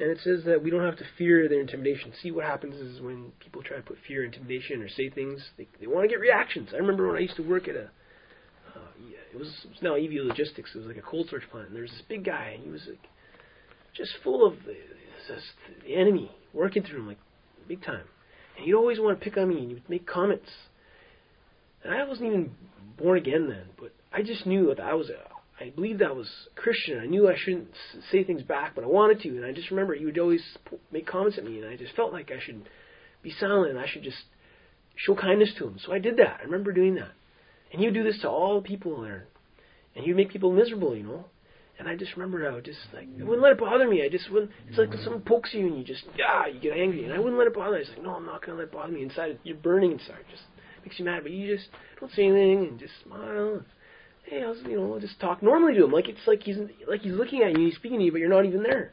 And 0.00 0.10
it 0.10 0.18
says 0.22 0.44
that 0.44 0.62
we 0.62 0.70
don't 0.70 0.84
have 0.84 0.96
to 0.98 1.04
fear 1.16 1.48
their 1.48 1.60
intimidation. 1.60 2.12
See, 2.22 2.30
what 2.30 2.44
happens 2.44 2.76
is 2.76 3.00
when 3.00 3.32
people 3.40 3.62
try 3.62 3.78
to 3.78 3.82
put 3.82 3.98
fear, 4.06 4.24
intimidation, 4.24 4.80
or 4.80 4.88
say 4.88 5.10
things, 5.10 5.42
they, 5.56 5.66
they 5.80 5.88
want 5.88 6.04
to 6.04 6.08
get 6.08 6.20
reactions. 6.20 6.70
I 6.72 6.76
remember 6.76 7.08
when 7.08 7.16
I 7.16 7.20
used 7.20 7.36
to 7.36 7.42
work 7.42 7.66
at 7.66 7.74
a, 7.74 7.90
uh, 8.76 8.80
it, 9.32 9.38
was, 9.38 9.48
it 9.64 9.70
was 9.70 9.82
now 9.82 9.96
EV 9.96 10.24
Logistics. 10.24 10.70
It 10.74 10.78
was 10.78 10.86
like 10.86 10.98
a 10.98 11.02
cold 11.02 11.26
storage 11.26 11.48
plant. 11.50 11.68
And 11.68 11.74
there 11.74 11.82
was 11.82 11.90
this 11.90 12.02
big 12.08 12.24
guy, 12.24 12.52
and 12.54 12.62
he 12.62 12.70
was 12.70 12.82
like 12.88 13.02
just 13.96 14.12
full 14.22 14.46
of 14.46 14.54
the, 14.64 14.76
the 15.84 15.96
enemy 15.96 16.30
working 16.54 16.84
through 16.84 17.00
him 17.00 17.08
like 17.08 17.18
big 17.66 17.82
time. 17.82 18.04
And 18.56 18.66
he'd 18.66 18.74
always 18.74 19.00
want 19.00 19.18
to 19.18 19.24
pick 19.24 19.36
on 19.36 19.48
me, 19.48 19.58
and 19.58 19.70
he'd 19.72 19.88
make 19.88 20.06
comments. 20.06 20.48
And 21.82 21.92
I 21.92 22.04
wasn't 22.04 22.28
even 22.28 22.54
born 22.96 23.18
again 23.18 23.48
then, 23.48 23.66
but 23.78 23.92
I 24.12 24.22
just 24.22 24.46
knew 24.46 24.68
that 24.68 24.80
I 24.80 24.94
was 24.94 25.10
I 25.60 25.70
believed 25.70 26.02
I 26.02 26.12
was 26.12 26.28
Christian. 26.54 27.00
I 27.00 27.06
knew 27.06 27.28
I 27.28 27.36
shouldn't 27.36 27.68
say 28.12 28.22
things 28.22 28.42
back, 28.42 28.74
but 28.74 28.84
I 28.84 28.86
wanted 28.86 29.20
to. 29.22 29.28
And 29.30 29.44
I 29.44 29.52
just 29.52 29.70
remember 29.70 29.94
he 29.94 30.04
would 30.04 30.18
always 30.18 30.42
make 30.92 31.06
comments 31.06 31.38
at 31.38 31.44
me, 31.44 31.58
and 31.60 31.68
I 31.68 31.76
just 31.76 31.96
felt 31.96 32.12
like 32.12 32.30
I 32.30 32.40
should 32.40 32.68
be 33.22 33.34
silent 33.40 33.70
and 33.70 33.80
I 33.80 33.86
should 33.88 34.04
just 34.04 34.18
show 34.94 35.14
kindness 35.14 35.50
to 35.58 35.66
him. 35.66 35.78
So 35.84 35.92
I 35.92 35.98
did 35.98 36.16
that. 36.18 36.38
I 36.40 36.44
remember 36.44 36.72
doing 36.72 36.94
that. 36.96 37.10
And 37.72 37.82
would 37.82 37.94
do 37.94 38.04
this 38.04 38.20
to 38.22 38.28
all 38.28 38.62
people 38.62 39.02
there. 39.02 39.26
And 39.94 40.06
would 40.06 40.16
make 40.16 40.30
people 40.30 40.52
miserable, 40.52 40.96
you 40.96 41.02
know. 41.02 41.24
And 41.78 41.88
I 41.88 41.94
just 41.94 42.16
remember 42.16 42.48
I 42.48 42.54
would 42.54 42.64
just 42.64 42.78
like 42.92 43.06
I 43.20 43.22
wouldn't 43.22 43.42
let 43.42 43.52
it 43.52 43.58
bother 43.58 43.88
me. 43.88 44.02
I 44.04 44.08
just 44.08 44.30
wouldn't. 44.32 44.50
It's 44.68 44.78
like 44.78 44.90
when 44.90 45.02
someone 45.04 45.22
pokes 45.22 45.50
you 45.52 45.66
and 45.66 45.78
you 45.78 45.84
just 45.84 46.02
ah 46.26 46.46
you 46.46 46.58
get 46.58 46.76
angry, 46.76 47.04
and 47.04 47.12
I 47.12 47.18
wouldn't 47.18 47.38
let 47.38 47.46
it 47.46 47.54
bother. 47.54 47.72
me. 47.72 47.76
I 47.76 47.80
was 47.80 47.88
like, 47.90 48.02
no, 48.02 48.14
I'm 48.14 48.26
not 48.26 48.44
gonna 48.44 48.58
let 48.58 48.64
it 48.64 48.72
bother 48.72 48.92
me. 48.92 49.02
Inside, 49.02 49.38
you're 49.44 49.56
burning 49.56 49.92
inside. 49.92 50.18
It 50.20 50.32
just 50.32 50.42
makes 50.84 50.98
you 50.98 51.04
mad, 51.04 51.22
but 51.22 51.30
you 51.30 51.56
just 51.56 51.68
don't 52.00 52.10
say 52.12 52.26
anything 52.26 52.66
and 52.66 52.80
just 52.80 52.94
smile. 53.04 53.62
Hey, 54.28 54.44
was, 54.44 54.58
you 54.66 54.78
know, 54.78 54.98
just 55.00 55.18
talk 55.20 55.42
normally 55.42 55.74
to 55.74 55.84
him, 55.84 55.92
like 55.92 56.08
it's 56.08 56.26
like 56.26 56.42
he's 56.42 56.58
like 56.86 57.00
he's 57.00 57.14
looking 57.14 57.42
at 57.42 57.52
you, 57.52 57.66
he's 57.66 57.76
speaking 57.76 57.98
to 57.98 58.04
you, 58.04 58.12
but 58.12 58.18
you're 58.18 58.28
not 58.28 58.44
even 58.44 58.62
there. 58.62 58.92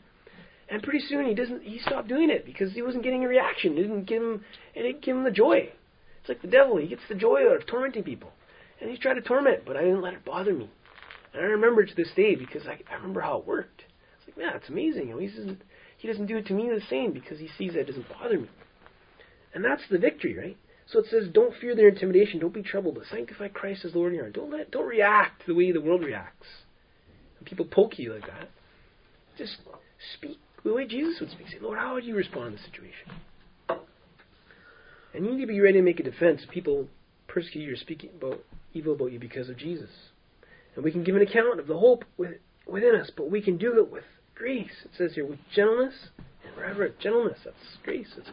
And 0.69 0.81
pretty 0.81 0.99
soon 1.07 1.25
he 1.25 1.33
doesn't. 1.33 1.61
He 1.61 1.79
stopped 1.79 2.07
doing 2.07 2.29
it 2.29 2.45
because 2.45 2.73
he 2.73 2.81
wasn't 2.81 3.03
getting 3.03 3.23
a 3.23 3.27
reaction. 3.27 3.77
It 3.77 3.81
didn't 3.81 4.05
give 4.05 4.21
him. 4.21 4.45
It 4.73 4.83
didn't 4.83 5.01
give 5.01 5.15
him 5.15 5.23
the 5.23 5.31
joy. 5.31 5.69
It's 6.19 6.29
like 6.29 6.41
the 6.41 6.47
devil. 6.47 6.77
He 6.77 6.87
gets 6.87 7.01
the 7.09 7.15
joy 7.15 7.47
out 7.49 7.57
of 7.57 7.67
tormenting 7.67 8.03
people, 8.03 8.31
and 8.79 8.89
he's 8.89 8.99
trying 8.99 9.15
to 9.15 9.21
torment, 9.21 9.63
but 9.65 9.75
I 9.75 9.81
didn't 9.81 10.01
let 10.01 10.13
it 10.13 10.23
bother 10.23 10.53
me. 10.53 10.69
And 11.33 11.43
I 11.43 11.47
remember 11.47 11.85
to 11.85 11.95
this 11.95 12.11
day 12.15 12.35
because 12.35 12.65
I, 12.65 12.79
I 12.89 12.95
remember 12.95 13.19
how 13.19 13.39
it 13.39 13.45
worked. 13.45 13.83
It's 14.17 14.27
like, 14.27 14.37
man, 14.37 14.55
it's 14.55 14.69
amazing. 14.69 15.09
You 15.09 15.15
know, 15.15 15.19
he 15.19 15.27
doesn't 15.27 15.61
he 15.97 16.07
doesn't 16.07 16.27
do 16.27 16.37
it 16.37 16.45
to 16.47 16.53
me 16.53 16.69
the 16.69 16.81
same 16.89 17.11
because 17.11 17.39
he 17.39 17.49
sees 17.57 17.73
that 17.73 17.81
it 17.81 17.87
doesn't 17.87 18.07
bother 18.09 18.39
me. 18.39 18.49
And 19.53 19.63
that's 19.63 19.83
the 19.91 19.97
victory, 19.97 20.37
right? 20.37 20.57
So 20.87 20.99
it 20.99 21.07
says, 21.09 21.27
don't 21.31 21.55
fear 21.59 21.75
their 21.75 21.89
intimidation, 21.89 22.39
don't 22.39 22.53
be 22.53 22.61
troubled, 22.61 22.95
but 22.95 23.05
sanctify 23.09 23.47
Christ 23.47 23.85
as 23.85 23.95
Lord 23.95 24.11
in 24.11 24.17
your 24.17 24.25
heart. 24.25 24.35
Don't 24.35 24.51
let, 24.51 24.71
don't 24.71 24.87
react 24.87 25.45
the 25.47 25.55
way 25.55 25.71
the 25.71 25.81
world 25.81 26.03
reacts. 26.03 26.47
When 27.39 27.45
people 27.45 27.65
poke 27.65 27.97
you 27.97 28.13
like 28.13 28.27
that, 28.27 28.49
just 29.37 29.57
speak 30.13 30.37
the 30.63 30.73
way 30.73 30.87
Jesus 30.87 31.19
would 31.19 31.31
speak. 31.31 31.47
Say, 31.49 31.59
Lord, 31.59 31.77
how 31.77 31.93
would 31.93 32.05
you 32.05 32.15
respond 32.15 32.57
to 32.57 32.57
the 32.57 32.69
situation? 32.69 33.11
And 35.13 35.25
you 35.25 35.33
need 35.33 35.41
to 35.41 35.47
be 35.47 35.59
ready 35.59 35.79
to 35.79 35.83
make 35.83 35.99
a 35.99 36.03
defense. 36.03 36.41
People 36.51 36.87
persecute 37.27 37.61
you 37.61 37.73
or 37.73 37.77
speak 37.77 38.09
about 38.17 38.43
evil 38.73 38.93
about 38.93 39.11
you 39.11 39.19
because 39.19 39.49
of 39.49 39.57
Jesus. 39.57 39.89
And 40.75 40.83
we 40.83 40.91
can 40.91 41.03
give 41.03 41.15
an 41.15 41.21
account 41.21 41.59
of 41.59 41.67
the 41.67 41.77
hope 41.77 42.03
within 42.17 42.95
us, 42.95 43.11
but 43.15 43.31
we 43.31 43.41
can 43.41 43.57
do 43.57 43.79
it 43.79 43.91
with 43.91 44.03
grace. 44.33 44.83
It 44.83 44.91
says 44.97 45.13
here, 45.15 45.25
with 45.25 45.39
gentleness 45.53 46.09
and 46.45 46.57
reverent 46.61 46.99
gentleness. 46.99 47.39
That's 47.45 47.77
grace. 47.83 48.09
It's 48.17 48.29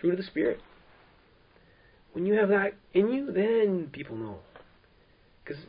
fruit 0.00 0.10
of 0.12 0.18
the 0.18 0.24
Spirit. 0.24 0.60
When 2.16 2.24
you 2.24 2.32
have 2.32 2.48
that 2.48 2.72
in 2.94 3.12
you, 3.12 3.30
then 3.30 3.90
people 3.92 4.16
know. 4.16 4.38
Because, 5.44 5.62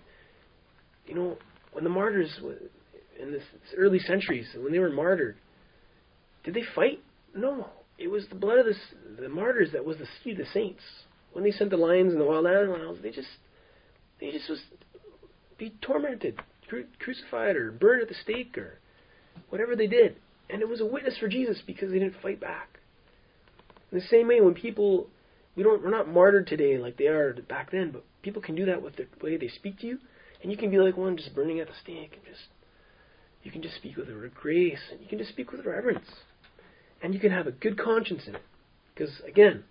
you 1.05 1.13
know, 1.13 1.37
when 1.73 1.83
the 1.83 1.89
martyrs, 1.89 2.39
in 3.21 3.33
the 3.33 3.41
early 3.75 3.99
centuries, 3.99 4.47
when 4.57 4.71
they 4.71 4.79
were 4.79 4.89
martyred, 4.89 5.35
did 6.45 6.53
they 6.53 6.63
fight? 6.73 7.01
No. 7.35 7.67
It 7.97 8.07
was 8.07 8.27
the 8.29 8.35
blood 8.35 8.59
of 8.59 8.65
the, 8.65 9.21
the 9.23 9.27
martyrs 9.27 9.73
that 9.73 9.83
was 9.83 9.97
the 9.97 10.05
seed 10.23 10.39
of 10.39 10.45
the 10.45 10.51
saints. 10.53 10.79
When 11.33 11.43
they 11.43 11.51
sent 11.51 11.69
the 11.69 11.75
lions 11.75 12.13
and 12.13 12.21
the 12.21 12.25
wild 12.25 12.47
animals, 12.47 12.99
they 13.03 13.11
just, 13.11 13.27
they 14.21 14.31
just 14.31 14.49
was 14.49 14.61
be 15.57 15.73
tormented, 15.81 16.39
cru- 16.69 16.87
crucified, 16.99 17.57
or 17.57 17.73
burned 17.73 18.03
at 18.03 18.07
the 18.07 18.15
stake, 18.23 18.57
or 18.57 18.79
whatever 19.49 19.75
they 19.75 19.87
did. 19.87 20.15
And 20.49 20.61
it 20.61 20.69
was 20.69 20.79
a 20.79 20.85
witness 20.85 21.17
for 21.17 21.27
Jesus 21.27 21.61
because 21.67 21.91
they 21.91 21.99
didn't 21.99 22.21
fight 22.21 22.39
back. 22.39 22.79
In 23.91 23.99
the 23.99 24.05
same 24.05 24.29
way, 24.29 24.39
when 24.39 24.53
people, 24.53 25.07
we 25.57 25.63
don't, 25.63 25.83
we're 25.83 25.89
not 25.89 26.07
martyred 26.07 26.47
today 26.47 26.77
like 26.77 26.97
they 26.97 27.07
are 27.07 27.33
back 27.33 27.71
then, 27.71 27.89
but 27.91 28.05
people 28.21 28.41
can 28.41 28.55
do 28.55 28.67
that 28.67 28.81
with 28.81 28.95
the 28.95 29.07
way 29.21 29.35
they 29.35 29.49
speak 29.49 29.79
to 29.79 29.87
you, 29.87 29.97
and 30.41 30.51
you 30.51 30.57
can 30.57 30.69
be 30.69 30.77
like 30.77 30.95
one 30.95 31.17
just 31.17 31.33
burning 31.35 31.59
at 31.59 31.67
the 31.67 31.73
stake, 31.81 32.11
and 32.13 32.23
just, 32.23 32.45
you 33.43 33.51
can 33.51 33.63
just 33.63 33.75
speak 33.75 33.97
with 33.97 34.07
a 34.07 34.31
grace, 34.39 34.79
and 34.91 35.01
you 35.01 35.07
can 35.07 35.17
just 35.17 35.31
speak 35.31 35.51
with 35.51 35.65
reverence, 35.65 36.07
and 37.01 37.13
you 37.13 37.19
can 37.19 37.31
have 37.31 37.47
a 37.47 37.51
good 37.51 37.77
conscience 37.77 38.21
in 38.27 38.35
it. 38.35 38.43
Because 38.93 39.19
again, 39.27 39.63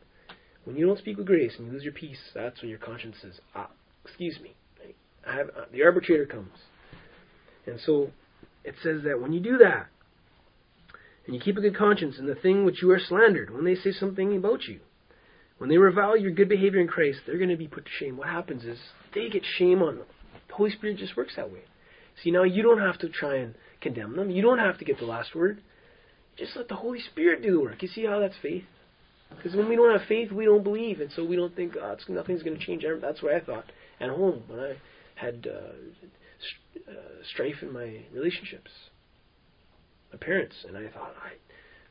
when 0.64 0.76
you 0.76 0.87
don't 0.87 0.99
speak 0.99 1.16
with 1.16 1.26
grace 1.26 1.53
and 1.57 1.68
you 1.68 1.72
lose 1.72 1.84
your 1.84 1.93
peace, 1.93 2.18
that's 2.34 2.61
when 2.61 2.68
your 2.68 2.80
conscience 2.80 3.16
says, 3.22 3.34
ah, 3.55 3.70
excuse 4.05 4.41
me, 4.43 4.55
I 5.24 5.37
have, 5.37 5.49
uh, 5.49 5.64
the 5.72 5.84
arbitrator 5.84 6.26
comes. 6.26 6.53
And 7.64 7.78
so 7.84 8.11
it 8.64 8.74
says 8.82 9.03
that 9.05 9.20
when 9.20 9.32
you 9.32 9.41
do 9.41 9.59
that, 9.59 9.87
and 11.26 11.34
you 11.34 11.41
keep 11.41 11.57
a 11.57 11.61
good 11.61 11.76
conscience 11.76 12.18
in 12.18 12.26
the 12.26 12.34
thing 12.34 12.64
which 12.64 12.82
you 12.82 12.91
are 12.91 13.01
slandered, 13.01 13.53
when 13.53 13.64
they 13.64 13.74
say 13.74 13.93
something 13.93 14.37
about 14.37 14.64
you, 14.64 14.80
when 15.59 15.71
they 15.71 15.79
revile 15.79 16.17
your 16.17 16.33
good 16.33 16.49
behavior 16.49 16.81
in 16.81 16.89
Christ, 16.89 17.21
they're 17.27 17.39
going 17.39 17.51
to 17.51 17.57
be 17.57 17.69
put 17.69 17.85
to 17.85 17.91
shame. 17.99 18.17
What 18.17 18.29
happens 18.29 18.65
is 18.65 18.79
they 19.15 19.29
get 19.29 19.43
shame 19.59 19.83
on 19.83 19.97
them. 19.97 20.07
The 20.49 20.55
Holy 20.55 20.71
Spirit 20.71 20.99
just 20.99 21.17
works 21.17 21.37
that 21.37 21.51
way. 21.51 21.61
See, 22.23 22.31
now 22.31 22.45
you 22.45 22.63
don't 22.63 22.81
have 22.81 22.99
to 22.99 23.09
try 23.09 23.37
and 23.37 23.55
condemn 23.81 24.17
them. 24.17 24.31
You 24.31 24.43
don't 24.43 24.59
have 24.59 24.79
to 24.79 24.85
get 24.85 24.99
the 24.99 25.07
last 25.07 25.35
word. 25.35 25.63
Just 26.37 26.57
let 26.57 26.69
the 26.69 26.75
Holy 26.77 27.01
Spirit 27.01 27.43
do 27.43 27.53
the 27.53 27.61
work. 27.61 27.83
You 27.83 27.89
see 27.89 28.05
how 28.05 28.21
that's 28.21 28.37
faith? 28.43 28.65
Because 29.35 29.57
when 29.57 29.69
we 29.69 29.77
don't 29.77 29.99
have 29.99 30.07
faith, 30.07 30.31
we 30.31 30.45
don't 30.45 30.63
believe, 30.63 31.01
and 31.01 31.11
so 31.13 31.25
we 31.25 31.37
don't 31.37 31.55
think 31.57 31.75
oh, 31.81 31.97
nothing's 32.09 32.43
going 32.43 32.59
to 32.59 32.65
change. 32.65 32.85
That's 33.01 33.23
what 33.23 33.35
I 33.35 33.41
thought 33.41 33.65
at 34.01 34.11
home 34.11 34.43
when 34.47 34.61
I 34.61 34.77
had 35.17 35.49
uh, 35.51 36.91
uh, 36.91 36.93
strife 37.33 37.57
in 37.63 37.73
my 37.73 38.03
relationships, 38.13 38.71
my 40.13 40.19
parents, 40.19 40.55
and 40.69 40.77
I 40.77 40.89
thought, 40.91 41.15
I, 41.23 41.33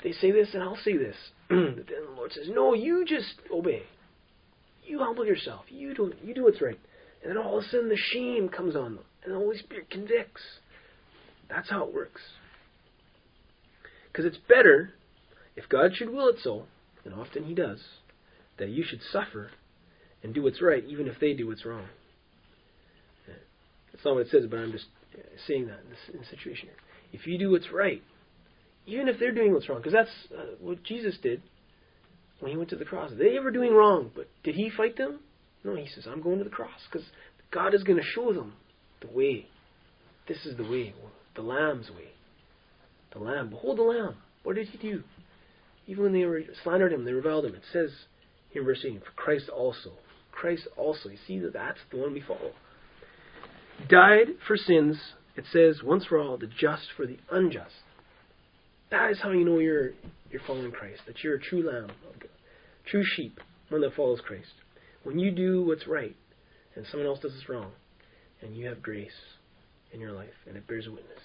they 0.05 0.11
say 0.11 0.29
this 0.29 0.49
and 0.53 0.61
I'll 0.61 0.77
say 0.77 0.95
this. 0.97 1.15
but 1.49 1.57
then 1.57 2.05
the 2.07 2.15
Lord 2.15 2.31
says, 2.31 2.47
No, 2.47 2.75
you 2.75 3.05
just 3.05 3.33
obey. 3.51 3.81
You 4.85 4.99
humble 4.99 5.25
yourself. 5.25 5.65
You 5.67 5.95
do 5.95 6.13
you 6.23 6.35
do 6.35 6.43
what's 6.43 6.61
right. 6.61 6.79
And 7.23 7.31
then 7.31 7.43
all 7.43 7.57
of 7.57 7.63
a 7.63 7.67
sudden 7.67 7.89
the 7.89 7.97
shame 7.97 8.47
comes 8.49 8.75
on 8.75 8.95
them, 8.95 9.05
and 9.23 9.33
the 9.33 9.39
Holy 9.39 9.57
Spirit 9.57 9.89
convicts. 9.89 10.43
That's 11.49 11.71
how 11.71 11.85
it 11.85 11.93
works. 11.93 12.21
Because 14.11 14.25
it's 14.25 14.37
better, 14.47 14.93
if 15.55 15.67
God 15.69 15.95
should 15.95 16.11
will 16.11 16.29
it 16.29 16.35
so, 16.43 16.65
and 17.03 17.11
often 17.15 17.45
He 17.45 17.55
does, 17.55 17.79
that 18.59 18.69
you 18.69 18.83
should 18.87 19.01
suffer 19.11 19.49
and 20.21 20.35
do 20.35 20.43
what's 20.43 20.61
right, 20.61 20.83
even 20.85 21.07
if 21.07 21.19
they 21.19 21.33
do 21.33 21.47
what's 21.47 21.65
wrong. 21.65 21.85
That's 23.91 24.05
not 24.05 24.13
what 24.15 24.27
it 24.27 24.29
says, 24.29 24.43
but 24.47 24.59
I'm 24.59 24.71
just 24.71 24.85
saying 25.47 25.65
that 25.65 25.79
in 25.83 25.89
this, 25.89 25.99
in 26.13 26.19
this 26.19 26.29
situation 26.29 26.67
here. 26.67 26.77
If 27.11 27.25
you 27.25 27.39
do 27.39 27.49
what's 27.49 27.71
right, 27.71 28.03
even 28.86 29.07
if 29.07 29.19
they're 29.19 29.33
doing 29.33 29.53
what's 29.53 29.69
wrong, 29.69 29.79
because 29.79 29.93
that's 29.93 30.09
uh, 30.38 30.55
what 30.59 30.83
Jesus 30.83 31.17
did 31.21 31.41
when 32.39 32.51
he 32.51 32.57
went 32.57 32.69
to 32.69 32.75
the 32.75 32.86
cross. 32.86 33.11
They 33.17 33.39
were 33.39 33.51
doing 33.51 33.73
wrong, 33.73 34.11
but 34.15 34.27
did 34.43 34.55
he 34.55 34.69
fight 34.69 34.97
them? 34.97 35.19
No, 35.63 35.75
he 35.75 35.88
says, 35.88 36.05
I'm 36.09 36.21
going 36.21 36.38
to 36.39 36.43
the 36.43 36.49
cross 36.49 36.79
because 36.91 37.07
God 37.51 37.73
is 37.73 37.83
going 37.83 37.97
to 37.97 38.05
show 38.05 38.33
them 38.33 38.53
the 39.01 39.07
way. 39.07 39.47
This 40.27 40.45
is 40.45 40.57
the 40.57 40.63
way, 40.63 40.93
the 41.36 41.41
Lamb's 41.41 41.89
way. 41.89 42.09
The 43.13 43.19
Lamb. 43.19 43.49
Behold 43.49 43.77
the 43.77 43.83
Lamb. 43.83 44.15
What 44.43 44.55
did 44.55 44.67
he 44.67 44.77
do? 44.77 45.03
Even 45.88 46.03
when 46.03 46.13
they 46.13 46.25
were 46.25 46.41
slandered 46.63 46.93
him, 46.93 47.05
they 47.05 47.13
reviled 47.13 47.45
him. 47.45 47.55
It 47.55 47.63
says 47.71 47.91
here 48.51 48.61
in 48.61 48.67
verse 48.67 48.83
18, 48.83 48.99
for 48.99 49.11
Christ 49.15 49.49
also. 49.49 49.91
Christ 50.31 50.67
also. 50.77 51.09
You 51.09 51.17
see 51.27 51.39
that 51.39 51.53
that's 51.53 51.79
the 51.91 51.97
one 51.97 52.13
we 52.13 52.21
follow 52.21 52.51
died 53.89 54.27
for 54.47 54.57
sins, 54.57 54.97
it 55.36 55.45
says, 55.51 55.83
once 55.83 56.05
for 56.05 56.19
all, 56.19 56.38
the 56.38 56.47
just 56.47 56.88
for 56.95 57.05
the 57.05 57.17
unjust. 57.31 57.75
That 58.91 59.11
is 59.11 59.19
how 59.21 59.31
you 59.31 59.45
know 59.45 59.59
you're 59.59 59.91
you're 60.29 60.41
following 60.45 60.71
Christ, 60.71 61.01
that 61.07 61.23
you're 61.23 61.36
a 61.36 61.41
true 61.41 61.63
lamb, 61.69 61.91
true 62.86 63.03
sheep, 63.15 63.39
one 63.69 63.81
that 63.81 63.95
follows 63.95 64.21
Christ. 64.25 64.51
When 65.03 65.19
you 65.19 65.31
do 65.31 65.63
what's 65.63 65.88
right, 65.88 66.15
and 66.75 66.86
someone 66.89 67.07
else 67.07 67.19
does 67.19 67.33
what's 67.33 67.49
wrong, 67.49 67.71
and 68.41 68.55
you 68.55 68.67
have 68.67 68.81
grace 68.81 69.11
in 69.91 69.99
your 69.99 70.11
life, 70.11 70.33
and 70.47 70.57
it 70.57 70.67
bears 70.67 70.88
witness. 70.88 71.21